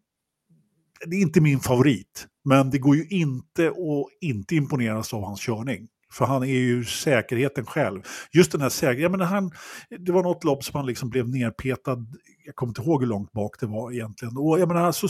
[1.07, 2.27] Det är inte min favorit.
[2.45, 5.89] Men det går ju inte att inte imponeras av hans körning.
[6.13, 8.03] För han är ju säkerheten själv.
[8.33, 9.51] Just den här säkerheten,
[9.99, 12.07] det var något lopp som han liksom blev nerpetad,
[12.45, 14.37] jag kommer inte ihåg hur långt bak det var egentligen.
[14.37, 15.09] Och jag menar, så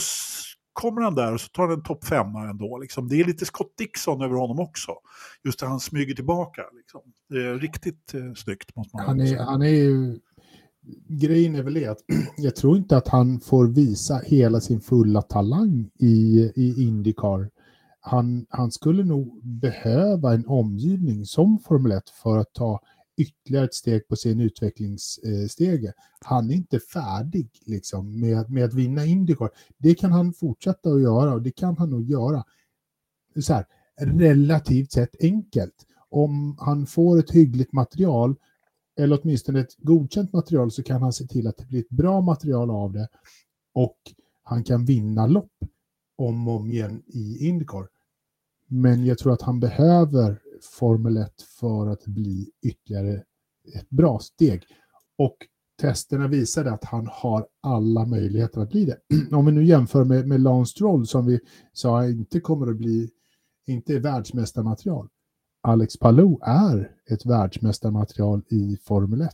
[0.73, 2.77] kommer han där och så tar han en topp femma ändå.
[2.77, 3.07] Liksom.
[3.07, 4.91] Det är lite Scott Dixon över honom också.
[5.43, 6.61] Just att han smyger tillbaka.
[6.77, 7.01] Liksom.
[7.59, 9.43] Riktigt eh, snyggt måste man han är, säga.
[9.43, 10.19] Han är ju...
[11.07, 12.03] Grejen är väl det att
[12.37, 17.49] jag tror inte att han får visa hela sin fulla talang i, i Indycar
[18.05, 22.79] han, han skulle nog behöva en omgivning som Formel 1 för att ta
[23.17, 25.93] ytterligare ett steg på sin utvecklingsstege.
[26.19, 29.49] Han är inte färdig liksom, med, med att vinna Indycar.
[29.77, 32.43] Det kan han fortsätta att göra och det kan han nog göra
[33.39, 33.65] så här,
[33.99, 35.85] relativt sett enkelt.
[36.09, 38.35] Om han får ett hyggligt material,
[38.99, 42.21] eller åtminstone ett godkänt material, så kan han se till att det blir ett bra
[42.21, 43.07] material av det
[43.73, 43.97] och
[44.43, 45.51] han kan vinna lopp
[46.17, 47.87] om och om igen i Indycar.
[48.67, 53.23] Men jag tror att han behöver Formel 1 för att bli ytterligare
[53.75, 54.63] ett bra steg.
[55.17, 55.37] Och
[55.81, 58.97] testerna visade att han har alla möjligheter att bli det.
[59.35, 61.39] Om vi nu jämför med, med Lance Stroll som vi
[61.73, 63.09] sa inte kommer att bli,
[63.67, 65.09] inte är världsmästarmaterial.
[65.67, 69.29] Alex Palou är ett världsmästarmaterial i Formel 1.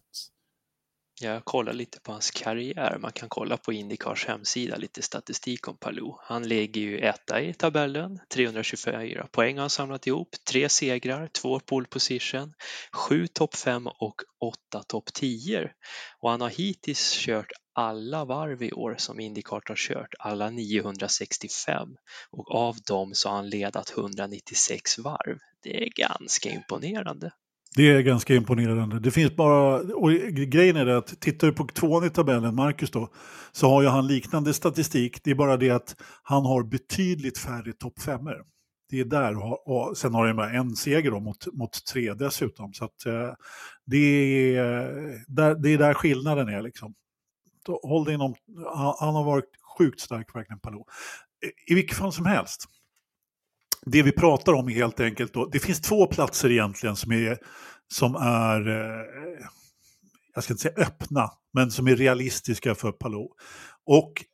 [1.21, 2.97] Jag kollar lite på hans karriär.
[3.01, 6.17] Man kan kolla på Indycars hemsida lite statistik om Palou.
[6.21, 11.59] Han ligger ju etta i tabellen, 324 poäng har han samlat ihop, tre segrar, två
[11.59, 12.53] pole position,
[12.91, 15.71] sju topp fem och åtta topp 10.
[16.19, 21.89] Och han har hittills kört alla varv i år som Indycart har kört, alla 965
[22.31, 25.37] och av dem så har han ledat 196 varv.
[25.63, 27.31] Det är ganska imponerande.
[27.75, 28.99] Det är ganska imponerande.
[28.99, 32.91] Det finns bara, och grejen är det att tittar du på tvåan i tabellen, Marcus
[32.91, 33.09] då,
[33.51, 35.23] så har ju han liknande statistik.
[35.23, 38.35] Det är bara det att han har betydligt färre topp femmer.
[38.89, 39.35] Det är där,
[39.69, 42.73] och sen har han bara en seger då mot, mot tre dessutom.
[42.73, 43.33] Så att, eh,
[43.85, 43.97] det,
[44.55, 44.93] är,
[45.27, 46.93] där, det är där skillnaden är liksom.
[47.83, 48.35] Håll dig inom,
[48.99, 50.83] han har varit sjukt stark verkligen, Palou.
[51.67, 52.65] I vilket fall som helst
[53.85, 57.37] det vi pratar om är helt enkelt då, det finns två platser egentligen som är,
[57.87, 59.45] som är eh,
[60.33, 63.29] jag ska inte säga öppna, men som är realistiska för Palou.
[63.85, 64.25] Och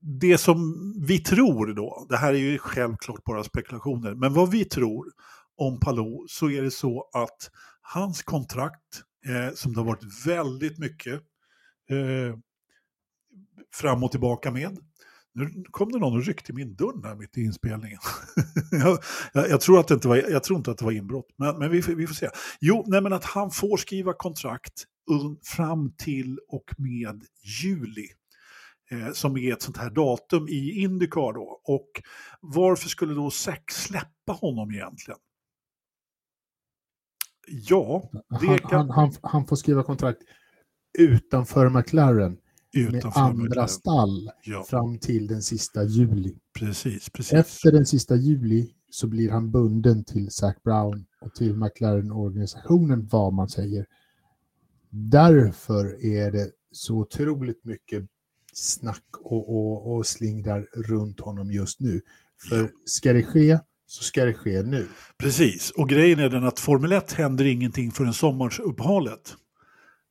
[0.00, 0.74] det som
[1.06, 5.06] vi tror då, det här är ju självklart bara spekulationer, men vad vi tror
[5.56, 7.50] om Palou så är det så att
[7.80, 11.14] hans kontrakt, eh, som det har varit väldigt mycket
[11.90, 12.36] eh,
[13.74, 14.78] fram och tillbaka med,
[15.34, 17.98] nu kom det någon och ryckte i min dörr här mitt i inspelningen.
[18.70, 18.98] jag,
[19.32, 21.58] jag, jag, tror att det inte var, jag tror inte att det var inbrott, men,
[21.58, 22.28] men vi, vi får se.
[22.60, 24.84] Jo, nej, men att han får skriva kontrakt
[25.56, 27.24] fram till och med
[27.62, 28.08] juli.
[28.90, 31.60] Eh, som är ett sånt här datum i Indycar då.
[31.64, 32.02] Och
[32.40, 35.18] varför skulle då SEC släppa honom egentligen?
[37.48, 38.10] Ja,
[38.40, 38.70] det kan...
[38.72, 40.22] Han, han, han får skriva kontrakt
[40.98, 42.38] utanför McLaren
[42.74, 44.64] med andra stall ja.
[44.64, 46.34] fram till den sista juli.
[46.58, 47.32] Precis, precis.
[47.32, 53.32] Efter den sista juli så blir han bunden till Zac Brown och till McLaren-organisationen vad
[53.32, 53.86] man säger.
[54.90, 58.04] Därför är det så otroligt mycket
[58.52, 62.00] snack och, och, och slingrar runt honom just nu.
[62.48, 64.88] För ska det ske så ska det ske nu.
[65.18, 69.36] Precis, och grejen är den att Formel 1 händer ingenting förrän sommaruppehållet.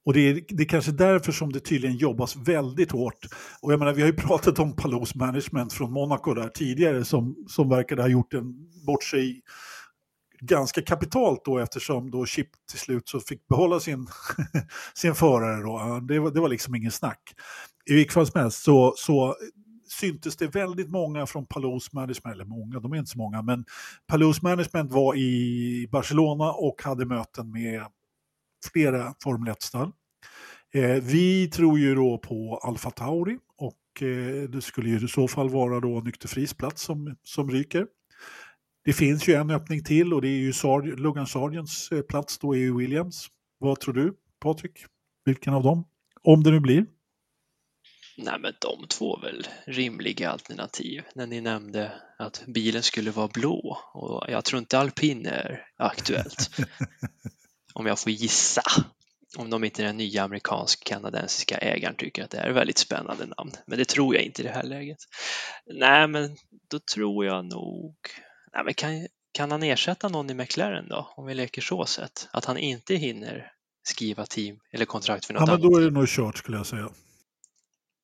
[0.05, 3.25] Och det är, det är kanske därför som det tydligen jobbas väldigt hårt.
[3.61, 7.35] Och jag menar, vi har ju pratat om Palos management från Monaco där tidigare som,
[7.47, 8.53] som verkade ha gjort en
[8.85, 9.41] bort sig
[10.41, 14.07] ganska kapitalt då eftersom då Chip till slut så fick behålla sin,
[14.93, 15.61] sin förare.
[15.61, 15.99] Då.
[15.99, 17.21] Det, var, det var liksom ingen snack.
[17.85, 19.35] I vilket fall som helst så, så
[19.91, 23.65] syntes det väldigt många från Palos management, eller många, de är inte så många, men
[24.07, 27.85] Palos management var i Barcelona och hade möten med
[28.73, 29.91] flera Formel 1-stall.
[30.73, 35.27] Eh, vi tror ju då på Alfa Tauri och eh, det skulle ju i så
[35.27, 37.87] fall vara då Nykterfris plats som, som ryker.
[38.85, 42.39] Det finns ju en öppning till och det är ju Sar Logan Sargents eh, plats
[42.39, 43.27] då i Williams.
[43.57, 44.85] Vad tror du Patrik?
[45.25, 45.87] Vilken av dem?
[46.23, 46.85] Om det nu blir?
[48.17, 53.27] Nej men de två är väl rimliga alternativ när ni nämnde att bilen skulle vara
[53.27, 56.49] blå och jag tror inte alpin är aktuellt.
[57.73, 58.61] om jag får gissa.
[59.37, 63.51] om de inte den nya amerikansk-kanadensiska ägaren tycker att det är ett väldigt spännande namn.
[63.65, 64.97] Men det tror jag inte i det här läget.
[65.65, 66.37] Nej, men
[66.71, 67.95] då tror jag nog...
[68.53, 72.27] Nej, men kan, kan han ersätta någon i McLaren då, om vi leker så sett?
[72.31, 73.51] Att han inte hinner
[73.83, 75.61] skriva team eller kontrakt för något ja, annat?
[75.61, 76.89] men då är det nog kört skulle jag säga.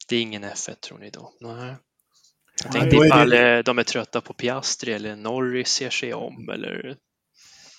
[0.08, 1.34] Det är ingen F1 tror ni då?
[1.40, 1.76] Nej.
[2.64, 6.14] Jag Nej, tänkte är ifall det- de är trötta på Piastri eller Norris ser sig
[6.14, 6.98] om eller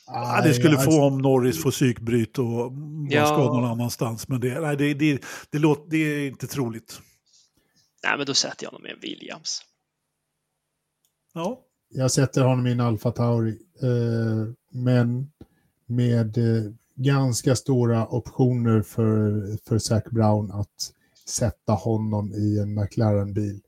[0.08, 2.72] Ja, det skulle få om Norris får psykbryt och
[3.10, 3.26] Ja.
[3.26, 4.28] ska någon annanstans.
[4.28, 7.00] Men det, nej, det, det, det, låter, det är inte troligt.
[8.04, 9.60] Nej, men då sätter jag honom med en Williams.
[11.34, 15.30] Ja, Jag sätter honom i en Alfa Tauri, eh, men
[15.86, 20.92] med eh, ganska stora optioner för, för Zac Brown att
[21.28, 23.60] sätta honom i en McLaren-bil.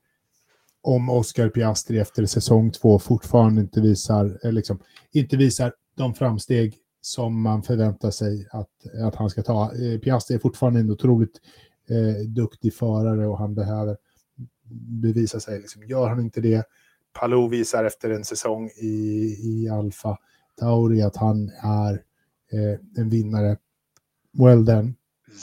[0.82, 4.78] Om Oscar Piastri efter säsong två fortfarande inte visar, eh, liksom,
[5.12, 8.70] inte visar de framsteg som man förväntar sig att,
[9.07, 9.74] att han ska ta.
[9.74, 11.40] Eh, Piastri är fortfarande en otroligt
[11.90, 13.96] eh, duktig förare och han behöver
[15.03, 15.61] bevisa sig.
[15.61, 15.84] Liksom.
[15.84, 16.66] Gör han inte det,
[17.12, 20.18] Palou visar efter en säsong i, i Alfa
[20.57, 21.92] Tauri att han är
[22.53, 23.57] eh, en vinnare.
[24.32, 24.94] Well then.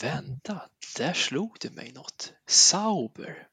[0.02, 0.62] Vänta,
[0.98, 2.34] där slog det mig något.
[2.48, 3.48] Sauber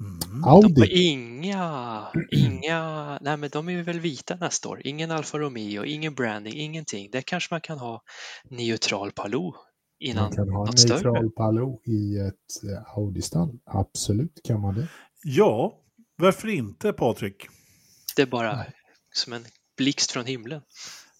[0.00, 0.42] mm.
[0.42, 1.10] De Audi.
[1.10, 4.80] inga, inga, nej men de är väl vita nästa år.
[4.84, 7.10] Ingen Alfa Romeo, ingen branding, ingenting.
[7.10, 8.02] Där kanske man kan ha
[8.50, 9.54] neutral Palou
[10.00, 11.12] innan Man kan ha en något större.
[11.12, 13.58] neutral Palou i ett eh, Audi-stall.
[13.64, 14.88] Absolut kan man det.
[15.24, 15.80] ja
[16.16, 17.46] varför inte Patrik?
[18.16, 18.66] Det är bara
[19.12, 19.44] som en
[19.76, 20.60] blixt från himlen.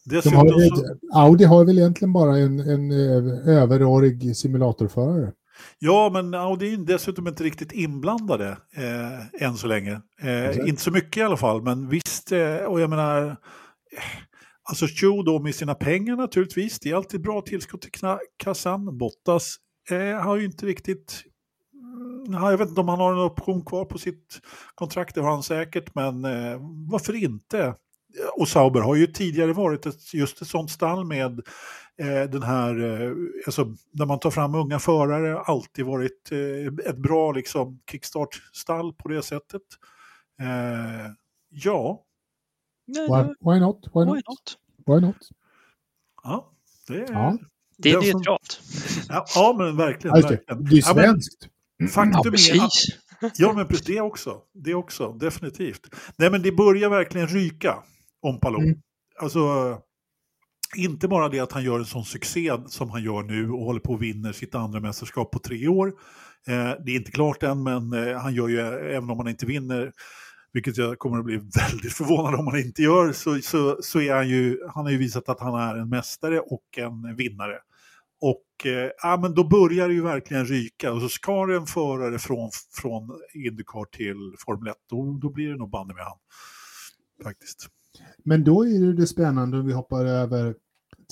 [0.05, 5.33] De har, så, Audi har väl egentligen bara en, en eh, överårig simulatorförare.
[5.79, 10.01] Ja, men Audi är dessutom inte riktigt inblandade eh, än så länge.
[10.21, 10.69] Eh, Exakt.
[10.69, 12.33] inte så mycket i alla fall, men visst.
[12.33, 13.35] Eh, och jag menar, eh,
[14.63, 16.79] alltså Cho då med sina pengar naturligtvis.
[16.79, 17.91] Det är alltid bra tillskott till
[18.37, 18.99] kassan.
[18.99, 19.57] Bottas
[19.91, 21.23] eh, har ju inte riktigt
[21.75, 24.41] mm, Ja, jag vet inte om han har en option kvar på sitt
[24.75, 26.59] kontrakt, det har han säkert, men eh,
[26.91, 27.75] varför inte?
[28.37, 31.41] Och Sauber har ju tidigare varit ett, just ett sånt stall med
[32.29, 33.13] den här, eh,
[33.47, 39.09] alltså där man tar fram unga förare, alltid varit eh, ett bra liksom kickstart-stall på
[39.09, 39.63] det sättet.
[40.41, 41.11] Eh,
[41.49, 42.05] ja,
[42.87, 43.87] Nej, Why, nej, why not?
[43.95, 44.25] Why why not?
[44.27, 44.59] not?
[44.87, 45.29] Why not?
[46.23, 46.53] ja,
[46.89, 47.13] det är...
[47.13, 47.39] Ja.
[47.79, 48.61] Det är neutralt.
[49.09, 50.15] Ja, ja, men verkligen.
[50.15, 50.65] Verkligen.
[50.65, 51.49] det är svenskt.
[51.77, 52.87] Ja, faktum är att precis.
[53.37, 54.41] Ja, men precis, det också.
[54.53, 55.81] Det också, definitivt.
[56.17, 57.83] Nej, men det börjar verkligen ryka
[58.23, 58.63] om Palou.
[58.63, 58.81] Mm.
[59.21, 59.41] Alltså,
[60.77, 63.81] inte bara det att han gör en sån succé som han gör nu och håller
[63.81, 65.89] på att vinna sitt andra mästerskap på tre år.
[66.47, 69.29] Eh, det är inte klart än, men eh, han gör ju, eh, även om han
[69.29, 69.93] inte vinner,
[70.53, 71.37] vilket jag kommer att bli
[71.71, 74.99] väldigt förvånad om han inte gör, så, så, så är han ju, han har ju
[74.99, 77.59] visat att han är en mästare och en vinnare.
[78.21, 81.67] Och eh, ja, men då börjar det ju verkligen ryka och så ska det en
[81.67, 86.19] förare från, från Indycar till Formel 1, då, då blir det nog banne med han.
[87.25, 87.69] Faktiskt.
[88.25, 90.55] Men då är det det spännande om vi hoppar över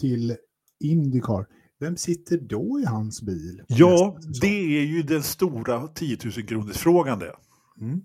[0.01, 0.37] till
[0.81, 1.47] Indycar.
[1.81, 3.63] Vem sitter då i hans bil?
[3.67, 7.35] Ja, det är ju den stora 10 000 kronors frågan det.
[7.81, 8.01] Mm.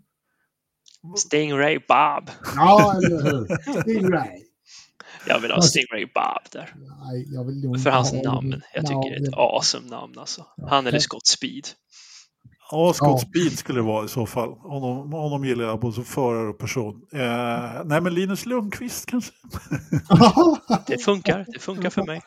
[1.17, 2.30] Stingray Bob.
[2.55, 3.82] Ja, eller hur?
[3.82, 4.43] Stingray.
[5.28, 6.75] Jag vill ha Stingray Bob där.
[6.75, 8.61] Nej, jag vill nog För hans ha namn.
[8.73, 10.45] Jag Ja, tycker det är ett awesome namn alltså.
[10.69, 11.67] Han eller Scott Speed.
[12.72, 13.30] Ja, Scott Ja.
[13.30, 14.49] Speed skulle det vara i så fall.
[14.49, 17.01] Honom, honom gillar jag både som förare och person.
[17.13, 17.20] Eh,
[17.86, 19.34] nej, men Linus Lundqvist kanske?
[20.88, 21.45] Det funkar.
[21.47, 22.22] Det funkar för mig.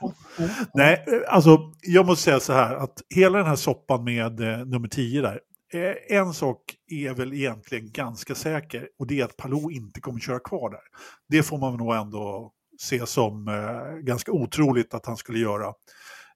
[0.74, 4.66] Nej, eh, alltså jag måste säga så här att hela den här soppan med eh,
[4.66, 5.40] nummer 10 där.
[5.74, 6.58] Eh, en sak
[6.90, 10.80] är väl egentligen ganska säker och det är att Palou inte kommer köra kvar där.
[11.28, 15.66] Det får man nog ändå se som eh, ganska otroligt att han skulle göra.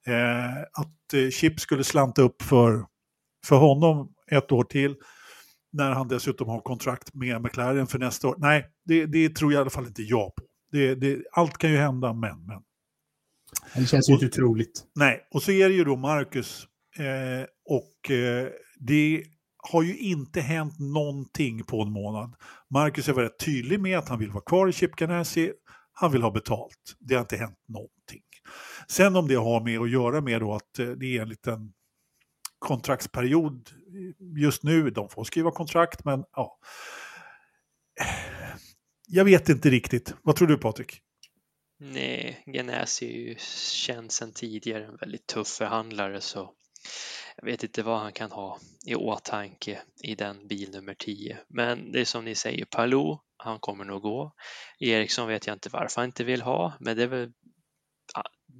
[0.06, 2.84] Eh, att eh, Chip skulle slanta upp för,
[3.44, 4.96] för honom ett år till
[5.72, 8.34] när han dessutom har kontrakt med McLaren för nästa år.
[8.38, 10.42] Nej, det, det tror jag i alla fall inte jag på.
[10.72, 12.62] Det, det, allt kan ju hända, men, men.
[13.74, 14.84] Det känns ju inte troligt.
[14.94, 16.66] Nej, och så är det ju då Marcus.
[16.98, 18.48] Eh, och eh,
[18.80, 19.24] det
[19.72, 22.34] har ju inte hänt någonting på en månad.
[22.70, 25.52] Marcus är väldigt tydlig med att han vill vara kvar i Chip Ganassi.
[25.92, 26.96] Han vill ha betalt.
[27.00, 28.22] Det har inte hänt någonting.
[28.88, 31.72] Sen om det har med att göra med då att eh, det är en liten
[32.64, 33.70] kontraktsperiod
[34.36, 34.90] just nu.
[34.90, 36.58] De får skriva kontrakt, men ja.
[39.06, 40.14] Jag vet inte riktigt.
[40.22, 41.00] Vad tror du Patrik?
[41.80, 43.36] Nej, Genesi är ju
[43.86, 46.54] känd sedan tidigare, en väldigt tuff förhandlare så
[47.36, 51.38] jag vet inte vad han kan ha i åtanke i den bil nummer 10.
[51.48, 54.32] Men det är som ni säger, Palou, han kommer nog gå.
[54.78, 57.32] Eriksson vet jag inte varför han inte vill ha, men det är väl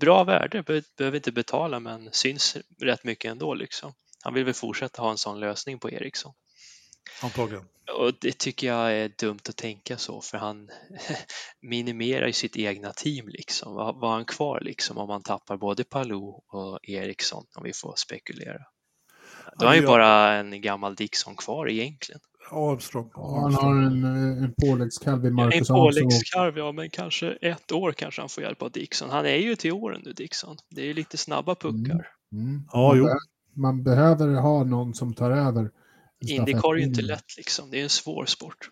[0.01, 0.63] bra värde,
[0.97, 3.95] behöver inte betala men syns rätt mycket ändå liksom.
[4.23, 6.33] Han vill väl fortsätta ha en sån lösning på Ericsson.
[7.23, 7.65] Antagligen.
[7.93, 10.71] Och det tycker jag är dumt att tänka så för han
[11.61, 13.75] minimerar ju sitt egna team liksom.
[13.75, 17.95] Vad har han kvar liksom om man tappar både Palou och Ericsson om vi får
[17.97, 18.63] spekulera?
[19.59, 22.21] Då har han ju bara en gammal Dixon kvar egentligen.
[22.51, 23.11] Armstrong.
[23.15, 23.53] Armstrong.
[23.53, 24.05] Han har en,
[24.45, 28.63] en påläggskalv i Marcus En påläggskalv, ja, men kanske ett år kanske han får hjälp
[28.63, 29.11] av Dixon.
[29.11, 30.57] Han är ju till åren nu, Dixon.
[30.71, 32.09] Det är ju lite snabba puckar.
[32.33, 32.47] Mm.
[32.47, 32.63] Mm.
[32.73, 33.05] Ja, man, jo.
[33.05, 33.13] Be
[33.57, 35.71] man behöver ha någon som tar över.
[36.27, 37.71] Indycar är ju inte lätt liksom.
[37.71, 38.71] Det är en svår sport.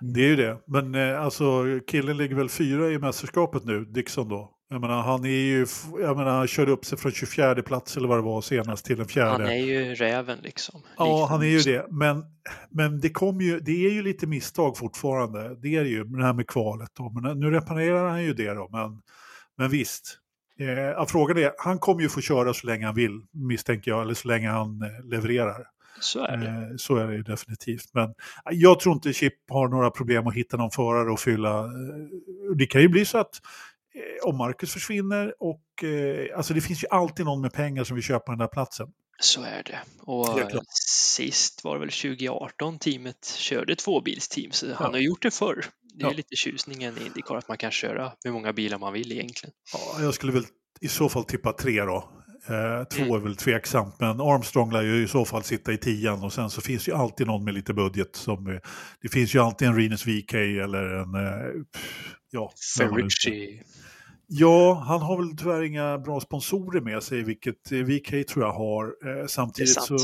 [0.00, 0.58] Det är ju det.
[0.66, 4.52] Men eh, alltså killen ligger väl fyra i mästerskapet nu, Dixon då.
[4.72, 5.66] Jag menar, han är ju,
[6.00, 8.96] jag menar, han körde upp sig från 24 plats eller vad det var senast till
[8.96, 9.44] den fjärde.
[9.44, 10.82] Han är ju räven liksom.
[10.96, 11.86] Ja, han är ju det.
[11.90, 12.24] Men,
[12.70, 15.56] men det, kom ju, det är ju lite misstag fortfarande.
[15.62, 16.90] Det är det ju, det här med kvalet.
[16.94, 17.10] Då.
[17.10, 18.68] Men nu reparerar han ju det då.
[18.72, 19.00] Men,
[19.58, 20.18] men visst,
[20.60, 24.14] eh, frågan är, han kommer ju få köra så länge han vill, misstänker jag, eller
[24.14, 25.66] så länge han eh, levererar.
[26.00, 26.46] Så är det.
[26.46, 27.90] Eh, så är det ju definitivt.
[27.94, 28.14] Men
[28.50, 31.58] jag tror inte Chip har några problem att hitta någon förare och fylla.
[31.58, 31.70] Eh,
[32.56, 33.69] det kan ju bli så att Eh,
[34.22, 38.04] om Marcus försvinner och eh, alltså det finns ju alltid någon med pengar som vill
[38.04, 38.88] köpa den där platsen.
[39.20, 39.80] Så är det.
[40.00, 40.60] Och det
[41.16, 44.74] sist var det väl 2018 teamet körde tvåbilsteam, så ja.
[44.74, 45.64] han har gjort det förr.
[45.94, 46.12] Det är ja.
[46.16, 49.54] lite tjusningen i Indycar att man kan köra hur många bilar man vill egentligen.
[49.72, 50.44] Ja, jag skulle väl
[50.80, 52.10] i så fall tippa tre då.
[52.48, 53.14] Eh, två mm.
[53.14, 56.50] är väl tveksamt, men Armstrong lär ju i så fall sitta i tian och sen
[56.50, 58.16] så finns ju alltid någon med lite budget.
[58.16, 58.60] Som,
[59.02, 61.08] det finns ju alltid en Renus VK eller en...
[62.30, 63.62] ja, Ferrucci.
[64.32, 68.84] Ja, han har väl tyvärr inga bra sponsorer med sig, vilket VK tror jag har.
[68.86, 69.98] Eh, samtidigt, så,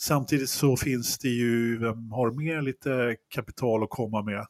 [0.00, 4.38] samtidigt så finns det ju, vem har mer lite kapital att komma med?
[4.38, 4.46] Eh,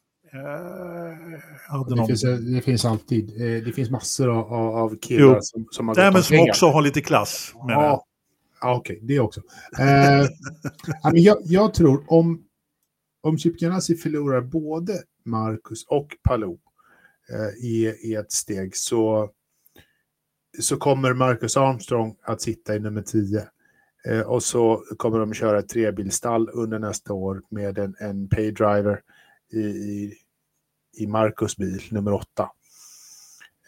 [1.88, 2.06] det, någon...
[2.06, 5.38] finns, det, finns, alltid, eh, det finns massor av, av killar jo.
[5.42, 6.50] som, som har Nej, men som pengar.
[6.50, 7.52] också har lite klass.
[7.54, 8.04] Ja,
[8.60, 9.40] ja okej, okay, det också.
[9.78, 10.26] Eh,
[11.12, 12.42] jag, jag, tror om,
[13.22, 14.92] om Chip Ganassi förlorar både
[15.24, 16.69] Marcus och Palou Eh,
[17.62, 19.30] i, i ett steg så,
[20.60, 23.46] så kommer Marcus Armstrong att sitta i nummer 10.
[24.04, 29.00] Eh, och så kommer de köra ett trebilstall under nästa år med en, en paydriver
[29.52, 30.14] i, i,
[30.96, 32.50] i Marcus bil, nummer 8.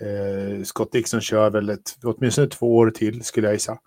[0.00, 3.78] Eh, Scott Dixon kör väl ett, åtminstone två år till skulle jag gissa.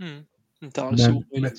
[0.00, 0.24] Mm,
[0.62, 1.50] inte alls men, men,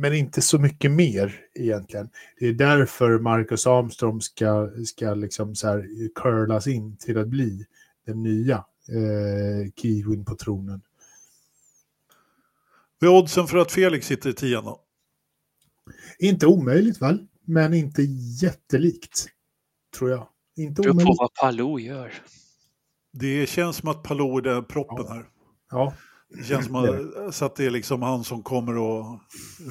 [0.00, 2.08] men, inte så mycket mer egentligen.
[2.38, 7.66] Det är därför Marcus Armstrong ska, ska liksom så här curlas in till att bli
[8.06, 8.56] den nya
[8.88, 10.80] eh, kiwin på tronen.
[12.98, 14.80] Vad är oddsen för att Felix sitter i tian då?
[16.18, 18.02] Inte omöjligt väl, men inte
[18.42, 19.26] jättelikt.
[19.98, 20.28] Tror jag.
[20.56, 22.12] Inte Beror på vad Palou gör.
[23.12, 25.14] Det känns som att Palou är den proppen ja.
[25.14, 25.28] här.
[25.70, 25.94] Ja,
[26.30, 29.20] det känns som att, så att det är liksom han som kommer att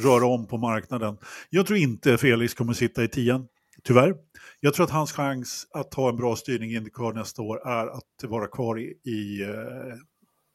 [0.03, 1.18] röra om på marknaden.
[1.49, 3.47] Jag tror inte Felix kommer sitta i tian,
[3.84, 4.16] tyvärr.
[4.60, 7.88] Jag tror att hans chans att ha en bra styrning i Indycar nästa år är
[7.88, 9.95] att vara kvar i, i uh,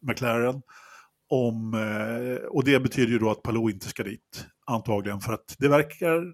[0.09, 0.63] McLaren.
[1.29, 5.21] Om, uh, och det betyder ju då att Palou inte ska dit, antagligen.
[5.21, 6.25] För att det verkar...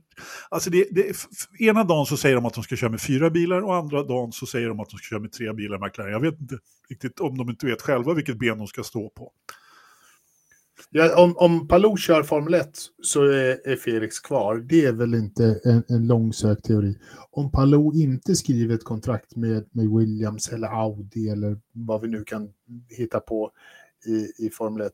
[0.49, 1.17] Alltså det, det,
[1.61, 4.33] ena dagen så säger de att de ska köra med fyra bilar och andra dagen
[4.33, 6.13] så säger de att de ska köra med tre bilar McLaren.
[6.13, 6.59] Jag vet inte
[6.91, 9.33] riktigt om de inte vet själva vilket ben de ska stå på.
[10.91, 14.57] Ja, om, om Palou kör Formel 1 så är, är, Felix kvar.
[14.57, 16.99] Det är väl inte en, en långsökt teori.
[17.31, 22.25] Om Palou inte skriver ett kontrakt med, med Williams eller Audi eller vad vi nu
[22.25, 22.53] kan
[22.89, 23.51] hitta på
[24.07, 24.93] i, i Formel 1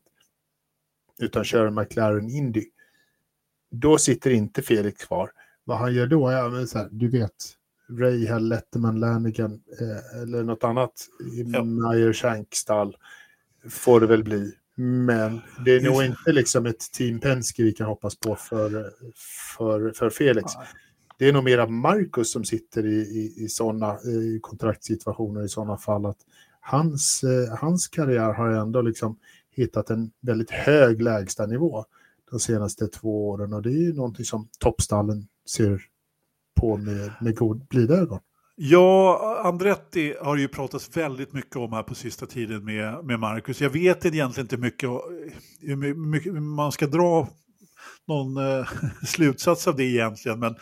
[1.19, 2.65] utan kör McLaren Indy,
[3.71, 5.31] då sitter inte Felix kvar.
[5.63, 7.33] Vad han gör då är så här, du vet,
[7.89, 11.63] Ray Letterman, Lanigan eh, eller något annat i ja.
[11.63, 12.95] Meyer Shank-stall
[13.69, 14.53] får det väl bli.
[14.79, 18.91] Men det är nog inte liksom ett team Penske vi kan hoppas på för,
[19.57, 20.51] för, för Felix.
[21.17, 23.97] Det är nog mera Marcus som sitter i, i, i sådana
[24.41, 26.05] kontraktssituationer i sådana fall.
[26.05, 26.17] att
[26.59, 29.19] hans, eh, hans karriär har ändå liksom
[29.51, 31.85] hittat en väldigt hög lägstanivå
[32.31, 35.81] de senaste två åren och det är ju någonting som toppstallen ser
[36.55, 38.19] på med, med god blida ögon.
[38.59, 43.61] Ja, Andretti har ju pratats väldigt mycket om här på sista tiden med, med Marcus.
[43.61, 44.89] Jag vet egentligen inte mycket
[45.61, 47.27] hur eh, mycket man ska dra
[48.07, 48.67] någon eh,
[49.05, 50.55] slutsats av det egentligen, men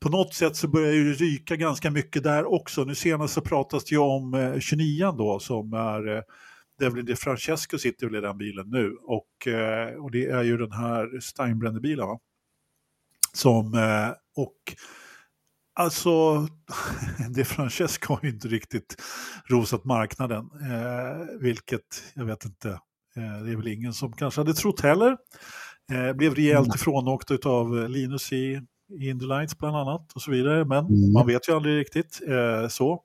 [0.00, 2.84] på något sätt så börjar det ryka ganska mycket där också.
[2.84, 6.22] Nu senast så pratas det ju om eh, 29 då som är eh,
[6.78, 10.56] Devlin De Francesco sitter väl i den bilen nu och, eh, och det är ju
[10.56, 12.18] den här Steinbrenner-bilen.
[13.32, 14.74] Som, eh, och
[15.74, 16.46] Alltså,
[17.30, 18.96] det Francesco har ju inte riktigt
[19.46, 22.68] rosat marknaden, eh, vilket jag vet inte,
[23.16, 25.16] eh, det är väl ingen som kanske hade trott heller.
[25.92, 26.74] Eh, blev rejält mm.
[26.74, 28.60] ifrånåkt av Linus i,
[29.00, 31.12] i Indy Lights bland annat och så vidare, men mm.
[31.12, 33.02] man vet ju aldrig riktigt eh, så.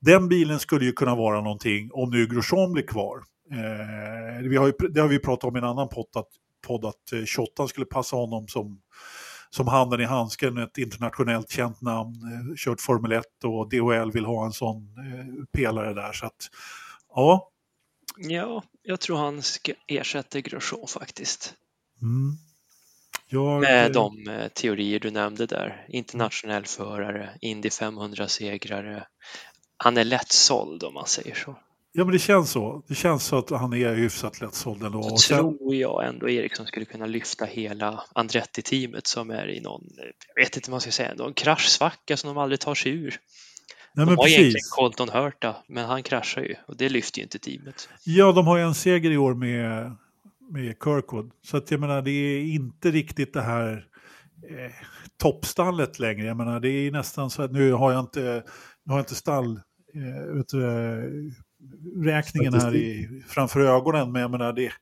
[0.00, 3.22] Den bilen skulle ju kunna vara någonting om nu Grosjean blir kvar.
[3.52, 6.28] Eh, vi har ju, det har vi pratat om i en annan podd att,
[6.66, 8.80] podd att 28 eh, skulle passa honom som
[9.56, 14.24] som handen i handsken, ett internationellt känt namn, eh, kört Formel 1 och DHL vill
[14.24, 16.12] ha en sån eh, pelare där.
[16.12, 16.50] Så att,
[17.14, 17.50] ja.
[18.16, 21.54] Ja, jag tror han ska ersätta Grosjean faktiskt.
[22.02, 22.36] Mm.
[23.28, 23.60] Jag...
[23.60, 25.86] Med de eh, teorier du nämnde där.
[25.88, 29.06] Internationell förare, Indy 500-segrare.
[29.76, 31.58] Han är lättsåld om man säger så.
[31.98, 32.82] Ja, men det känns så.
[32.88, 35.02] Det känns så att han är hyfsat lättsåld ändå.
[35.02, 35.38] Så sen...
[35.38, 39.84] tror jag ändå Eriksson skulle kunna lyfta hela Andretti-teamet som är i någon,
[40.34, 43.16] jag vet inte vad man ska säga, någon kraschsvacka som de aldrig tar sig ur.
[43.94, 44.38] Nej, de har precis.
[44.38, 47.88] egentligen Colton Hurta, men han kraschar ju och det lyfter ju inte teamet.
[48.04, 49.96] Ja, de har ju en seger i år med,
[50.50, 51.30] med Kirkwood.
[51.42, 53.86] Så att jag menar, det är inte riktigt det här
[54.50, 54.72] eh,
[55.22, 56.26] toppstallet längre.
[56.26, 58.42] Jag menar, det är nästan så att nu har jag inte,
[58.84, 59.60] nu har jag inte stall
[59.94, 60.60] eh, vet du,
[62.04, 64.72] räkningen här i, framför ögonen, men jag menar det,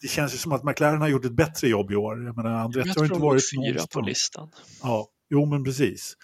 [0.00, 2.24] det känns ju som att McLaren har gjort ett bättre jobb i år.
[2.24, 4.50] Jag menar, Andretti har inte varit fyra på listan.
[4.82, 6.16] Ja, jo men precis.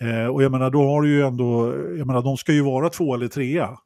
[0.00, 2.90] Eh, och jag menar, då har du ju ändå, jag menar, de ska ju vara
[2.90, 3.78] två eller trea.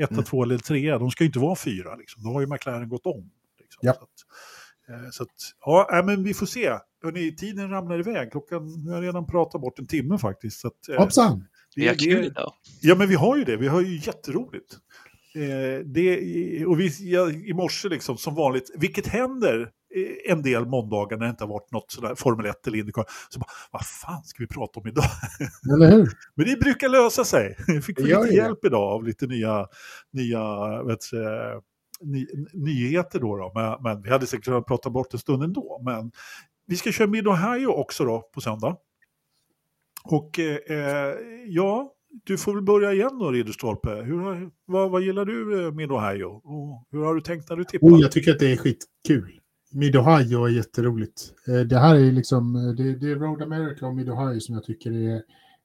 [0.00, 0.24] Etta, mm.
[0.24, 1.96] två eller trea, de ska ju inte vara fyra.
[1.96, 2.22] Liksom.
[2.22, 3.30] Då har ju McLaren gått om.
[3.60, 3.80] Liksom.
[3.80, 3.92] Ja.
[3.92, 5.28] Så att, eh, så att,
[5.64, 6.78] ja, men vi får se.
[7.02, 8.30] Hörrni, tiden ramlar iväg.
[8.30, 10.60] Klockan, vi har redan pratat bort en timme faktiskt.
[10.60, 11.44] Så att, eh, Hoppsan!
[11.76, 12.52] Vi har kul idag.
[12.80, 13.56] Ja, men vi har ju det.
[13.56, 14.76] Vi har ju jätteroligt.
[15.34, 19.60] Eh, det, och vi, ja, I morse, liksom, som vanligt, vilket händer
[19.94, 23.04] eh, en del måndagar när det inte har varit något sådär Formel 1 eller Indycar.
[23.28, 25.04] Så bara, vad fan ska vi prata om idag?
[25.74, 26.10] Eller hur?
[26.34, 27.56] Men det brukar lösa sig.
[27.66, 28.34] Jag fick lite det.
[28.34, 29.66] hjälp idag av lite nya,
[30.12, 30.42] nya
[30.82, 31.00] vet,
[32.00, 33.20] ny, nyheter.
[33.20, 33.52] Då, då.
[33.54, 35.82] Men, men, vi hade säkert kunnat prata bort en stund ändå.
[35.84, 36.10] Men
[36.66, 38.76] vi ska köra Mid Ohio också då på söndag.
[40.10, 41.14] Och eh,
[41.46, 41.92] ja,
[42.24, 43.90] du får väl börja igen då, Ridderstolpe.
[43.90, 46.26] Hur, vad, vad gillar du eh, med Ohio?
[46.26, 47.88] Och hur har du tänkt när du tippar?
[47.88, 49.40] Oh, jag tycker att det är skitkul.
[49.72, 51.34] Mid Ohio är jätteroligt.
[51.48, 54.54] Eh, det här är liksom, eh, det, det är Road America och Mid Ohio som
[54.54, 55.22] jag tycker är,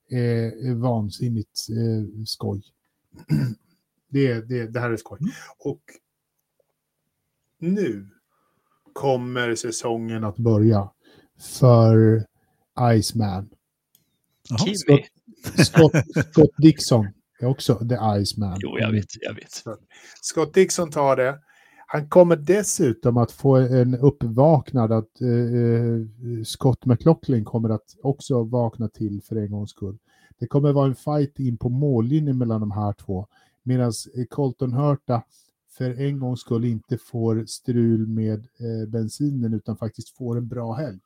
[0.10, 2.62] är, är vansinnigt eh, skoj.
[4.10, 5.18] Det, det, det här är skoj.
[5.22, 5.32] Mm.
[5.60, 5.82] Och
[7.60, 8.10] nu
[8.94, 10.90] kommer säsongen att börja
[11.60, 12.26] för
[12.82, 13.50] Iceman.
[15.66, 15.92] Scott,
[16.32, 17.08] Scott Dixon
[17.40, 18.58] är också The Iceman.
[18.62, 19.64] Jo, jag vet, jag vet.
[20.22, 21.40] Scott Dixon tar det.
[21.88, 28.90] Han kommer dessutom att få en uppvaknad att eh, Scott McLaughlin kommer att också vakna
[28.90, 29.98] till för en gångs skull.
[30.40, 33.28] Det kommer vara en fight in på mållinjen mellan de här två.
[33.64, 33.92] Medan
[34.30, 35.24] Colton Hurta
[35.78, 40.74] för en gångs skull inte får strul med eh, bensinen utan faktiskt får en bra
[40.74, 41.00] helg.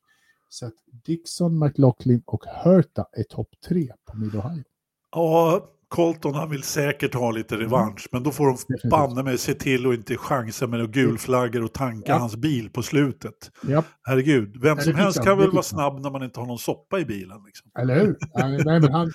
[0.49, 0.73] Så att
[1.05, 4.63] Dixon, McLaughlin och Hurta är topp tre på Mid Ohio.
[5.11, 7.67] Ja, Colton han vill säkert ha lite mm.
[7.67, 11.73] revansch, men då får de banne mig se till att inte chansa med gulflaggor och
[11.73, 12.17] tanka ja.
[12.17, 13.51] hans bil på slutet.
[13.67, 13.83] Ja.
[14.03, 17.05] Herregud, vem som helst kan väl vara snabb när man inte har någon soppa i
[17.05, 17.43] bilen.
[17.45, 17.71] Liksom.
[17.79, 18.17] Eller hur?
[18.65, 19.11] Nej, men han,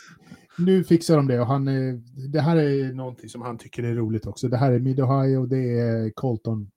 [0.58, 1.64] nu fixar de det och han,
[2.32, 4.48] det här är någonting som han tycker är roligt också.
[4.48, 6.70] Det här är Mid Ohio och det är Colton.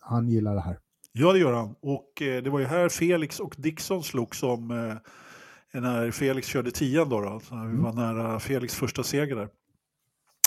[0.00, 0.78] Han gillar det här.
[1.12, 1.74] Ja, det gör han.
[1.80, 6.70] Och eh, det var ju här Felix och Dixon slog som eh, när Felix körde
[6.70, 7.20] tian då.
[7.20, 7.82] då så vi mm.
[7.82, 9.48] var nära Felix första seger där.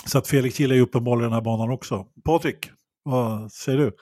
[0.06, 2.06] Så att Felix gillar ju uppenbarligen den här banan också.
[2.24, 2.70] Patrik,
[3.02, 3.96] vad säger du?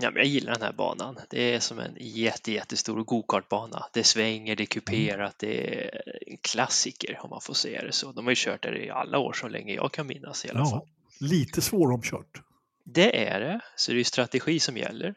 [0.00, 1.18] Ja, men jag gillar den här banan.
[1.30, 3.86] Det är som en jätte, jättestor gokartbana.
[3.92, 8.12] Det svänger, det är kuperat, det är en klassiker om man får säga det så.
[8.12, 10.60] De har ju kört där i alla år så länge jag kan minnas i alla
[10.60, 10.88] ja, fall.
[11.20, 12.42] Lite svåromkört.
[12.84, 15.14] Det är det, så det är strategi som gäller.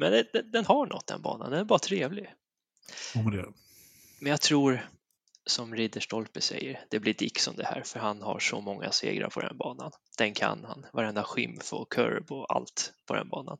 [0.00, 2.34] Men det, den har något den banan, den är bara trevlig.
[4.20, 4.86] Men jag tror,
[5.46, 9.40] som Ridderstolpe säger, det blir Dixon det här, för han har så många segrar på
[9.40, 9.90] den banan.
[10.18, 13.58] Den kan han, varenda skymf och curb och allt på den banan.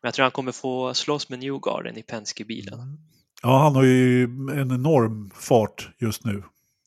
[0.00, 2.80] Men jag tror han kommer få slåss med Newgarden i Penske-bilen.
[2.80, 2.98] Mm.
[3.42, 6.42] Ja, han har ju en enorm fart just nu.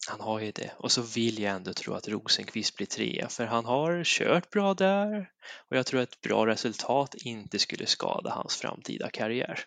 [0.07, 0.71] Han har ju det.
[0.77, 4.73] Och så vill jag ändå tro att Rosenqvist blir trea, för han har kört bra
[4.73, 5.29] där
[5.69, 9.59] och jag tror att ett bra resultat inte skulle skada hans framtida karriär.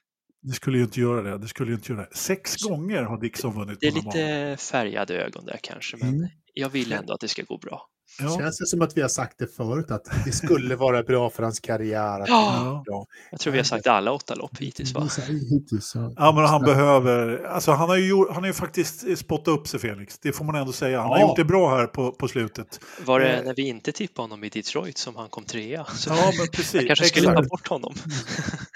[0.43, 1.39] Det skulle ju inte göra det.
[1.39, 2.17] Det skulle ju inte göra det.
[2.17, 3.79] Sex så, gånger har Dixon vunnit.
[3.81, 6.29] Det är lite färgade ögon där kanske, men mm.
[6.55, 7.89] jag vill ändå att det ska gå bra.
[8.23, 8.39] Ja.
[8.39, 11.43] Känns det som att vi har sagt det förut, att det skulle vara bra för
[11.43, 12.21] hans karriär?
[12.21, 12.83] Att ja.
[12.87, 13.07] bra.
[13.31, 14.95] Jag tror vi har sagt alla åtta lopp hittills.
[14.95, 15.09] Va?
[15.51, 16.33] hittills ja.
[16.35, 20.19] men han behöver, alltså han har ju, han har ju faktiskt spottat upp sig Felix,
[20.19, 21.01] det får man ändå säga.
[21.01, 21.17] Han ja.
[21.17, 22.81] har gjort det bra här på, på slutet.
[23.05, 23.45] Var det eh.
[23.45, 25.85] när vi inte tippade honom i Detroit som han kom trea?
[25.85, 26.75] Så ja, men precis.
[26.75, 27.95] Jag kanske skulle ta bort honom.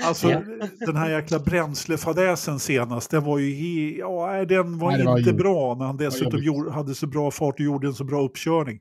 [0.02, 0.28] Alltså
[0.86, 5.74] den här jäkla bränslefadäsen senast, den var ju, ja, den var Nej, inte var bra
[5.74, 8.80] när han dessutom hade så bra fart och gjorde en så bra uppkörning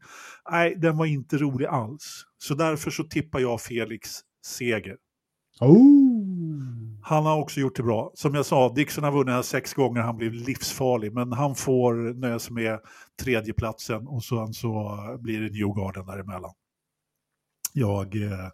[0.51, 2.25] nej, den var inte rolig alls.
[2.37, 4.09] Så därför så tippar jag Felix
[4.45, 4.97] seger.
[5.59, 6.01] Oh.
[7.03, 8.11] Han har också gjort det bra.
[8.15, 11.13] Som jag sa, Dixon har vunnit här sex gånger, han blev livsfarlig.
[11.13, 12.79] Men han får nöja sig med
[13.21, 16.53] tredjeplatsen och sen så blir det Newgarden däremellan.
[17.73, 18.49] Jag, eh,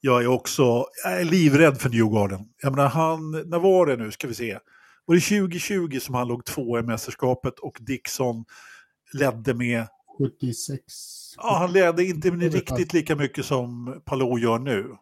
[0.00, 2.40] jag är också jag är livrädd för Newgarden.
[2.62, 4.58] Jag menar, han, när var det nu, ska vi se.
[5.04, 8.44] Var det 2020 som han låg två i mästerskapet och Dixon
[9.12, 9.86] ledde med
[10.18, 11.21] 76.
[11.36, 14.96] Ja, han ledde inte riktigt lika mycket som Palou gör nu.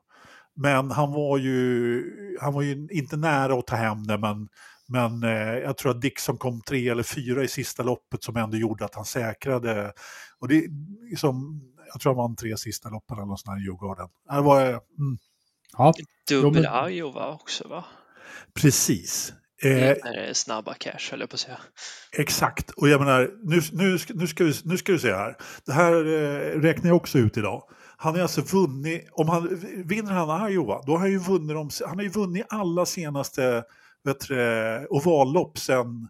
[0.57, 2.03] Men han var ju,
[2.41, 4.49] han var ju inte nära att ta hem det, men,
[4.89, 8.57] men eh, jag tror att Dixon kom tre eller fyra i sista loppet som ändå
[8.57, 9.93] gjorde att han säkrade.
[10.39, 10.65] Och det,
[11.11, 11.63] liksom,
[11.93, 14.09] jag tror han vann tre sista loppen eller något sånt här i Djurgården.
[14.31, 14.81] Det var, mm.
[15.79, 15.95] ja.
[16.29, 17.85] Dubbel Iowa också va?
[18.55, 19.33] Precis.
[19.63, 19.97] Eh,
[20.33, 21.59] snabba cash höll jag på att säga.
[22.19, 25.37] Exakt, och jag menar, nu, nu, nu, ska, vi, nu ska du se här.
[25.67, 27.63] Det här eh, räknar jag också ut idag.
[27.97, 31.71] Han har alltså vunnit, om han vinner han Iowa, då har han ju vunnit, de,
[31.87, 33.65] han har ju vunnit alla senaste
[34.05, 36.09] vet du, ovallopp sen,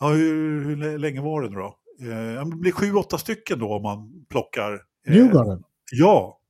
[0.00, 1.78] ja hur, hur länge var det nu då?
[2.00, 4.72] Eh, det blir sju, åtta stycken då om man plockar.
[5.06, 5.62] Eh, Newgarden?
[5.92, 6.40] Ja.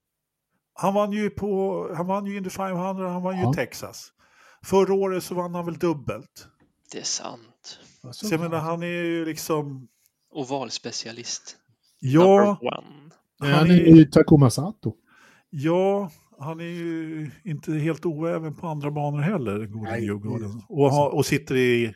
[0.74, 3.52] Han vann ju på, han vann ju Indy 500, han vann ju ja.
[3.52, 4.10] Texas.
[4.64, 6.48] Förra året så vann han väl dubbelt.
[6.92, 7.78] Det är sant.
[8.12, 9.88] Så jag menar, han är ju liksom...
[10.30, 11.56] Ovalspecialist.
[12.00, 12.58] Ja.
[13.40, 14.94] Han, han är ju Takuma Sato.
[15.50, 20.62] Ja, han är ju inte helt oäven på andra banor heller, gode Djurgården.
[20.68, 21.94] Och, och sitter i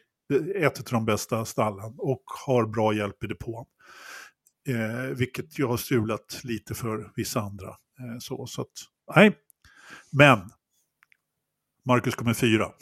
[0.57, 3.67] ett av de bästa stallen och har bra hjälp i depån.
[4.69, 7.69] Eh, vilket ju har strulat lite för vissa andra.
[7.69, 8.69] Eh, så, så att,
[9.17, 9.37] nej.
[10.11, 10.51] Men
[11.89, 12.67] Marcus kommer fyra.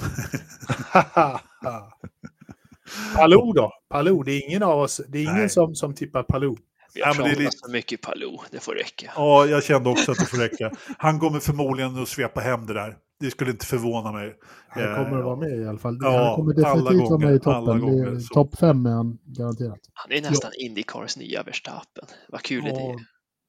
[3.14, 3.72] Palou då?
[3.88, 6.56] Palou, det är ingen av oss, det är ingen som, som tippar Palou.
[6.94, 7.50] Jag ja, det är lite...
[7.56, 9.12] så mycket Palou, det får räcka.
[9.16, 10.70] Ja, jag kände också att det får räcka.
[10.98, 12.96] Han kommer förmodligen att svepa hem det där.
[13.20, 14.34] Det skulle inte förvåna mig.
[14.68, 15.98] Han kommer att vara med i alla fall.
[16.00, 18.22] Ja, han kommer definitivt vara med i toppen.
[18.32, 19.80] Topp fem är han garanterat.
[19.92, 20.66] Han är nästan ja.
[20.66, 22.04] Indycars nya Verstappen.
[22.28, 22.70] Vad kul ja.
[22.70, 22.98] är det?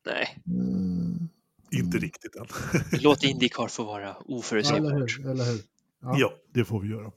[0.05, 0.37] Nej.
[0.47, 1.06] Mm.
[1.71, 2.45] Inte riktigt än.
[3.01, 4.91] Låt Indycar få vara oförutsägbart.
[4.91, 5.31] Eller hur?
[5.31, 5.61] Eller hur?
[6.01, 6.15] Ja.
[6.19, 6.31] ja.
[6.53, 7.11] det får vi göra.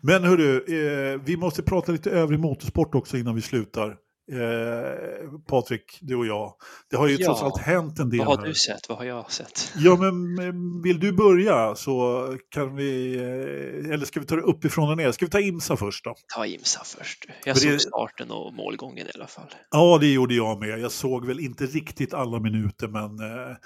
[0.00, 3.96] Men hörru, eh, vi måste prata lite övrig motorsport också innan vi slutar.
[4.32, 6.54] Eh, Patrik, du och jag.
[6.90, 7.26] Det har ju ja.
[7.26, 8.18] trots allt hänt en del.
[8.18, 8.46] Vad har här.
[8.46, 8.88] du sett?
[8.88, 9.72] Vad har jag sett?
[9.76, 14.90] Ja, men vill du börja så kan vi, eh, eller ska vi ta det uppifrån
[14.90, 15.12] och ner?
[15.12, 16.14] Ska vi ta IMSA först då?
[16.34, 17.26] Ta IMSA först.
[17.44, 17.80] Jag För såg det...
[17.80, 19.54] starten och målgången i alla fall.
[19.70, 20.80] Ja, det gjorde jag med.
[20.80, 23.56] Jag såg väl inte riktigt alla minuter, men eh,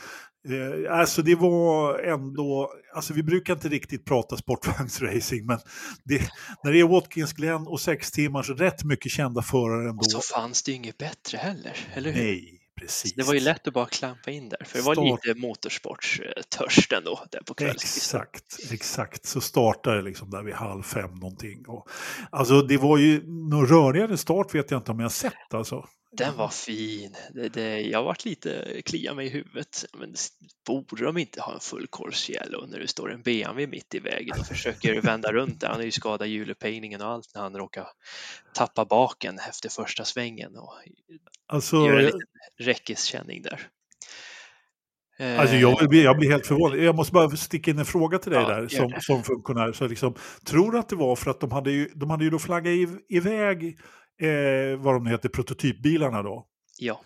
[0.48, 5.58] Eh, alltså det var ändå, alltså vi brukar inte riktigt prata sportvagnsracing men
[6.04, 6.30] det,
[6.64, 10.00] när det är Watkins Glen och sex timmar så rätt mycket kända förare ändå.
[10.00, 12.22] Och så fanns det ju inget bättre heller, eller hur?
[12.22, 13.14] Nej, precis.
[13.14, 15.26] Det var ju lätt att bara klampa in där, för det var Start...
[15.26, 18.20] lite motorsportstörst ändå där på kvällskvisten.
[18.20, 19.26] Exakt, exakt.
[19.26, 21.64] Så startade det liksom där vid halv fem någonting.
[21.68, 21.88] Och,
[22.30, 25.88] alltså det var ju någon rörigare start vet jag inte om jag sett alltså.
[26.16, 27.16] Den var fin.
[27.34, 29.84] Det, det, jag varit lite klia mig i huvudet.
[29.98, 30.14] Men
[30.66, 31.86] borde de inte ha en full
[32.28, 35.68] yellow när det står en BMW mitt i vägen och försöker vända runt där?
[35.68, 37.86] Han har ju skadat hjulupphängningen och allt när han råkar
[38.54, 40.72] tappa baken efter första svängen och
[41.46, 42.20] alltså, gör en liten
[42.60, 43.68] räckeskänning där.
[45.18, 46.78] Alltså jag, blir, jag blir helt förvånad.
[46.78, 49.72] Jag måste bara sticka in en fråga till dig ja, där som, som funktionär.
[49.72, 50.14] Så liksom,
[50.46, 52.72] tror du att det var för att de hade ju, de hade ju då flaggat
[53.08, 53.78] iväg
[54.20, 56.46] eh, vad de heter, prototypbilarna då.
[56.78, 57.00] Ja.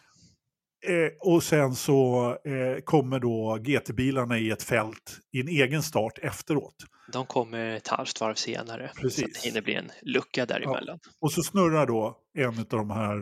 [0.86, 6.18] Eh, och sen så eh, kommer då GT-bilarna i ett fält i en egen start
[6.18, 6.74] efteråt.
[7.12, 8.90] De kommer ett halvt varv senare.
[8.96, 9.20] Precis.
[9.20, 10.98] Så det hinner bli en lucka däremellan.
[11.02, 11.10] Ja.
[11.20, 13.16] Och så snurrar då en av de här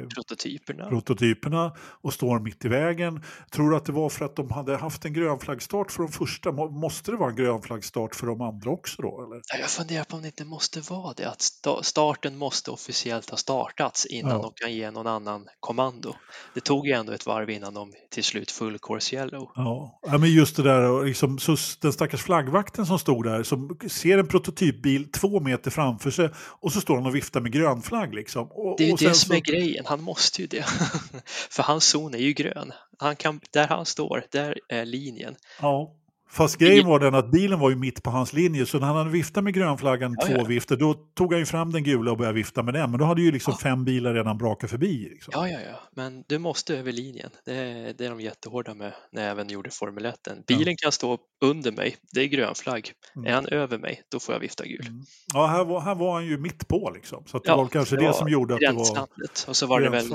[0.00, 0.88] eh, prototyperna.
[0.88, 3.22] prototyperna och står mitt i vägen.
[3.50, 6.52] Tror du att det var för att de hade haft en grönflaggstart för de första?
[6.52, 9.24] Måste det vara en grönflaggstart för de andra också då?
[9.24, 9.60] Eller?
[9.60, 11.42] Jag funderar på om det inte måste vara det, att
[11.84, 14.42] starten måste officiellt ha startats innan ja.
[14.42, 16.14] de kan ge någon annan kommando.
[16.54, 19.50] Det tog ju ändå ett varv innan de till slut full course yellow.
[19.54, 23.78] Ja, men just det där, liksom, så den stackars flaggvakten som stod stod där som
[23.88, 27.82] ser en prototypbil två meter framför sig och så står han och viftar med grön
[27.82, 28.14] flagg.
[28.14, 28.48] Liksom.
[28.50, 29.34] Och, det är ju det som så...
[29.34, 30.64] är grejen, han måste ju det.
[31.50, 32.72] För hans zon är ju grön.
[32.98, 35.34] Han kan, där han står, där är linjen.
[35.60, 35.94] Ja.
[36.32, 38.96] Fast grejen var den att bilen var ju mitt på hans linje, så när han
[38.96, 40.44] hade viftat med grönflaggan ja, två ja.
[40.44, 42.90] vifter, då tog han ju fram den gula och började vifta med den.
[42.90, 43.58] Men då hade ju liksom Ja.
[43.62, 45.08] fem bilar redan brakat förbi.
[45.10, 45.32] Liksom.
[45.36, 47.30] Ja, ja, ja, men du måste över linjen.
[47.44, 50.14] Det är, det är de jättehårda med när jag även gjorde Formel 1.
[50.46, 52.92] Bilen kan stå under mig, det är grön flagg.
[53.16, 53.26] Mm.
[53.26, 54.86] Är han över mig, då får jag vifta gul.
[54.86, 55.02] Mm.
[55.34, 57.24] Ja, här var, här var han ju mitt på liksom.
[57.26, 59.08] Så det var kanske det, det var som gjorde att det var...
[59.48, 60.12] Och så var det väl,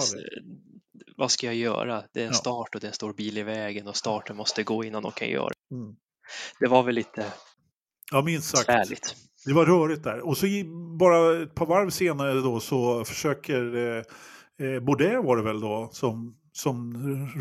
[1.17, 2.03] vad ska jag göra?
[2.13, 2.37] Det är en Ja.
[2.37, 5.11] start och det är en stor bil i vägen och starten måste gå innan de
[5.11, 5.51] kan göra.
[5.71, 5.95] Mm.
[6.59, 7.25] Det var väl lite
[8.11, 8.69] Ja, minst sagt.
[8.69, 9.15] ärligt.
[9.45, 10.27] Det var rörigt där.
[10.27, 10.45] Och så
[10.99, 14.03] bara ett par varv senare då så försöker eh,
[14.67, 16.93] eh, Baudet var det väl då som, som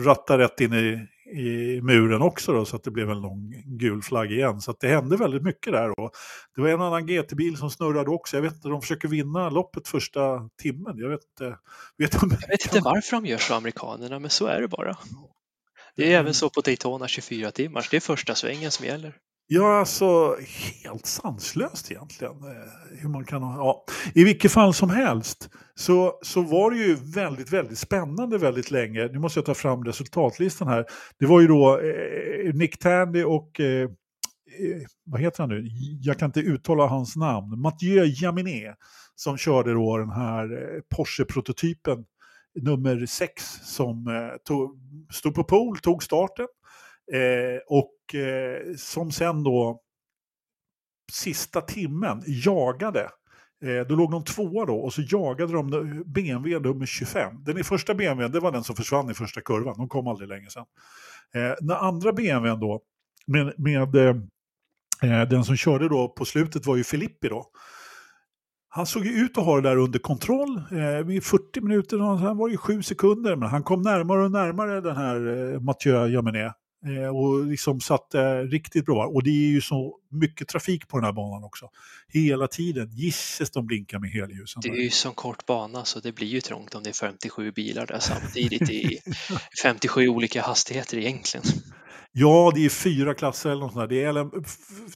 [0.05, 1.07] rattar rätt in i,
[1.41, 4.61] i muren också då så att det blev en lång gul flagg igen.
[4.61, 6.01] Så det hände väldigt mycket där.
[6.01, 6.11] Och
[6.57, 8.37] det var en annan GT-bil som snurrade också.
[8.37, 10.99] Jag vet inte, de försöker vinna loppet första timmen.
[10.99, 11.59] Jag vet inte.
[11.99, 14.97] Vet Jag vet inte varför de gör så, amerikanerna, men så är det bara.
[15.97, 17.87] Det är även så på Daytona 24 timmar.
[17.91, 19.15] Det är första svängen som gäller.
[19.49, 20.37] Ja, alltså
[20.85, 22.33] helt sanslöst egentligen.
[22.33, 23.85] Eh, hur man kan ha, ja.
[24.15, 29.07] I vilket fall som helst så, så var det ju väldigt, väldigt spännande väldigt länge.
[29.13, 30.85] Nu måste jag ta fram resultatlistan här.
[31.19, 33.89] Det var ju då eh, Nick Tandy och eh, eh
[35.05, 35.69] vad heter han nu?
[36.03, 37.61] Jag kan inte uttala hans namn.
[37.61, 38.77] Mathieu Jaminet
[39.15, 42.05] som körde då den här eh, Porsche-prototypen
[42.63, 44.79] nummer 6 som eh, tog,
[45.13, 46.47] stod på pol, tog starten.
[47.13, 49.81] Eh, och eh, som sen då
[51.13, 53.11] sista timmen jagade.
[53.65, 55.71] Eh, då låg de tvåa då och så jagade de
[56.07, 57.45] BMW nummer 25.
[57.45, 60.29] Den i första BMW det var den som försvann i första kurvan, de kom aldrig
[60.29, 60.65] längre sen.
[61.35, 62.81] Eh, den andra BMW då
[63.27, 64.17] med, med eh,
[65.03, 67.47] eh, den som körde då på slutet var ju Filippi då.
[68.77, 70.57] Han såg ju ut att ha det där under kontroll.
[70.57, 74.81] Eh, vid 40 minuter sen var ju 7 sekunder, men han kom närmare och närmare
[74.81, 76.53] den här eh, Mathieu Jaminet.
[76.87, 79.07] Eh, och liksom satte eh, riktigt bra.
[79.07, 81.71] Och det är ju så mycket trafik på den här banan också.
[82.09, 82.91] Hela tiden.
[82.91, 84.63] Gisses de blinkar med helljusen.
[84.63, 87.53] Det är ju så kort bana så det blir ju trångt om det är 57
[87.53, 88.99] bilar där samtidigt i
[89.63, 91.45] 57 olika hastigheter egentligen.
[92.19, 93.89] Ja, det är fyra klasser eller något sånt.
[93.89, 94.31] Det är, LM,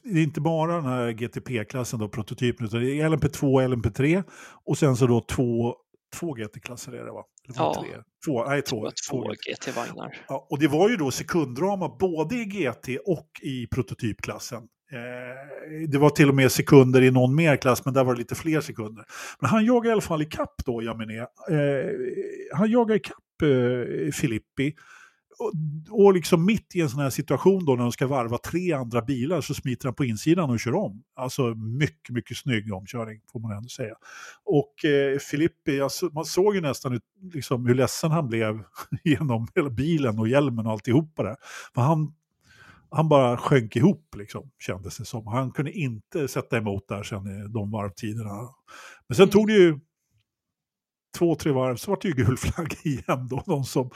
[0.03, 4.23] det är inte bara den här GTP-klassen då, prototypen, utan det är LMP2 och LMP3
[4.65, 5.75] och sen så då två,
[6.19, 7.23] två GT-klasser är det va?
[7.49, 7.83] Eller Ja.
[7.83, 7.89] tre?
[8.25, 8.89] Två, nej, två.
[9.09, 10.17] Två, två GT-vagnar.
[10.27, 14.63] Ja, och det var ju då sekunddrama både i GT och i prototypklassen.
[14.91, 18.19] Eh, det var till och med sekunder i någon mer klass, men där var det
[18.19, 19.05] lite fler sekunder.
[19.39, 21.27] Men han jagade i alla fall i kapp då, Jaminet.
[21.49, 21.57] Eh,
[22.57, 24.73] han jagade i kapp eh, Filippi.
[25.89, 29.01] Och, liksom mitt i en sån här situation då när de ska varva tre andra
[29.01, 31.03] bilar så smiter han på insidan och kör om.
[31.15, 33.95] Alltså mycket, mycket snygg omkörning får man ändå säga.
[34.43, 37.03] Och eh, Filippi, alltså, man såg ju nästan ut,
[37.33, 38.63] liksom, hur ledsen han blev
[39.03, 41.35] genom hela bilen och hjälmen och alltihopa där.
[41.73, 42.13] För han,
[42.91, 45.27] han bara sjönk ihop liksom, kändes det som.
[45.27, 48.49] Han kunde inte sätta emot där sen de varvtiderna.
[49.07, 49.79] Men sen tog det ju
[51.17, 53.43] två, tre varv så var det ju gul flagg igen då.
[53.45, 53.89] De som...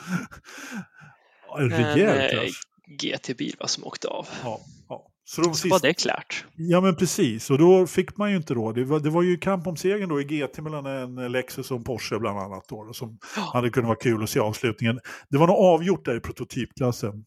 [1.59, 2.61] En rejäl eh, krasch.
[3.01, 4.27] GT-bil som åkte av.
[4.43, 4.59] Ja,
[4.89, 5.07] ja.
[5.27, 5.69] Så de Så sista...
[5.69, 6.45] var det klart.
[6.55, 8.71] Ja men precis, och då fick man ju inte då.
[8.71, 11.77] Det var, det var ju kamp om segern då i GT mellan en Lexus och
[11.77, 12.93] en Porsche bland annat då.
[12.93, 13.41] Som Ja.
[13.53, 14.99] hade kunnat vara kul att se avslutningen.
[15.29, 17.25] Det var nog avgjort där i prototypklassen.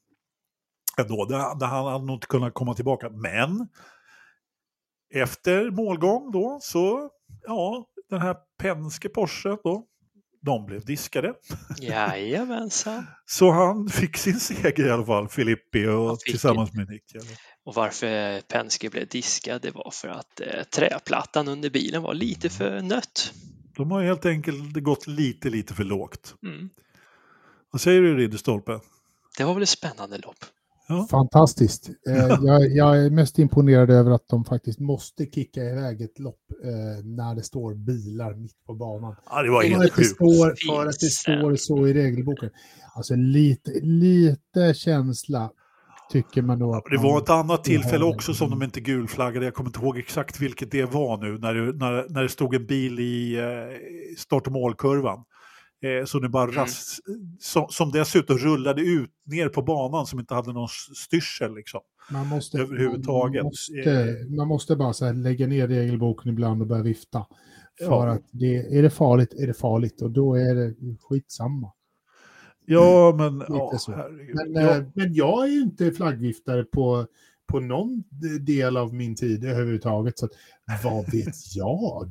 [0.99, 3.11] Ändå, där, där han hade nog inte kunnat komma tillbaka.
[3.11, 3.69] Men
[5.15, 7.11] efter målgång då så,
[7.47, 9.87] ja, den här Penske Porsche då,
[10.49, 11.35] de blev diskade.
[11.81, 13.07] Jajamensan.
[13.27, 17.03] Så han fick sin seger i alla fall, Filippi, och tillsammans med Nick.
[17.65, 22.49] Och varför Penske blev diskad, det var för att eh, träplattan under bilen var lite
[22.49, 23.33] för nött.
[23.77, 26.35] De har helt enkelt gått lite, lite för lågt.
[26.43, 26.69] Mm.
[27.70, 28.81] Vad säger du Ridderstolpe?
[29.39, 30.45] Det var väl ett spännande lopp.
[31.10, 31.90] Fantastiskt.
[32.09, 36.40] Eh, jag, jag är mest imponerad över att de faktiskt måste kicka iväg ett lopp
[36.65, 39.16] eh, när det står bilar mitt på banan.
[39.31, 40.09] Ja, det var helt sjukt.
[40.09, 42.51] står, för att det står så i regelboken.
[42.94, 45.51] Alltså lite, lite känsla
[46.10, 46.82] tycker man då.
[46.90, 49.44] Det var ett annat tillfälle också som de inte gulflaggade.
[49.44, 51.39] Jag kommer inte ihåg exakt vilket det var nu.
[51.39, 55.24] När det, när, när det stod en bil i eh, start och målkurvan.
[55.83, 56.55] Eh, så det bara Mm.
[56.57, 56.99] rast,
[57.41, 61.55] som, som dessutom rullade ut ner på banan som inte hade någon styrsel.
[61.55, 61.81] Liksom.
[62.11, 63.43] man måste, överhuvudtaget.
[63.43, 67.27] Man måste, man måste bara så här, lägga ner regelboken ibland och börja vifta.
[67.79, 68.11] För Ja.
[68.13, 71.73] att det, är det farligt, är det farligt och då är det skitsamma.
[72.67, 73.45] Ja, men...
[73.49, 73.79] Ja.
[73.89, 77.07] Men, ja, eh, men jag är ju inte flaggviftare på,
[77.49, 78.05] på någon
[78.41, 80.19] del av min tid överhuvudtaget.
[80.19, 80.29] Så
[80.85, 82.11] vad vet jag?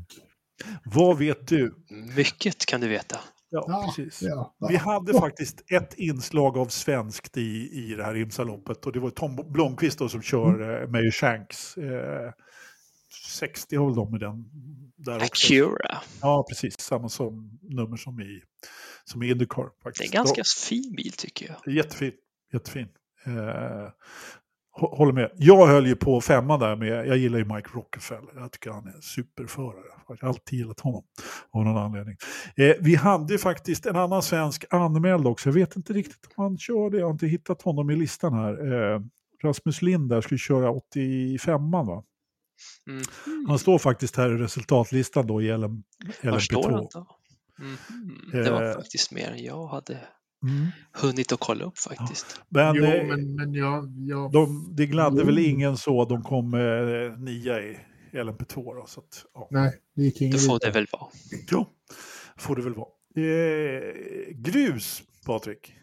[0.85, 1.73] Vad vet du?
[2.17, 3.17] Mycket kan du veta.
[3.49, 4.21] Ja, ja precis.
[4.21, 8.91] Ja, ja, Vi hade faktiskt ett inslag av svenskt i, i det här Imsaloppet och
[8.91, 10.83] det var Tom Blomqvist som kör mm.
[10.83, 11.77] eh, Mayer Shanks.
[11.77, 12.31] Eh,
[13.27, 14.45] 60 har väl de med den.
[14.95, 15.97] Där Acura.
[16.21, 16.79] Ja, precis.
[16.79, 18.41] Samma som, nummer som i,
[19.03, 19.69] som i Indycar.
[19.83, 20.11] Faktiskt.
[20.11, 21.73] Det är en ganska Då, fin bil tycker jag.
[21.73, 22.13] Jättefin.
[22.53, 22.87] jättefin.
[23.25, 23.89] Eh,
[24.79, 25.31] håller med.
[25.35, 28.31] Jag höll ju på femman där med, jag gillar ju Mike Rockefeller.
[28.35, 29.83] Jag tycker han är en superförare.
[30.07, 31.03] Jag har alltid gillat honom
[31.51, 32.15] av någon anledning.
[32.55, 35.49] Eh, vi hade ju faktiskt en annan svensk anmäld också.
[35.49, 38.73] Jag vet inte riktigt om han körde, jag har inte hittat honom i listan här.
[38.93, 39.01] Eh,
[39.43, 42.03] Rasmus Lind där skulle köra 85an va?
[42.87, 43.01] Mm.
[43.47, 45.83] Han står faktiskt här i resultatlistan då i LM,
[46.21, 46.31] LMP2.
[46.31, 47.07] Var står han då?
[47.59, 48.43] Mm.
[48.43, 49.99] Det var eh, faktiskt mer än jag hade
[50.43, 50.67] mm.
[50.93, 52.41] hunnit att kolla upp faktiskt.
[52.49, 54.31] Men, jo, eh, men, men jag, jag...
[54.31, 55.25] De, det gladde jo.
[55.25, 57.79] väl ingen så, de kom eh, nia i
[58.11, 58.85] LMP2 då.
[58.87, 59.47] Så att, ja.
[59.51, 61.11] Nej, det gick ingen Då får det väl vara.
[61.51, 61.71] Ja,
[62.37, 62.87] får det väl vara.
[63.15, 65.73] Eh, grus, Patrik.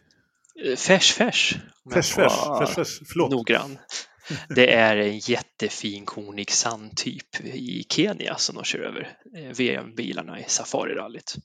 [0.77, 1.59] Färs, färs.
[1.93, 3.31] Färs, färs, färs, färs, förlåt.
[3.31, 3.79] Noggrann.
[4.49, 10.45] Det är en jättefin kornig sandtyp i Kenya som de kör över eh, VM-bilarna i
[10.49, 11.37] Safari-rallyt.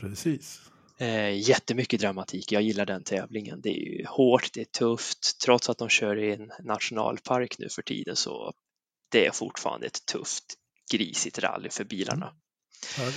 [0.00, 0.60] Precis.
[0.98, 2.52] Eh, jättemycket dramatik.
[2.52, 3.60] Jag gillar den tävlingen.
[3.60, 5.40] Det är ju hårt, det är tufft.
[5.44, 8.52] Trots att de kör i en nationalpark nu för tiden så
[9.12, 10.44] det är fortfarande ett tufft,
[10.92, 12.32] grisigt rally för bilarna.
[12.98, 13.12] Mm.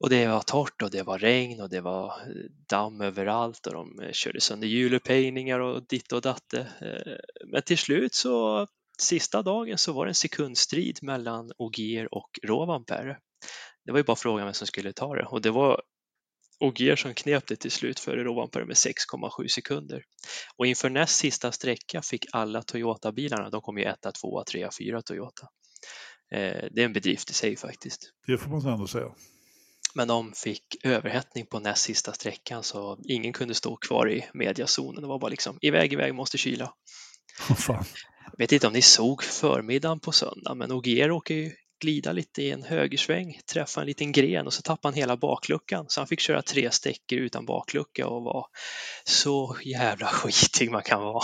[0.00, 3.72] Och det var torrt och det var regn och det var eh, damm överallt och
[3.72, 6.60] de eh, körde sönder hjulupphängningar och ditt och datte.
[6.80, 7.12] Eh,
[7.46, 8.66] men till slut så
[8.98, 13.16] sista dagen så var det en sekundstrid mellan Ogier och Rovanperä.
[13.84, 15.82] Det var ju bara frågan vem som skulle ta det och det var
[16.60, 20.02] Ogier som knep det till slut före Rovanperä med 6,7 sekunder.
[20.56, 25.02] Och inför näst sista sträcka fick alla Toyota-bilarna, de kom ju etta, tvåa, trea, fyra
[25.02, 25.48] Toyota.
[26.70, 28.12] Det är en bedrift i sig faktiskt.
[28.26, 29.14] Det får man ändå säga.
[29.94, 35.02] Men de fick överhettning på näst sista sträckan så ingen kunde stå kvar i mediazonen.
[35.02, 36.74] Det var bara liksom iväg, iväg, måste kyla.
[37.50, 42.12] Oh, Jag vet inte om ni såg förmiddagen på söndag, men Ogier åker ju glida
[42.12, 45.84] lite i en högersväng, träffa en liten gren och så tappade han hela bakluckan.
[45.88, 48.46] Så han fick köra tre sträckor utan baklucka och var
[49.04, 51.22] så jävla skitig man kan vara.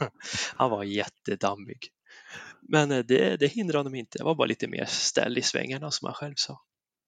[0.56, 1.78] han var jättedammig.
[2.62, 4.18] Men eh, det, det hindrade honom inte.
[4.18, 6.60] Det var bara lite mer ställ i svängarna som han själv sa.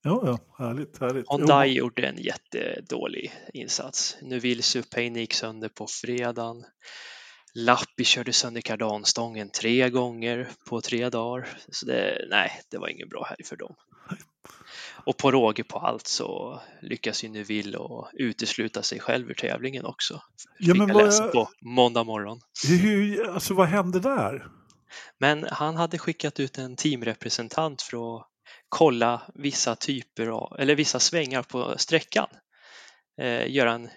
[0.02, 1.32] Ja, ja, härligt, härligt.
[1.32, 1.74] Hyundai jo.
[1.74, 4.16] gjorde en jättedålig insats.
[4.22, 6.64] Nuvils upphängning gick sönder på fredagen.
[7.54, 11.48] Lappi körde sönder kardanstången tre gånger på tre dagar.
[11.68, 13.74] Så det, nej, det var ingen bra helg för dem.
[15.04, 19.84] Och på råge på allt så lyckas ju Nuville och utesluta sig själv ur tävlingen
[19.84, 20.22] också.
[20.58, 21.04] Ja, men vad...
[21.04, 22.40] läsa på måndag morgon.
[22.68, 24.46] Hur, alltså vad hände där?
[25.18, 28.26] Men han hade skickat ut en teamrepresentant för att
[28.68, 32.28] kolla vissa typer av, eller vissa svängar på sträckan.
[33.20, 33.90] Eh, göra en,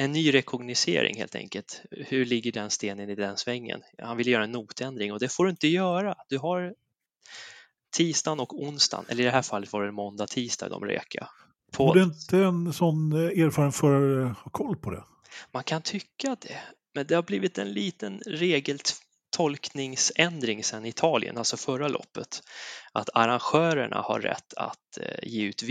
[0.00, 1.82] en ny rekognosering helt enkelt.
[1.90, 3.82] Hur ligger den stenen i den svängen?
[3.98, 6.14] Han vill göra en notändring och det får du inte göra.
[6.28, 6.74] Du har
[7.96, 11.28] tisdagen och onsdagen, eller i det här fallet var det måndag, tisdag de reka.
[11.72, 11.86] På...
[11.86, 15.04] Borde inte en sån eh, erfaren förare ha koll på det?
[15.52, 16.58] Man kan tycka det,
[16.94, 18.78] men det har blivit en liten regel
[19.36, 22.42] tolkningsändring sedan Italien, alltså förra loppet,
[22.92, 25.62] att arrangörerna har rätt att eh, ge ut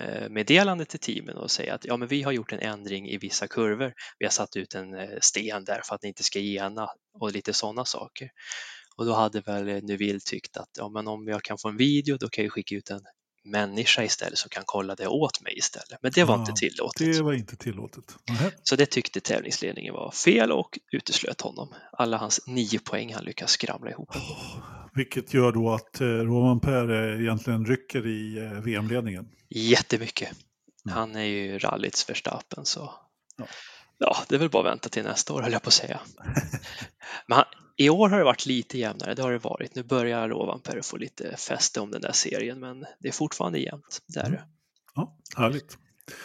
[0.00, 3.18] Eh, meddelande till teamen och säga att ja, men vi har gjort en ändring i
[3.18, 3.92] vissa kurvor.
[4.18, 6.88] Vi har satt ut en eh, sten där för att ni inte ska gena
[7.20, 8.30] och lite sådana saker.
[8.96, 11.76] Och då hade väl eh, Nuville tyckt att ja, men om jag kan få en
[11.76, 13.00] video då kan jag skicka ut en
[13.44, 16.02] människa istället som kan kolla det åt mig istället.
[16.02, 17.16] Men det var ja, inte tillåtet.
[17.16, 18.04] Det var inte tillåtet.
[18.28, 18.52] Mm.
[18.62, 21.74] Så det tyckte tävlingsledningen var fel och uteslöt honom.
[21.92, 24.16] Alla hans nio poäng han lyckas skramla ihop.
[24.16, 29.28] Oh, vilket gör då att eh, Roman Per egentligen rycker i eh, VM-ledningen.
[29.48, 30.28] Jättemycket.
[30.84, 30.96] Mm.
[30.96, 32.94] Han är ju rallyts Verstappen så
[33.36, 33.46] ja.
[33.98, 36.00] ja, det är väl bara att vänta till nästa år höll jag på att säga.
[37.26, 37.44] Men han,
[37.80, 39.74] i år har det varit lite jämnare, det har det varit.
[39.74, 44.02] Nu börjar Rovanperä få lite fäste om den där serien, men det är fortfarande jämnt.
[44.06, 44.26] Där.
[44.26, 44.40] Mm.
[44.94, 45.78] Ja, härligt.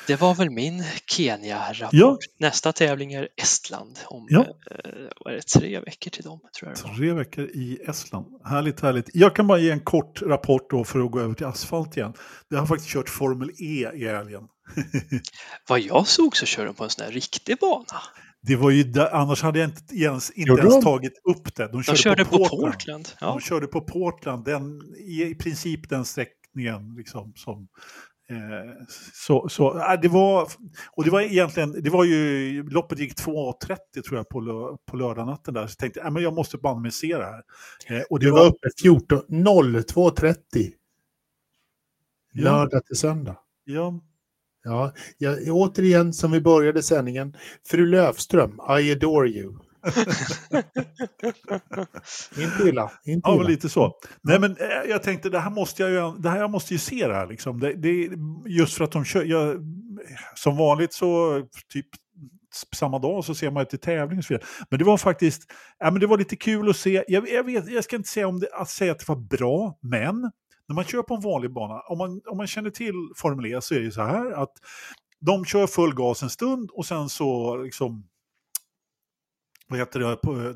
[0.08, 1.94] Det var väl min Kenya-rapport.
[1.94, 2.18] Ja.
[2.40, 4.46] Nästa tävling är Estland om ja.
[4.72, 6.40] eh, det, tre veckor till dem.
[6.60, 8.26] Tror jag tre veckor i Estland.
[8.46, 9.10] Härligt, härligt.
[9.14, 12.14] Jag kan bara ge en kort rapport då för att gå över till asfalt igen.
[12.50, 14.48] Det har faktiskt kört Formel E i helgen.
[15.68, 18.02] Vad jag såg så kör de på en sån här riktig bana.
[18.48, 21.68] Det var ju där, annars hade jag inte ens, inte ens tagit upp det.
[21.68, 22.62] De körde, de körde på, Portland.
[22.62, 23.28] På Portland ja.
[23.28, 27.68] De körde på Portland, den, i, i princip den sträckningen liksom, som
[28.30, 30.48] Eh, så, så äh, det var,
[30.92, 34.98] och det var egentligen, det var ju, loppet gick 2.30 tror jag på, lö, på
[34.98, 37.44] lördagnatten där, så jag tänkte, äh, men jag måste banne mig se det här.
[37.88, 40.36] Eh, och det du var, var uppe 14, 02.30.
[42.34, 43.38] Lördag till söndag.
[43.64, 44.00] Ja.
[44.66, 47.36] Ja, jag, återigen som vi började sändningen,
[47.68, 49.54] fru Löfström, I adore you.
[52.38, 52.92] inte illa.
[53.06, 53.94] Inte ja, men lite så.
[54.22, 56.78] Nej, men eh, jag tänkte, det här måste jag ju, det här, jag måste ju
[56.78, 57.28] se det här.
[57.28, 57.60] Liksom.
[57.60, 58.10] Det, det,
[58.46, 59.58] just för att de kör, jag,
[60.36, 61.42] som vanligt så
[61.74, 61.88] typ
[62.76, 64.48] samma dag så ser man till tävling och så vidare.
[64.70, 65.42] Men det var faktiskt,
[65.80, 67.04] ja, men det var lite kul att se.
[67.08, 69.78] Jag, jag, vet, jag ska inte säga om det, att säga att det var bra,
[69.82, 70.32] men
[70.68, 73.62] när man kör på en vanlig bana, om man, om man känner till Formel E
[73.62, 74.54] så är det så här att
[75.20, 78.08] de kör full gas en stund och sen så liksom
[79.68, 80.08] vad heter det,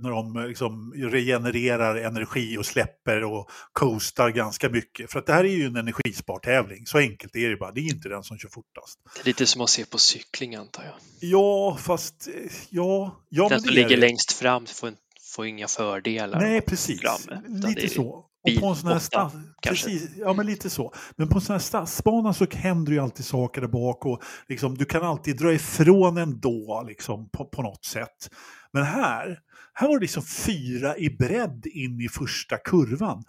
[0.01, 5.11] när de liksom regenererar energi och släpper och coastar ganska mycket.
[5.11, 7.71] För att det här är ju en energispartävling, så enkelt är det bara.
[7.71, 8.99] Det är inte den som kör fortast.
[9.15, 10.93] Det är lite som att se på cykling antar jag.
[11.19, 12.29] Ja, fast
[12.69, 13.19] ja.
[13.29, 13.97] ja den som ligger det.
[13.97, 14.93] längst fram får,
[15.35, 16.39] får inga fördelar.
[16.39, 17.01] Nej, precis.
[17.01, 18.28] Fram, lite så.
[18.43, 19.35] Och på en sån här stads,
[19.67, 20.93] precis, ja men lite så.
[21.15, 24.77] Men på en sån här stadsbana så händer ju alltid saker där bak och liksom,
[24.77, 28.29] du kan alltid dra ifrån ändå liksom, på, på något sätt.
[28.73, 29.39] Men här,
[29.73, 33.23] här var det liksom fyra i bredd in i första kurvan.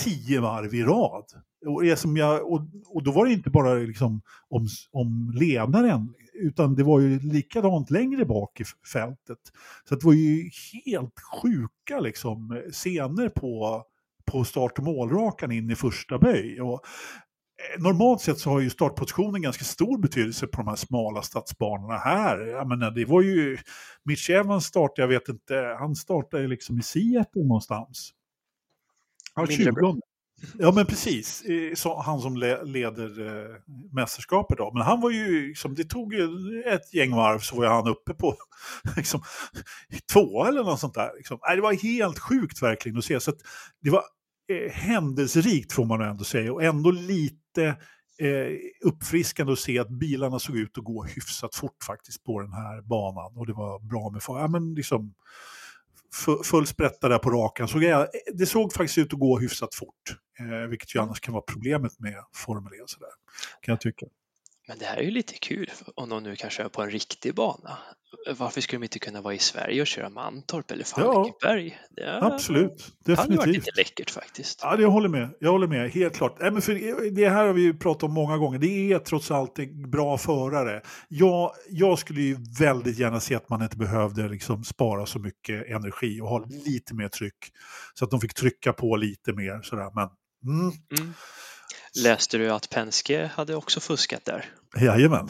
[0.00, 1.24] Tio varv i rad.
[1.66, 6.74] Och, som jag, och, och då var det inte bara liksom om, om ledaren, utan
[6.74, 9.38] det var ju likadant längre bak i fältet.
[9.88, 10.50] Så det var ju
[10.84, 13.82] helt sjuka liksom, scener på,
[14.26, 16.60] på start och målrakan in i första böj.
[16.60, 16.84] Och
[17.58, 21.98] Eh, normalt sett så har ju startpositionen ganska stor betydelse på de här smala stadsbanorna
[21.98, 22.38] här.
[22.38, 23.58] Jag menar, det var ju
[24.04, 28.12] Mitch Evans start, jag vet inte, han startade liksom i Seattle någonstans.
[29.34, 30.00] Ja, 20.
[30.58, 31.44] Ja men precis,
[31.74, 33.56] så, han som le, leder eh,
[33.92, 34.72] mästerskapet då.
[34.72, 36.28] Men han var ju, liksom, det tog ju
[36.66, 38.36] ett gäng varv så var han uppe på
[38.96, 39.22] liksom,
[40.12, 41.10] två eller något sånt där.
[41.16, 41.38] Liksom.
[41.54, 43.20] Det var helt sjukt verkligen att se.
[43.20, 43.38] Så att
[43.82, 44.02] det var
[44.48, 47.66] eh, händelserikt får man ändå säga och ändå lite
[48.18, 48.52] eh,
[48.84, 52.82] uppfriskande att se att bilarna såg ut att gå hyfsat fort faktiskt på den här
[52.82, 54.40] banan och det var bra med fart.
[54.40, 55.14] Ja, men liksom,
[56.44, 57.68] full sprätta där på rakan.
[57.68, 61.34] Så jag, det såg faktiskt ut att gå hyfsat fort, eh, vilket ju annars kan
[61.34, 62.76] vara problemet med Formel E.
[62.86, 63.08] Sådär,
[63.60, 64.06] kan jag tycka.
[64.68, 67.34] Men det här är ju lite kul om de nu kan köra på en riktig
[67.34, 67.78] bana.
[68.38, 71.78] Varför skulle de inte kunna vara i Sverige och köra Mantorp eller Falkenberg?
[71.90, 73.04] Ja, absolut, definitivt.
[73.04, 74.60] Det hade varit lite läckert faktiskt.
[74.62, 75.34] Ja, jag håller med.
[75.40, 76.36] Jag håller med, helt klart.
[76.40, 78.58] Nej, men för det här har vi ju pratat om många gånger.
[78.58, 80.82] Det är trots allt en bra förare.
[81.08, 85.66] Jag, jag skulle ju väldigt gärna se att man inte behövde liksom spara så mycket
[85.66, 87.52] energi och ha lite mer tryck.
[87.94, 89.62] Så att de fick trycka på lite mer.
[89.62, 89.90] Sådär.
[89.94, 90.08] Men,
[90.58, 90.72] mm.
[90.98, 91.14] Mm.
[92.04, 94.44] Läste du att Penske hade också fuskat där?
[94.80, 95.28] Jajamän.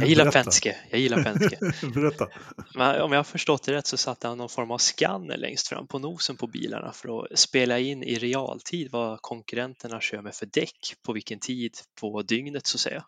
[0.00, 0.76] Jag gillar Penske.
[0.90, 1.58] Jag gillar Penske.
[1.94, 2.28] Berätta.
[2.74, 5.68] Men om jag har förstått det rätt så satte han någon form av skanner längst
[5.68, 10.34] fram på nosen på bilarna för att spela in i realtid vad konkurrenterna kör med
[10.34, 13.04] för däck på vilken tid på dygnet så att säga.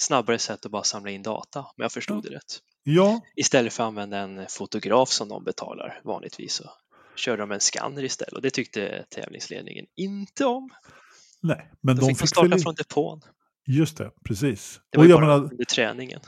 [0.00, 2.58] Snabbare sätt att bara samla in data om jag förstod det rätt.
[2.82, 3.20] Ja.
[3.36, 6.70] Istället för att använda en fotograf som de betalar vanligtvis så
[7.16, 10.70] körde de en skanner istället och det tyckte tävlingsledningen inte om.
[11.42, 13.20] Nej, men Då de fick de starta från depån.
[13.66, 14.80] Just det, precis.
[14.90, 16.20] Det var och jag bara menar, under träningen.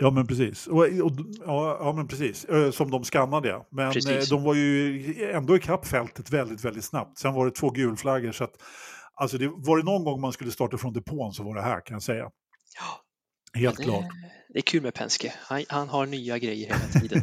[0.00, 0.66] Ja men precis.
[0.66, 1.12] Och, och,
[1.46, 2.46] ja, ja, men precis.
[2.72, 3.68] Som de skannade ja.
[3.70, 4.28] Men precis.
[4.28, 7.18] de var ju ändå i fältet väldigt, väldigt snabbt.
[7.18, 8.54] Sen var det två gulflaggor så att
[9.14, 11.80] alltså det, var det någon gång man skulle starta från depån så var det här
[11.80, 12.30] kan jag säga.
[12.76, 13.04] Ja.
[13.60, 14.12] Helt ja, det, klart.
[14.48, 15.34] Det är kul med Penske.
[15.38, 17.22] Han, han har nya grejer hela tiden.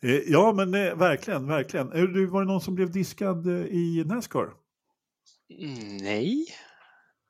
[0.26, 1.88] ja men verkligen, verkligen.
[2.30, 4.48] Var det någon som blev diskad i Nascar?
[5.50, 6.46] Mm, nej,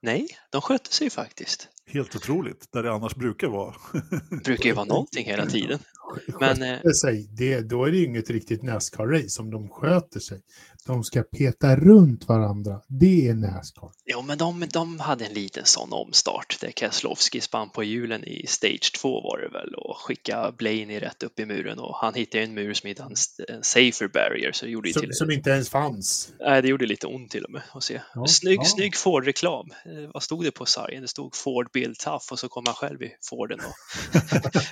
[0.07, 1.69] nej, de skötte sig faktiskt.
[1.87, 3.75] Helt otroligt, där det annars brukar vara.
[4.31, 5.79] Det brukar ju vara någonting hela tiden.
[6.41, 10.41] Men, eh, sig, det, då är det inget riktigt Nascar-race om de sköter sig.
[10.87, 12.81] De ska peta runt varandra.
[12.89, 13.91] Det är Nascar.
[14.05, 18.47] Jo, men de, de hade en liten sån omstart där Keselowski spann på hjulen i
[18.47, 22.45] Stage 2 var det väl och skickade Blaney rätt upp i muren och han hittade
[22.45, 23.15] en mur som hittade
[23.49, 24.53] en safer barrier.
[24.53, 26.33] Så det gjorde som, till som inte ens fanns.
[26.41, 28.01] Nej, det gjorde lite ont till och med att se.
[28.15, 28.65] Ja, snygg, ja.
[28.65, 29.71] snygg Ford-reklam.
[29.85, 31.03] Eh, vad stod det på sargen?
[31.03, 33.75] Det stod Ford Build Tough och så kom han själv i Forden och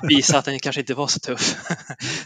[0.08, 1.56] visade att den kanske inte var så tuff.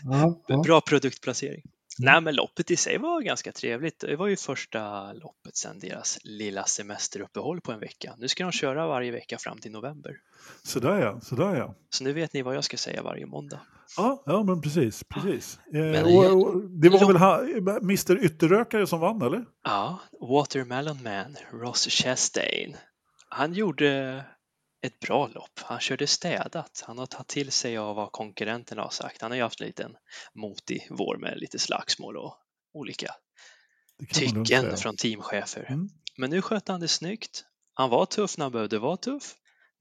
[0.03, 1.63] Ja, Bra produktplacering.
[2.01, 2.13] Mm.
[2.13, 4.01] Nej, men loppet i sig var ganska trevligt.
[4.01, 8.15] Det var ju första loppet sedan deras lilla semesteruppehåll på en vecka.
[8.19, 10.17] Nu ska de köra varje vecka fram till november.
[10.63, 11.75] Sådär ja, sådär ja.
[11.91, 13.61] Så nu vet ni vad jag ska säga varje måndag.
[13.97, 15.05] Ja, ja men precis.
[15.05, 15.59] precis.
[15.71, 17.41] Ja, eh, och, och, det var väl ha,
[17.83, 19.45] Mr Ytterrökare som vann, eller?
[19.65, 22.77] Ja, Watermelon Man, Ross Chastain.
[23.29, 24.25] han gjorde
[24.83, 25.61] ett bra lopp.
[25.61, 26.85] Han körde städat.
[26.87, 29.23] Han har tagit till sig av vad konkurrenterna har sagt.
[29.23, 29.97] Han har ju haft en liten
[30.35, 32.35] motig vår med lite slagsmål och
[32.73, 33.15] olika
[34.13, 35.67] tycken från teamchefer.
[35.69, 35.89] Mm.
[36.17, 37.45] Men nu skötte han det snyggt.
[37.75, 39.35] Han var tuff när han behövde vara tuff.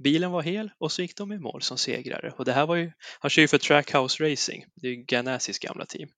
[0.04, 2.34] Bilen var hel och så gick de i mål som segrare.
[2.38, 5.60] Och det här var ju, han kör ju för Trackhouse Racing, det är ju Ganasis
[5.60, 6.10] gamla team.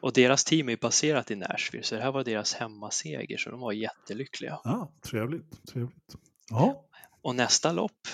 [0.00, 3.60] Och deras team är baserat i Nashville, så det här var deras hemmaseger, så de
[3.60, 4.60] var jättelyckliga.
[4.64, 6.14] Ja, trevligt, trevligt.
[6.50, 6.86] Ja.
[7.24, 8.08] Och nästa lopp,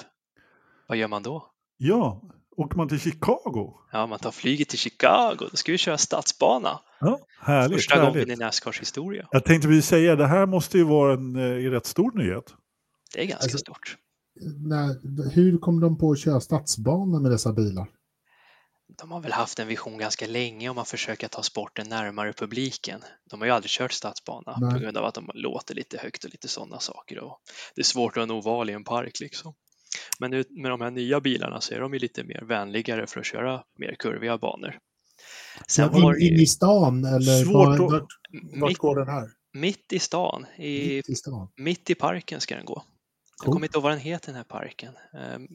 [0.88, 1.46] vad gör man då?
[1.76, 2.22] Ja,
[2.56, 3.74] åker man till Chicago?
[3.92, 5.36] Ja, man tar flyget till Chicago.
[5.50, 6.80] Då ska vi köra stadsbana.
[7.00, 7.78] Ja, härligt.
[7.78, 8.12] Första härligt.
[8.12, 9.28] gången i Nascars historia.
[9.30, 12.54] Jag tänkte vi säga, det här måste ju vara en eh, rätt stor nyhet.
[13.14, 13.96] Det är ganska alltså, stort.
[14.68, 17.88] När, hur kom de på att köra stadsbana med dessa bilar?
[18.98, 23.00] De har väl haft en vision ganska länge om att försöka ta sporten närmare publiken.
[23.30, 24.72] De har ju aldrig kört stadsbana Nej.
[24.72, 27.18] på grund av att de låter lite högt och lite sådana saker.
[27.18, 27.40] Och
[27.74, 29.54] det är svårt att ha en oval i en park liksom.
[30.18, 33.20] Men nu med de här nya bilarna så är de ju lite mer vänligare för
[33.20, 34.78] att köra mer kurviga banor.
[35.68, 38.06] Sen in, in, i stan eller Svårt var, vart,
[38.60, 39.28] vart går den här?
[39.52, 40.46] Mitt i stan.
[40.58, 41.48] I, mitt i, stan.
[41.56, 42.74] Mitt i parken ska den gå.
[42.74, 42.84] Cool.
[43.44, 44.94] Jag kommer inte ihåg vad den heter den här parken.
[45.14, 45.46] Ehm,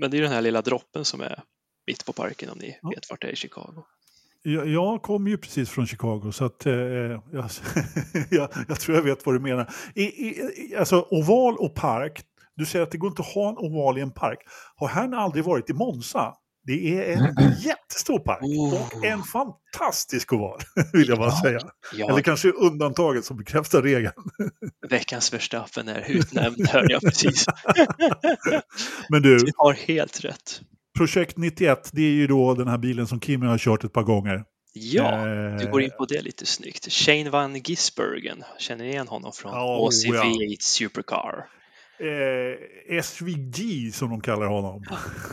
[0.00, 1.42] men det är den här lilla droppen som är
[1.90, 2.88] mitt på parken om ni ja.
[2.88, 3.84] vet vart det är i Chicago.
[4.42, 7.20] Jag, jag kom ju precis från Chicago så att eh, jag,
[8.30, 9.70] jag, jag, tror jag vet vad du menar.
[9.94, 12.22] I, i, alltså oval och park,
[12.56, 14.38] du säger att det går inte att ha en oval i en park.
[14.76, 16.34] Har han aldrig varit i Monza?
[16.66, 18.74] Det är en jättestor park oh.
[18.74, 20.60] och en fantastisk oval,
[20.92, 21.60] vill jag bara ja, säga.
[21.94, 22.10] Ja.
[22.10, 24.14] Eller kanske undantaget som bekräftar regeln.
[24.90, 27.46] Veckans Verstappen är utnämnd, hörde jag precis.
[29.08, 30.62] Men du, du har helt rätt.
[31.00, 34.02] Projekt 91, det är ju då den här bilen som Kimi har kört ett par
[34.02, 34.44] gånger.
[34.72, 35.26] Ja,
[35.58, 36.92] du går in på det lite snyggt.
[36.92, 40.56] Shane van Gisbergen, känner ni igen honom från oh, OCV8 ja.
[40.60, 41.46] Supercar?
[41.98, 44.84] Eh, SVG som de kallar honom.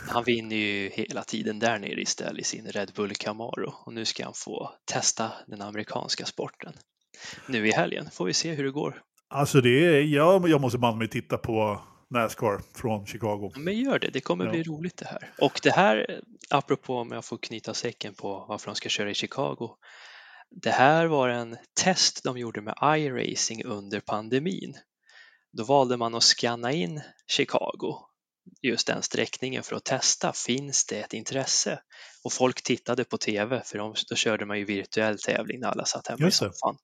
[0.08, 4.04] Han vinner ju hela tiden där nere istället i sin Red Bull Camaro och nu
[4.04, 6.72] ska han få testa den amerikanska sporten.
[7.46, 9.02] Nu i helgen får vi se hur det går.
[9.28, 13.52] Alltså det är, ja, jag måste banne mig titta på Nascar från Chicago.
[13.56, 14.50] Men gör det, det kommer ja.
[14.50, 15.32] bli roligt det här.
[15.38, 16.20] Och det här,
[16.50, 19.76] apropå om jag får knyta säcken på varför de ska köra i Chicago.
[20.50, 24.74] Det här var en test de gjorde med iRacing under pandemin.
[25.52, 28.08] Då valde man att scanna in Chicago,
[28.62, 31.80] just den sträckningen för att testa, finns det ett intresse?
[32.24, 33.78] Och folk tittade på tv, för
[34.08, 36.76] då körde man ju virtuell tävling när alla satt hemma i soffan.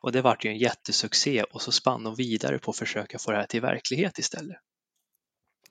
[0.00, 3.30] Och det vart ju en jättesuccé och så spann de vidare på att försöka få
[3.30, 4.56] det här till verklighet istället.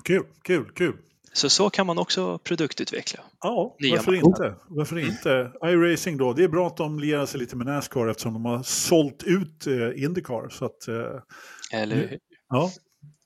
[0.03, 0.97] Kul, kul, kul.
[1.33, 3.19] Så så kan man också produktutveckla.
[3.41, 4.55] Ja, varför inte?
[4.67, 5.51] varför inte?
[5.65, 8.63] iRacing då, det är bra att de lierar sig lite med Nascar eftersom de har
[8.63, 10.49] sålt ut eh, Indycar.
[10.49, 12.19] Så att, eh, Eller hur?
[12.49, 12.71] Ja,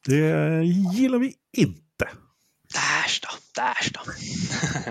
[0.06, 0.64] det
[0.94, 1.85] gillar vi inte.
[2.76, 4.00] Därs då, därs då.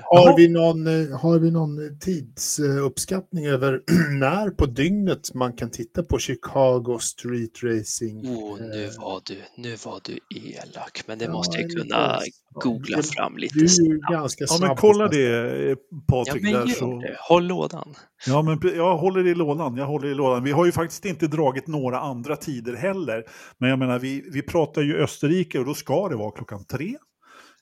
[0.04, 3.82] har, vi någon, eh, har vi någon tidsuppskattning över
[4.20, 8.26] när på dygnet man kan titta på Chicago Street Racing?
[8.26, 12.20] Oh, nu var du, nu var du elak, men det ja, måste jag kunna
[12.54, 14.12] googla fram lite du snabbt.
[14.12, 14.62] Ganska snabbt.
[14.62, 15.76] Ja, men kolla det eh,
[16.08, 16.44] Patrik.
[16.44, 17.00] Ja, men där, så...
[17.00, 17.16] det.
[17.20, 17.94] Håll lådan.
[18.26, 19.76] Ja, men jag håller i lådan.
[19.76, 20.44] Jag håller i lådan.
[20.44, 23.24] Vi har ju faktiskt inte dragit några andra tider heller.
[23.58, 26.96] Men jag menar, vi, vi pratar ju Österrike och då ska det vara klockan tre.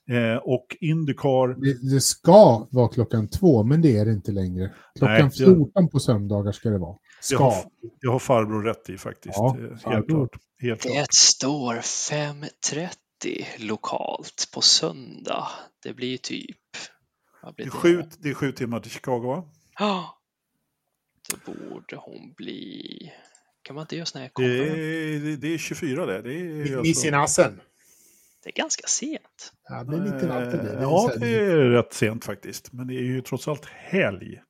[0.09, 1.47] Eh, och Indycar...
[1.47, 4.73] Det, det, ska vara klockan två, men det är det inte längre.
[4.97, 5.91] Klockan Nej, 14 jag...
[5.91, 6.97] på söndagar ska det vara.
[7.21, 7.35] Ska.
[7.35, 7.63] Jag har,
[7.99, 9.35] jag har farbror rätt i faktiskt.
[9.37, 10.29] Ja, eh, helt klart.
[10.61, 10.95] Helt klart.
[10.95, 15.47] Det står 5.30 lokalt på söndag.
[15.83, 16.57] Det blir typ...
[17.55, 19.43] Blir det, är sju, det är sju timmar till Chicago, va?
[19.79, 20.17] Ja.
[21.31, 23.11] Då borde hon bli...
[23.61, 26.21] Kan man inte göra sådana här det är, det är 24 det.
[26.21, 27.07] det är alltså...
[27.07, 27.61] i nassen.
[28.43, 29.53] Det är ganska sent.
[29.69, 30.75] Ja, det är lite alltid det.
[30.75, 32.73] det ja, det är rätt sent faktiskt.
[32.73, 34.41] Men det är ju trots allt helg.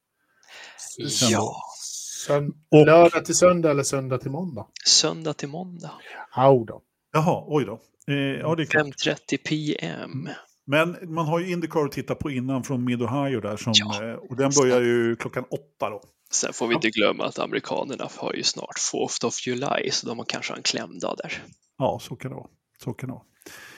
[1.31, 1.55] Ja.
[2.27, 2.85] Sön och...
[2.85, 4.67] Lördag till söndag eller söndag till måndag?
[4.85, 5.91] Söndag till måndag.
[6.35, 6.81] Au då.
[7.13, 7.79] Jaha, oj då.
[8.07, 10.29] Eh, ja, 5.30 PM.
[10.65, 13.57] Men man har ju Indycar att titta på innan från Mid-Ohio där.
[13.57, 14.09] Som, ja.
[14.09, 16.01] Eh, och den börjar ju klockan åtta då.
[16.31, 20.17] Sen får vi inte glömma att amerikanerna har ju snart 4th of July, så de
[20.17, 21.43] har kanske en klämdag där.
[21.77, 22.49] Ja, så kan det vara.
[22.83, 23.23] Så kan det vara.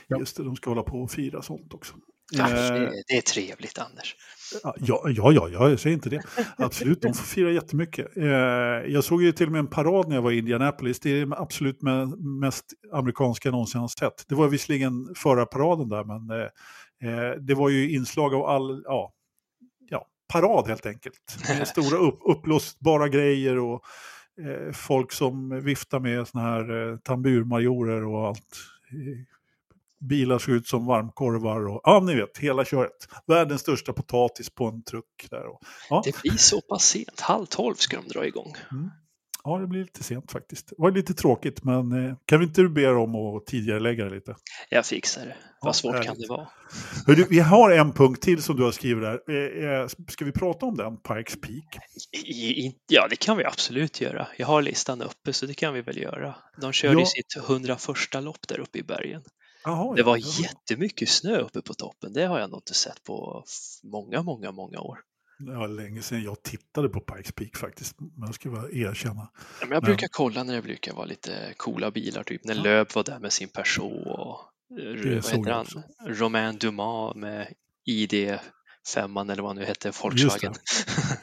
[0.07, 0.19] Ja.
[0.19, 1.95] Just det, de ska hålla på och fira sånt också.
[2.31, 4.15] Ja, eh, det är trevligt, Anders.
[4.63, 6.21] Ja, ja, ja, ja, jag säger inte det.
[6.57, 8.17] Absolut, de får fira jättemycket.
[8.17, 8.25] Eh,
[8.87, 10.99] jag såg ju till och med en parad när jag var i Indianapolis.
[10.99, 11.79] Det är absolut
[12.41, 14.25] mest amerikanska jag någonsin har sett.
[14.27, 19.13] Det var visserligen förra paraden där, men eh, det var ju inslag av all, ja,
[19.89, 21.37] ja parad helt enkelt.
[21.65, 23.81] Stora upp, uppblåsbara grejer och
[24.73, 28.57] folk som viftar med såna här tamburmajorer och allt
[30.09, 32.91] bilar såg ut som varmkorvar och ja, ni vet, hela köret.
[33.27, 35.45] Världens största potatis på en truck där.
[35.47, 36.01] Och, ja.
[36.05, 38.53] Det blir så pass sent, halv tolv ska de dra igång.
[38.71, 38.89] Mm.
[39.47, 40.67] Ja, det blir lite sent faktiskt.
[40.69, 44.15] Det var lite tråkigt, men eh, kan vi inte be om att tidigare lägga det
[44.15, 44.35] lite?
[44.69, 45.35] Jag fixar det.
[45.61, 46.07] Vad Ja, svårt härligt.
[46.07, 46.47] kan det vara?
[47.07, 49.19] Hörru, vi har en punkt till som du har skrivit där.
[49.29, 51.77] Eh, eh, Ska vi prata om den, Pikes Peak?
[52.25, 54.27] I, i, ja, det kan vi absolut göra.
[54.37, 56.35] Jag har listan uppe, så det kan vi väl göra.
[56.61, 56.99] De körde Ja.
[56.99, 59.21] ju sitt 101 lopp där uppe i bergen.
[59.65, 60.23] Jaha, Det var ja.
[60.41, 62.13] jättemycket snö uppe på toppen.
[62.13, 63.43] Det har jag nog inte sett på
[63.83, 64.99] många, många, många år.
[65.39, 67.99] Det var länge sedan jag tittade på Pikes Peak faktiskt.
[67.99, 69.31] Men jag ska bara erkänna.
[69.59, 72.63] Ja, Men jag brukar kolla när det brukar vara lite coola bilar, typ när Ja.
[72.63, 74.39] Lööf var där med sin Peugeot och
[74.79, 75.61] eh, vad heter han?
[75.61, 75.83] också.
[76.05, 77.53] Romain Dumas med
[77.85, 78.39] ID
[78.93, 80.53] 5 eller vad han nu hette, Volkswagen.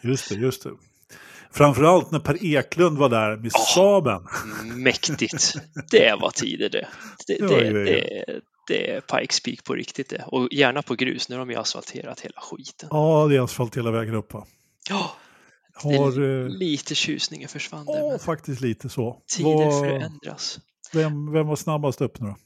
[0.03, 0.71] Just det, just det.
[1.55, 3.61] Framförallt när Per Eklund var där med Ja.
[3.61, 4.27] Saaben.
[4.65, 5.55] Mäktigt!
[5.91, 6.89] Det var tider det.
[7.27, 7.85] Det, Ja, det, ja, ja.
[7.85, 10.25] det, det är Pikes Peak på riktigt det.
[10.27, 12.89] Och gärna på grus, nu har de ju asfalterat hela skiten.
[12.93, 14.47] Ja, det är asfalt hela vägen upp va?
[14.89, 15.11] Ja,
[15.83, 16.43] det Har...
[16.43, 19.23] eh, lite tjusningen försvann där, Ja, faktiskt lite så.
[19.37, 20.59] tider Vad- förändras.
[20.93, 22.37] vem, vem var snabbast upp nu då?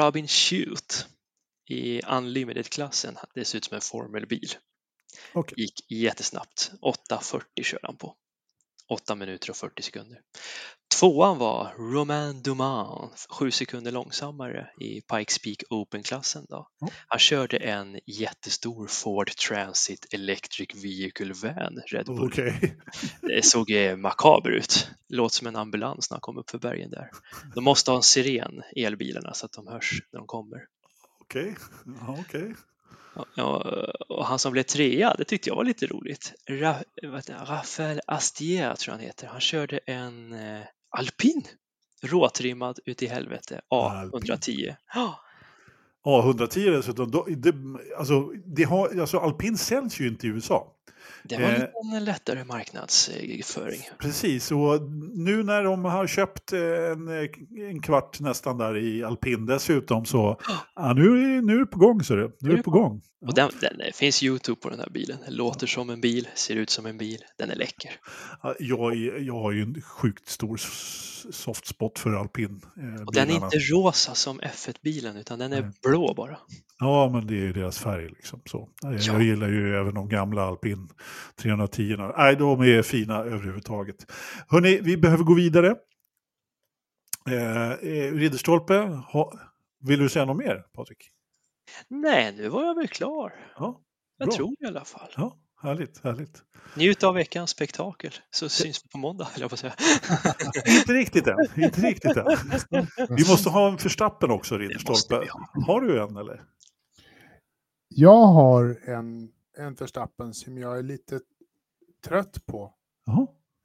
[0.00, 1.06] Robin Shoot
[1.68, 4.48] i Unlimited-klassen, det ser ut som en formelbil.
[5.32, 5.54] Okej.
[5.58, 6.70] Gick jättesnabbt.
[7.10, 8.14] 8.40 körde han på.
[8.88, 10.20] 8 minuter och 40 sekunder.
[11.00, 16.46] Tvåan var Romain Dumas, 7 sekunder långsammare i Pikes Peak Open-klassen.
[16.48, 16.68] Då.
[17.08, 22.26] Han körde en jättestor Ford Transit Electric Vehicle Van, Red Bull.
[22.26, 22.76] Okej.
[23.20, 24.90] Det såg eh, makaber ut.
[25.08, 27.10] Låt som en ambulans när han kom upp för bergen där.
[27.54, 30.58] De måste ha en siren, elbilarna, så att de hörs när de kommer.
[31.20, 31.56] Okej.
[32.00, 32.54] Ja, okej.
[33.34, 33.72] Ja,
[34.08, 36.32] och han som blev trea, det tyckte jag var lite roligt.
[36.50, 36.76] Ra?
[37.28, 39.26] Rafael Astier tror jag han heter.
[39.26, 41.46] Han körde en eh, alpin,
[42.02, 44.74] råtrimmad ut i helvete, A110.
[44.94, 45.20] Ja,
[46.06, 47.10] Ja, 110 dessutom.
[47.10, 47.54] Då, det,
[47.98, 50.72] alltså, det har, alltså, alpin säljs ju inte i USA.
[51.28, 51.96] Det var Eh.
[51.96, 53.80] en lättare marknadsföring.
[53.98, 54.82] Precis, och
[55.14, 57.08] nu när de har köpt eh, en,
[57.70, 60.40] en kvart nästan där i alpin dessutom så
[60.76, 61.02] ja, nu,
[61.36, 62.02] är, nu är det på gång.
[62.02, 62.30] Så det.
[62.40, 63.02] Nu är det på gång.
[63.26, 65.18] Och den, den eh, finns Youtube på den här bilen.
[65.28, 67.90] Låter som en bil, ser ut som en bil, den är läcker.
[68.42, 70.60] Ja, Jag, jag har ju en sjukt stor
[71.30, 72.60] soft spot för alpin.
[72.76, 75.70] Eh, Och den är inte rosa som F1-bilen utan den är Nej.
[75.82, 76.38] blå bara.
[76.78, 78.08] Ja, men det är ju deras färg.
[78.08, 78.68] Liksom, så.
[78.82, 78.98] Jag, Ja.
[79.00, 80.88] jag gillar ju även de gamla alpin
[81.36, 81.96] 310.
[82.16, 84.12] Nej, de är fina överhuvudtaget.
[84.48, 85.74] Hörni, vi behöver gå vidare.
[87.30, 88.74] Eh, eh, Ridderstolpe,
[89.12, 89.32] ha,
[89.84, 91.10] vill du säga något mer, Patrik?
[91.88, 93.32] Nej, nu var jag väl klar.
[93.58, 93.80] Ja,
[94.18, 95.08] Jag tror i alla fall.
[95.16, 96.42] ja, härligt, härligt.
[96.74, 99.74] Njut av veckans spektakel så syns vi på måndag, höll jag på att säga.
[100.78, 102.26] inte riktigt än, inte riktigt än.
[103.08, 105.28] Vi måste ha en förstappen också, Ridderstolpe.
[105.66, 106.42] Har du en eller?
[107.88, 111.20] Jag har en, en Verstappen som jag är lite
[112.04, 112.74] trött på.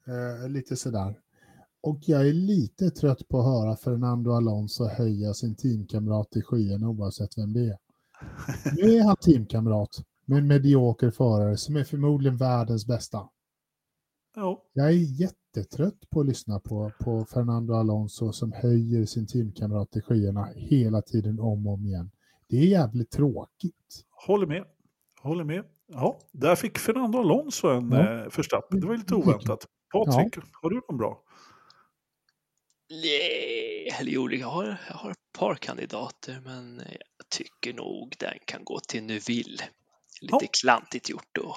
[0.06, 1.20] Eh, lite sådär.
[1.80, 6.88] Och jag är lite trött på att höra Fernando Alonso höja sin teamkamrat i skyarna
[6.88, 7.78] oavsett vem det är.
[8.76, 13.28] Nu är han teamkamrat med en medioker förare som är förmodligen världens bästa.
[14.34, 19.96] Ja, Jag är jättetrött på att lyssna på, på Fernando Alonso som höjer sin teamkamrat
[19.96, 22.10] i skyarna hela tiden om och om igen.
[22.48, 24.04] Det är jävligt tråkigt.
[24.26, 24.64] håller med.
[25.22, 25.64] Håller med.
[25.92, 28.22] Ja, där fick Fernando Alonso en Ja.
[28.24, 28.80] eh, förstappen.
[28.80, 29.66] Det var ju lite oväntat.
[29.92, 31.22] Patrik, har du någon bra?
[32.90, 36.76] Nej, eller jo, jag har, jag har ett par kandidater, men
[37.18, 39.62] jag tycker nog den kan gå till Neuville.
[40.20, 40.48] Lite Ja.
[40.62, 41.56] klantigt gjort och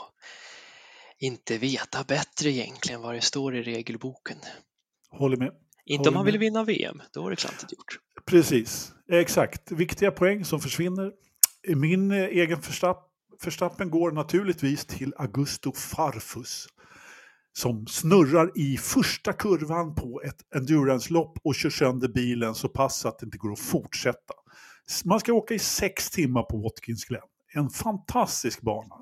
[1.19, 4.37] inte veta bättre egentligen vad det står i regelboken.
[5.09, 5.51] Håller med.
[5.85, 6.31] Inte Håller om man med.
[6.33, 7.99] vill vinna VM, då var det klantigt gjort.
[8.25, 9.71] Precis, exakt.
[9.71, 11.11] Viktiga poäng som försvinner.
[11.75, 13.09] Min eh, egen förstapp,
[13.41, 16.67] förstappen går naturligtvis till Augusto Farfus.
[17.53, 23.19] Som snurrar i första kurvan på ett endurance-lopp och kör sönder bilen så pass att
[23.19, 24.33] det inte går att fortsätta.
[25.05, 27.21] Man ska åka i sex timmar på Watkins Glen.
[27.53, 28.95] En fantastisk bana.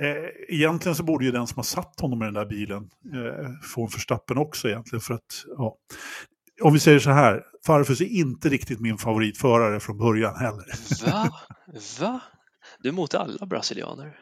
[0.00, 3.50] Eh, egentligen så borde ju den som har satt honom i den där bilen eh,
[3.62, 5.76] få en förstappen också egentligen för att, ja.
[6.62, 10.66] Om vi säger så här, Farfus är inte riktigt min favoritförare från början heller.
[11.06, 11.30] Va?
[12.00, 12.20] Va?
[12.84, 14.18] Du är emot alla brasilianer.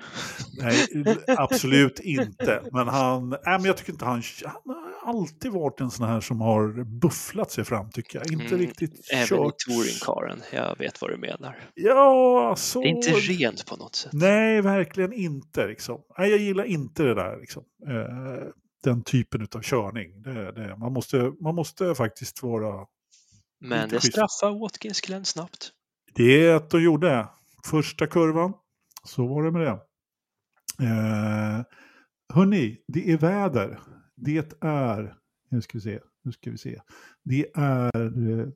[0.59, 0.87] Nej,
[1.27, 2.63] absolut inte.
[2.73, 6.21] Men han, nej, men jag tycker inte han, han har alltid varit en sån här
[6.21, 8.33] som har bufflat sig fram tycker jag.
[8.33, 9.55] Inte Mm, riktigt Även i kört.
[9.69, 10.43] touringkaren.
[10.53, 11.59] Jag vet vad du menar.
[11.75, 12.81] Ja, så...
[12.81, 14.13] Det är inte rent på något sätt.
[14.13, 15.67] Nej, verkligen inte.
[15.67, 16.01] Liksom.
[16.19, 17.41] Nej, jag gillar inte det där.
[17.41, 17.63] Liksom.
[17.89, 18.49] Eh,
[18.85, 20.23] den typen av körning.
[20.23, 22.87] Det, det, man, måste, man måste faktiskt vara...
[23.61, 25.71] Men det straffar Watkins Glen snabbt.
[26.15, 27.27] Det är att de gjorde
[27.67, 28.53] första kurvan.
[29.05, 29.81] Så var det med det.
[30.81, 31.65] Eh,
[32.35, 33.79] hörni, det är väder.
[34.17, 35.15] Det är,
[35.51, 36.81] nu ska vi se, nu ska vi se.
[37.25, 38.47] Det är eh,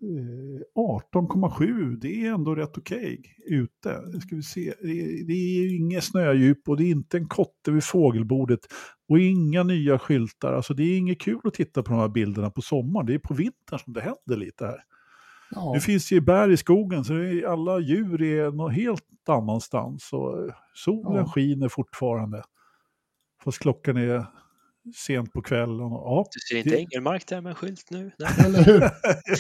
[1.15, 4.03] 18,7, det är ändå rätt okej okay ute.
[4.13, 4.75] Nu ska vi se.
[4.81, 8.61] Det, det är inget snödjup och det är inte en kotte vid fågelbordet.
[9.09, 10.53] Och inga nya skyltar.
[10.53, 13.07] Alltså det är inget kul att titta på de här bilderna på sommaren.
[13.07, 14.79] Det är på vintern som det händer lite här.
[15.51, 15.73] Ja.
[15.75, 17.15] Nu finns det ju bär i skogen så
[17.49, 20.13] alla djur är något helt annanstans.
[20.13, 21.27] Och solen ja.
[21.27, 22.43] skiner fortfarande.
[23.45, 24.27] Fast klockan är
[24.95, 25.91] sent på kvällen.
[25.91, 26.79] Ja, du ser inte det...
[26.79, 28.11] Engelmark där med en skylt nu?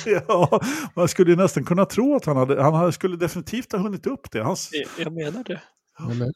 [0.28, 0.60] ja,
[0.94, 4.40] man skulle nästan kunna tro att han hade, han skulle definitivt ha hunnit upp det.
[4.40, 4.70] Hans...
[4.98, 5.62] Jag menar det.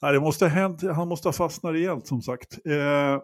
[0.02, 2.58] Nej, det måste ha hänt, han måste ha fastnat rejält som sagt.
[2.66, 3.22] Eh,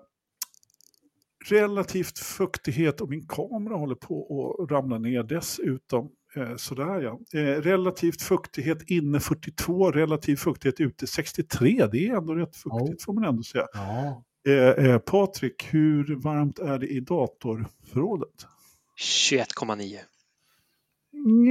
[1.51, 6.11] relativt fuktighet och min kamera håller på att ramla ner dessutom.
[6.37, 7.41] Eh, sådär ja.
[7.41, 11.87] Eh, relativt fuktighet inne 42, relativ fuktighet ute 63.
[11.93, 13.05] Det är ändå rätt fuktigt oh.
[13.05, 13.67] får man ändå säga.
[13.73, 14.23] Ja.
[14.49, 18.47] Eh, Patrik, hur varmt är det i datorförrådet?
[19.31, 19.99] 21,9.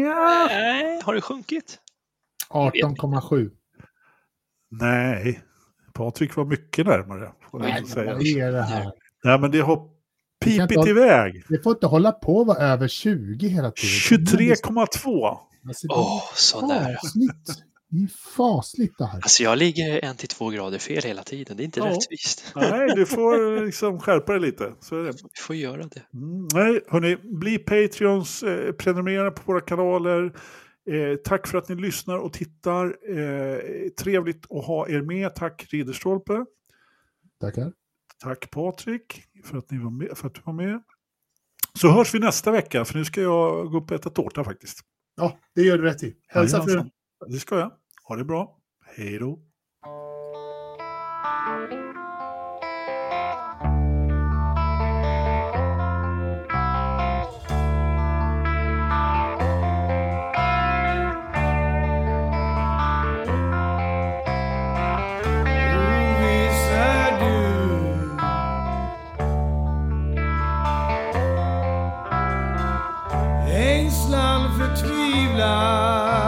[0.04, 0.48] Ja.
[0.50, 1.80] Nej, har det sjunkit?
[2.50, 3.52] 18,7.
[4.70, 5.42] Nej,
[5.94, 7.32] Patrik var mycket närmare.
[7.52, 8.14] Får Nej, säga.
[8.14, 8.92] vad är det här?
[9.24, 9.95] Nej, men det har
[10.40, 11.44] pipit iväg.
[11.50, 14.26] Det får inte hålla på att vara över 20 hela tiden.
[14.26, 15.38] 23,2.
[15.68, 16.98] Alltså, Åh, oh, så nära.
[17.90, 19.16] Det är fasligt det här.
[19.16, 21.58] Alltså jag ligger en till två grader fel hela tiden.
[21.58, 21.86] Det är inte ja.
[21.86, 22.54] rättvist.
[22.56, 24.74] Nej, du får liksom skärpa dig lite.
[24.80, 25.12] Så är det.
[25.12, 26.02] Vi får göra det.
[26.14, 30.24] Mm, nej, hörni, bli Patreons, eh, prenumerera på våra kanaler.
[30.90, 32.86] Eh, tack för att ni lyssnar och tittar.
[32.86, 35.36] Eh, trevligt att ha er med.
[35.36, 36.46] Tack Ridderstolpe.
[37.42, 37.72] Tackar.
[38.26, 40.84] Tack Patrik för att, ni var med, för att du var med.
[41.74, 44.80] Så hörs vi nästa vecka, för nu ska jag gå upp och äta tårta faktiskt.
[45.16, 46.16] Ja, det gör du rätt i.
[46.28, 46.90] Hälsa frun.
[47.28, 47.72] Det ska jag.
[48.04, 48.58] Ha det bra.
[48.96, 49.40] Hej då.
[74.58, 76.25] Förtvivlan